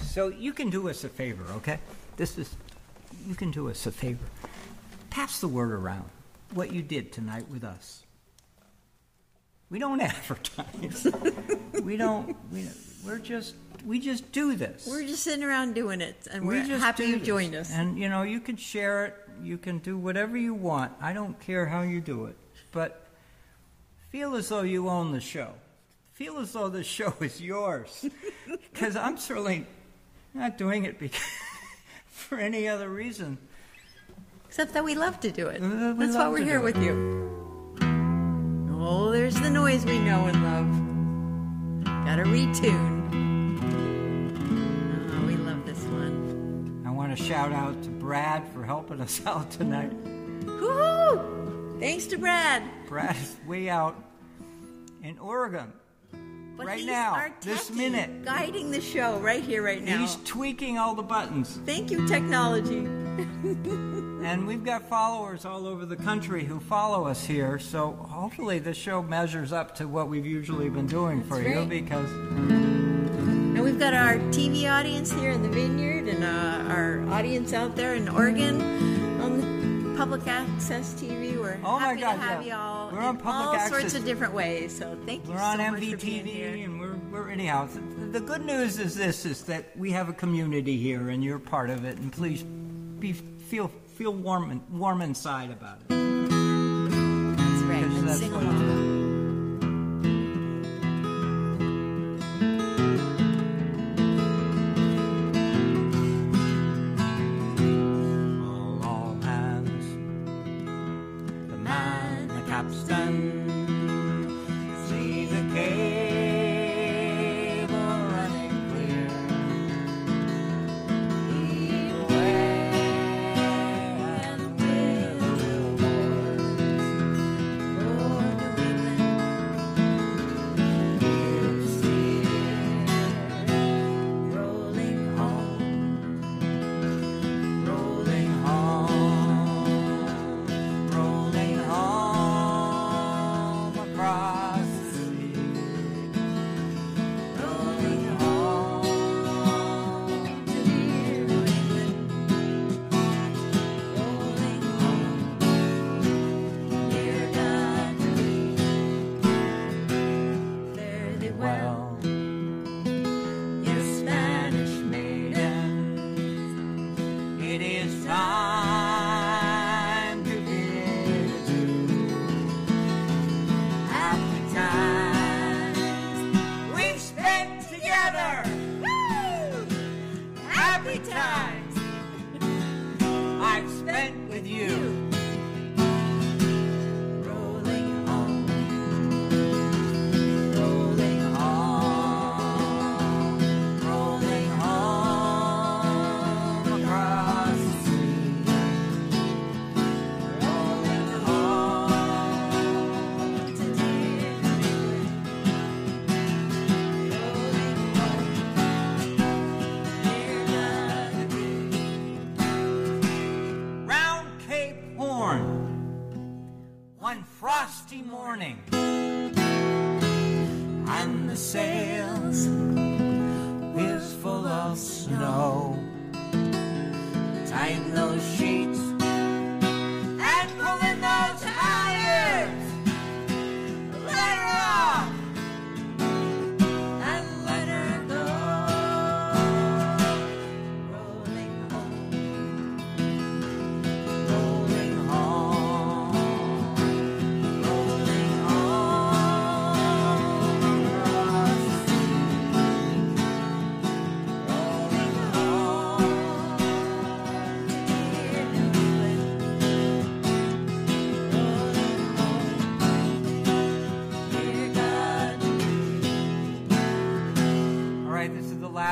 So 0.00 0.28
you 0.28 0.52
can 0.52 0.68
do 0.68 0.88
us 0.88 1.04
a 1.04 1.08
favor, 1.08 1.44
okay? 1.58 1.78
This 2.16 2.38
is, 2.38 2.52
you 3.28 3.36
can 3.36 3.52
do 3.52 3.70
us 3.70 3.86
a 3.86 3.92
favor. 3.92 4.24
Pass 5.10 5.38
the 5.38 5.46
word 5.46 5.70
around 5.70 6.10
what 6.54 6.72
you 6.72 6.82
did 6.82 7.12
tonight 7.12 7.48
with 7.48 7.62
us. 7.62 8.02
We 9.70 9.78
don't 9.78 10.00
advertise. 10.00 11.06
we 11.84 11.96
don't. 11.96 12.36
We, 12.50 12.66
we're 13.04 13.18
just. 13.18 13.54
We 13.84 13.98
just 13.98 14.30
do 14.30 14.54
this. 14.54 14.86
We're 14.88 15.04
just 15.04 15.24
sitting 15.24 15.42
around 15.42 15.74
doing 15.74 16.00
it 16.00 16.28
and 16.30 16.46
We 16.46 16.54
we're 16.54 16.66
just 16.66 16.80
happy 16.80 17.06
you 17.06 17.18
joined 17.18 17.56
us. 17.56 17.72
And 17.72 17.98
you 17.98 18.08
know, 18.08 18.22
you 18.22 18.38
can 18.38 18.56
share 18.56 19.06
it. 19.06 19.16
You 19.42 19.58
can 19.58 19.78
do 19.78 19.98
whatever 19.98 20.36
you 20.36 20.54
want. 20.54 20.92
I 21.00 21.12
don't 21.12 21.38
care 21.40 21.66
how 21.66 21.82
you 21.82 22.00
do 22.00 22.26
it, 22.26 22.36
but 22.70 23.04
feel 24.10 24.36
as 24.36 24.48
though 24.48 24.62
you 24.62 24.88
own 24.88 25.10
the 25.10 25.20
show. 25.20 25.48
Feel 26.12 26.38
as 26.38 26.52
though 26.52 26.68
the 26.68 26.84
show 26.96 27.12
is 27.20 27.40
yours. 27.40 28.08
Because 28.72 28.96
I'm 28.96 29.18
certainly 29.18 29.66
not 30.34 30.56
doing 30.56 30.84
it 30.84 30.98
because, 30.98 31.20
for 32.06 32.38
any 32.38 32.68
other 32.68 32.88
reason. 32.88 33.36
Except 34.46 34.72
that 34.74 34.84
we 34.84 34.94
love 34.94 35.20
to 35.20 35.30
do 35.30 35.48
it. 35.48 35.62
Uh, 35.62 35.94
we 35.96 36.06
That's 36.06 36.16
why 36.16 36.28
we're 36.28 36.44
here 36.44 36.60
with 36.60 36.76
you. 36.82 36.94
Oh, 38.72 39.10
there's 39.10 39.34
the 39.34 39.50
noise 39.50 39.84
we 39.84 39.98
know 39.98 40.26
and 40.26 40.42
love. 40.42 40.91
Gotta 42.04 42.24
retune. 42.24 43.08
Oh, 45.12 45.26
we 45.26 45.36
love 45.36 45.64
this 45.64 45.82
one. 45.84 46.82
I 46.86 46.90
want 46.90 47.16
to 47.16 47.22
shout 47.22 47.52
out 47.52 47.80
to 47.84 47.88
Brad 47.90 48.46
for 48.52 48.64
helping 48.64 49.00
us 49.00 49.20
out 49.26 49.50
tonight. 49.50 49.92
Woohoo! 50.44 51.78
Thanks 51.80 52.06
to 52.06 52.18
Brad. 52.18 52.62
Brad 52.88 53.16
is 53.16 53.36
way 53.46 53.68
out 53.70 53.96
in 55.02 55.18
Oregon. 55.18 55.72
But 56.56 56.66
Right 56.66 56.84
now, 56.84 57.28
this 57.40 57.70
minute. 57.70 58.24
guiding 58.24 58.70
the 58.70 58.80
show 58.80 59.18
right 59.20 59.42
here, 59.42 59.62
right 59.62 59.82
now. 59.82 59.98
He's 59.98 60.16
tweaking 60.24 60.76
all 60.78 60.94
the 60.94 61.02
buttons. 61.02 61.58
Thank 61.64 61.90
you, 61.90 62.06
technology. 62.06 62.86
And 64.24 64.46
we've 64.46 64.64
got 64.64 64.88
followers 64.88 65.44
all 65.44 65.66
over 65.66 65.84
the 65.84 65.96
country 65.96 66.44
who 66.44 66.60
follow 66.60 67.06
us 67.06 67.24
here, 67.24 67.58
so 67.58 67.92
hopefully 67.92 68.58
this 68.60 68.76
show 68.76 69.02
measures 69.02 69.52
up 69.52 69.74
to 69.76 69.88
what 69.88 70.08
we've 70.08 70.24
usually 70.26 70.68
been 70.68 70.86
doing 70.86 71.22
for 71.24 71.36
That's 71.38 71.48
you 71.48 71.58
right. 71.60 71.68
because 71.68 72.10
And 72.12 73.62
we've 73.62 73.78
got 73.78 73.94
our 73.94 74.14
TV 74.30 74.70
audience 74.70 75.12
here 75.12 75.30
in 75.30 75.42
the 75.42 75.48
vineyard 75.48 76.08
and 76.08 76.22
uh, 76.22 76.72
our 76.72 77.02
audience 77.10 77.52
out 77.52 77.74
there 77.74 77.94
in 77.94 78.08
Oregon 78.08 78.60
on 79.20 79.40
the 79.92 79.98
public 79.98 80.26
access 80.28 80.94
TV. 80.94 81.38
We're 81.38 81.58
Oh 81.64 81.78
happy 81.78 82.00
God, 82.00 82.14
to 82.14 82.20
have 82.20 82.46
yeah. 82.46 82.56
y'all 82.56 82.92
We're 82.92 83.00
in 83.00 83.04
on 83.06 83.16
public 83.18 83.46
all 83.48 83.54
access. 83.54 83.70
sorts 83.70 83.94
of 83.94 84.04
different 84.04 84.32
ways. 84.34 84.76
So 84.76 84.96
thank 85.04 85.24
you 85.26 85.32
we're 85.32 85.38
so 85.38 85.44
on 85.44 85.58
much 85.58 85.74
for 85.74 85.80
being 85.80 85.96
MVTV 85.98 86.26
here. 86.26 86.54
and 86.64 86.80
we're, 86.80 86.94
we're 87.10 87.28
anyhow. 87.28 87.68
The 88.12 88.20
good 88.20 88.44
news 88.46 88.78
is 88.78 88.94
this 88.94 89.26
is 89.26 89.42
that 89.44 89.76
we 89.76 89.90
have 89.90 90.08
a 90.08 90.12
community 90.12 90.76
here 90.78 91.08
and 91.10 91.22
you're 91.24 91.38
part 91.40 91.70
of 91.70 91.84
it 91.84 91.98
and 91.98 92.12
please 92.12 92.42
be 92.44 93.12
feel 93.12 93.70
feel 94.02 94.12
warm 94.12 94.50
and 94.50 94.60
warm 94.72 95.00
inside 95.00 95.48
about 95.48 95.78
it. 95.78 95.88
That's 95.88 97.62
right. 97.62 97.82
Because 97.82 97.98
And 97.98 98.08
that's 98.08 98.18
sing 98.18 98.32
what 98.32 98.42
it 98.42 98.48
along. 98.48 98.91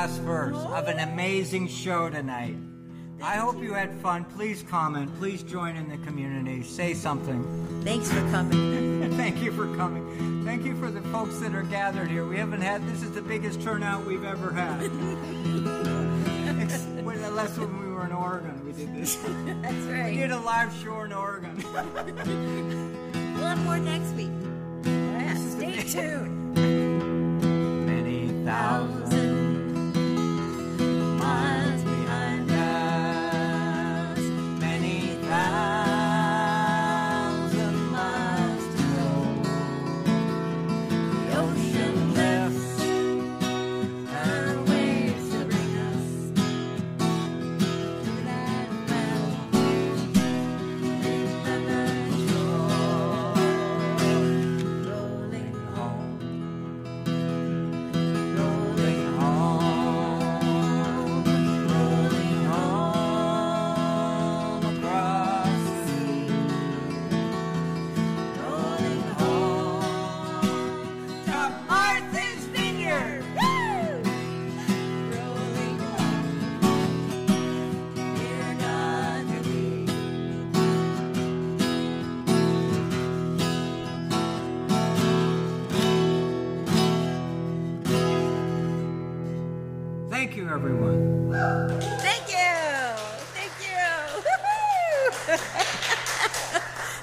Last 0.01 0.21
verse 0.21 0.55
of 0.55 0.87
an 0.87 0.97
amazing 0.97 1.67
show 1.67 2.09
tonight. 2.09 2.55
I 3.21 3.35
hope 3.35 3.61
you 3.61 3.73
had 3.73 3.93
fun. 4.01 4.25
Please 4.25 4.63
comment. 4.67 5.15
Please 5.19 5.43
join 5.43 5.75
in 5.75 5.87
the 5.87 5.97
community. 5.99 6.63
Say 6.63 6.95
something. 6.95 7.43
Thanks 7.83 8.11
for 8.11 8.21
coming. 8.31 9.11
Thank 9.15 9.43
you 9.43 9.51
for 9.51 9.67
coming. 9.77 10.43
Thank 10.43 10.65
you 10.65 10.75
for 10.79 10.89
the 10.89 11.01
folks 11.13 11.37
that 11.41 11.53
are 11.53 11.61
gathered 11.61 12.09
here. 12.09 12.25
We 12.25 12.37
haven't 12.37 12.61
had 12.61 12.83
this 12.87 13.03
is 13.03 13.11
the 13.11 13.21
biggest 13.21 13.61
turnout 13.61 14.03
we've 14.03 14.23
ever 14.23 14.51
had. 14.51 14.81
Unless 17.31 17.59
when 17.59 17.79
we 17.79 17.91
were 17.93 18.03
in 18.03 18.11
Oregon, 18.11 18.59
we 18.65 18.71
did 18.71 18.95
this. 18.95 19.15
That's 19.61 19.85
right. 19.85 20.09
We 20.09 20.17
did 20.17 20.31
a 20.31 20.39
live 20.39 20.73
show 20.81 21.01
in 21.01 21.13
Oregon. 21.13 21.63
We'll 23.35 23.45
have 23.45 23.63
more 23.65 23.77
next 23.77 24.13
week. 24.15 24.31
Yeah, 24.83 25.35
stay 25.35 25.83
tuned. 25.83 26.55
Many 27.85 28.29
thousand 28.43 29.10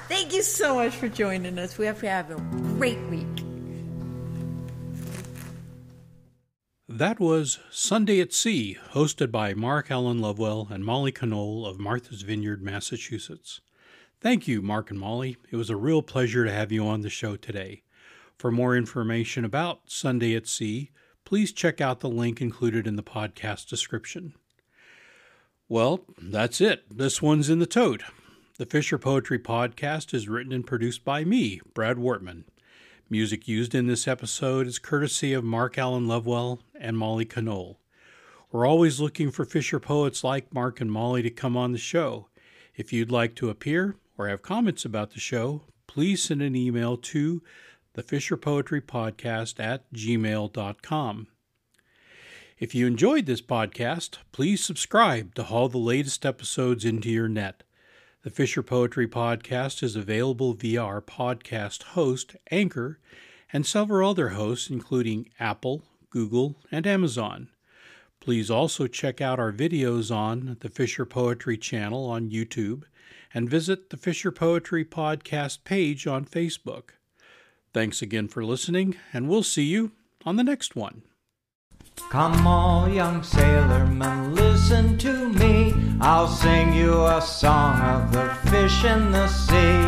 Thank 0.09 0.33
you 0.33 0.41
so 0.41 0.73
much 0.73 0.95
for 0.95 1.07
joining 1.07 1.59
us. 1.59 1.77
We 1.77 1.85
hope 1.85 2.01
you 2.01 2.09
have 2.09 2.31
a 2.31 2.35
great 2.77 2.99
week. 3.09 3.27
That 6.87 7.19
was 7.19 7.59
Sunday 7.69 8.19
at 8.19 8.33
Sea, 8.33 8.75
hosted 8.93 9.31
by 9.31 9.53
Mark 9.53 9.91
Alan 9.91 10.19
Lovewell 10.19 10.67
and 10.71 10.83
Molly 10.83 11.11
Conole 11.11 11.67
of 11.67 11.79
Martha's 11.79 12.23
Vineyard, 12.23 12.63
Massachusetts. 12.63 13.61
Thank 14.19 14.47
you, 14.47 14.63
Mark 14.63 14.89
and 14.89 14.99
Molly. 14.99 15.37
It 15.51 15.57
was 15.57 15.69
a 15.69 15.75
real 15.75 16.01
pleasure 16.01 16.43
to 16.43 16.51
have 16.51 16.71
you 16.71 16.87
on 16.87 17.01
the 17.01 17.11
show 17.11 17.35
today. 17.35 17.83
For 18.35 18.51
more 18.51 18.75
information 18.75 19.45
about 19.45 19.91
Sunday 19.91 20.35
at 20.35 20.47
Sea, 20.47 20.89
please 21.23 21.53
check 21.53 21.79
out 21.79 21.99
the 21.99 22.09
link 22.09 22.41
included 22.41 22.87
in 22.87 22.95
the 22.95 23.03
podcast 23.03 23.69
description. 23.69 24.33
Well, 25.67 26.03
that's 26.19 26.59
it. 26.59 26.83
This 26.89 27.21
one's 27.21 27.47
in 27.47 27.59
the 27.59 27.67
tote. 27.67 28.01
The 28.59 28.65
Fisher 28.65 28.97
Poetry 28.97 29.39
Podcast 29.39 30.13
is 30.13 30.27
written 30.27 30.51
and 30.51 30.67
produced 30.67 31.05
by 31.05 31.23
me, 31.23 31.61
Brad 31.73 31.95
Wortman. 31.95 32.43
Music 33.09 33.47
used 33.47 33.73
in 33.73 33.87
this 33.87 34.05
episode 34.05 34.67
is 34.67 34.79
courtesy 34.79 35.31
of 35.31 35.45
Mark 35.45 35.77
Alan 35.77 36.09
Lovewell 36.09 36.59
and 36.75 36.97
Molly 36.97 37.23
Conole. 37.23 37.77
We're 38.51 38.67
always 38.67 38.99
looking 38.99 39.31
for 39.31 39.45
Fisher 39.45 39.79
poets 39.79 40.25
like 40.25 40.53
Mark 40.53 40.81
and 40.81 40.91
Molly 40.91 41.21
to 41.21 41.29
come 41.29 41.55
on 41.55 41.71
the 41.71 41.77
show. 41.77 42.27
If 42.75 42.91
you'd 42.91 43.13
like 43.13 43.33
to 43.35 43.49
appear 43.49 43.95
or 44.17 44.27
have 44.27 44.41
comments 44.41 44.83
about 44.83 45.11
the 45.11 45.21
show, 45.21 45.61
please 45.87 46.21
send 46.21 46.41
an 46.41 46.57
email 46.57 46.97
to 46.97 47.41
the 47.93 48.03
Fisher 48.03 48.35
Poetry 48.35 48.81
Podcast 48.81 49.63
at 49.63 49.89
gmail.com. 49.93 51.27
If 52.57 52.75
you 52.75 52.87
enjoyed 52.87 53.25
this 53.25 53.41
podcast, 53.41 54.17
please 54.33 54.61
subscribe 54.61 55.33
to 55.35 55.43
haul 55.43 55.69
the 55.69 55.77
latest 55.77 56.25
episodes 56.25 56.83
into 56.83 57.09
your 57.09 57.29
net. 57.29 57.63
The 58.21 58.29
Fisher 58.29 58.61
Poetry 58.61 59.07
Podcast 59.07 59.81
is 59.81 59.95
available 59.95 60.53
via 60.53 60.83
our 60.83 61.01
podcast 61.01 61.83
host, 61.83 62.35
Anchor, 62.51 62.99
and 63.53 63.65
several 63.65 64.09
other 64.09 64.29
hosts, 64.29 64.69
including 64.69 65.29
Apple, 65.39 65.83
Google, 66.09 66.57
and 66.69 66.85
Amazon. 66.85 67.47
Please 68.19 68.51
also 68.51 68.87
check 68.87 69.21
out 69.21 69.39
our 69.39 69.53
videos 69.53 70.13
on 70.13 70.57
the 70.59 70.67
Fisher 70.67 71.05
Poetry 71.05 71.57
channel 71.57 72.07
on 72.07 72.29
YouTube 72.29 72.83
and 73.33 73.49
visit 73.49 73.89
the 73.89 73.95
Fisher 73.95 74.33
Poetry 74.33 74.83
Podcast 74.83 75.63
page 75.63 76.05
on 76.05 76.25
Facebook. 76.25 76.89
Thanks 77.73 78.01
again 78.01 78.27
for 78.27 78.43
listening, 78.43 78.97
and 79.13 79.29
we'll 79.29 79.43
see 79.43 79.63
you 79.63 79.93
on 80.25 80.35
the 80.35 80.43
next 80.43 80.75
one. 80.75 81.03
Come, 82.09 82.47
all 82.47 82.89
young 82.89 83.21
sailormen, 83.21 84.35
listen 84.35 84.97
to 84.99 85.29
me. 85.29 85.75
I'll 86.01 86.27
sing 86.27 86.73
you 86.73 87.05
a 87.05 87.21
song 87.21 87.79
of 87.81 88.11
the 88.11 88.29
fish 88.49 88.83
in 88.83 89.11
the 89.11 89.27
sea. 89.27 89.83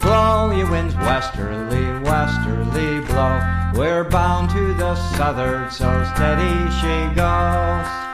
Blow, 0.00 0.50
ye 0.50 0.64
winds, 0.64 0.94
westerly, 0.96 1.86
westerly 2.00 3.00
blow. 3.06 3.40
We're 3.74 4.04
bound 4.04 4.50
to 4.50 4.74
the 4.74 4.94
southward, 5.16 5.72
so 5.72 5.88
steady 6.14 6.70
she 6.80 7.14
goes. 7.14 8.09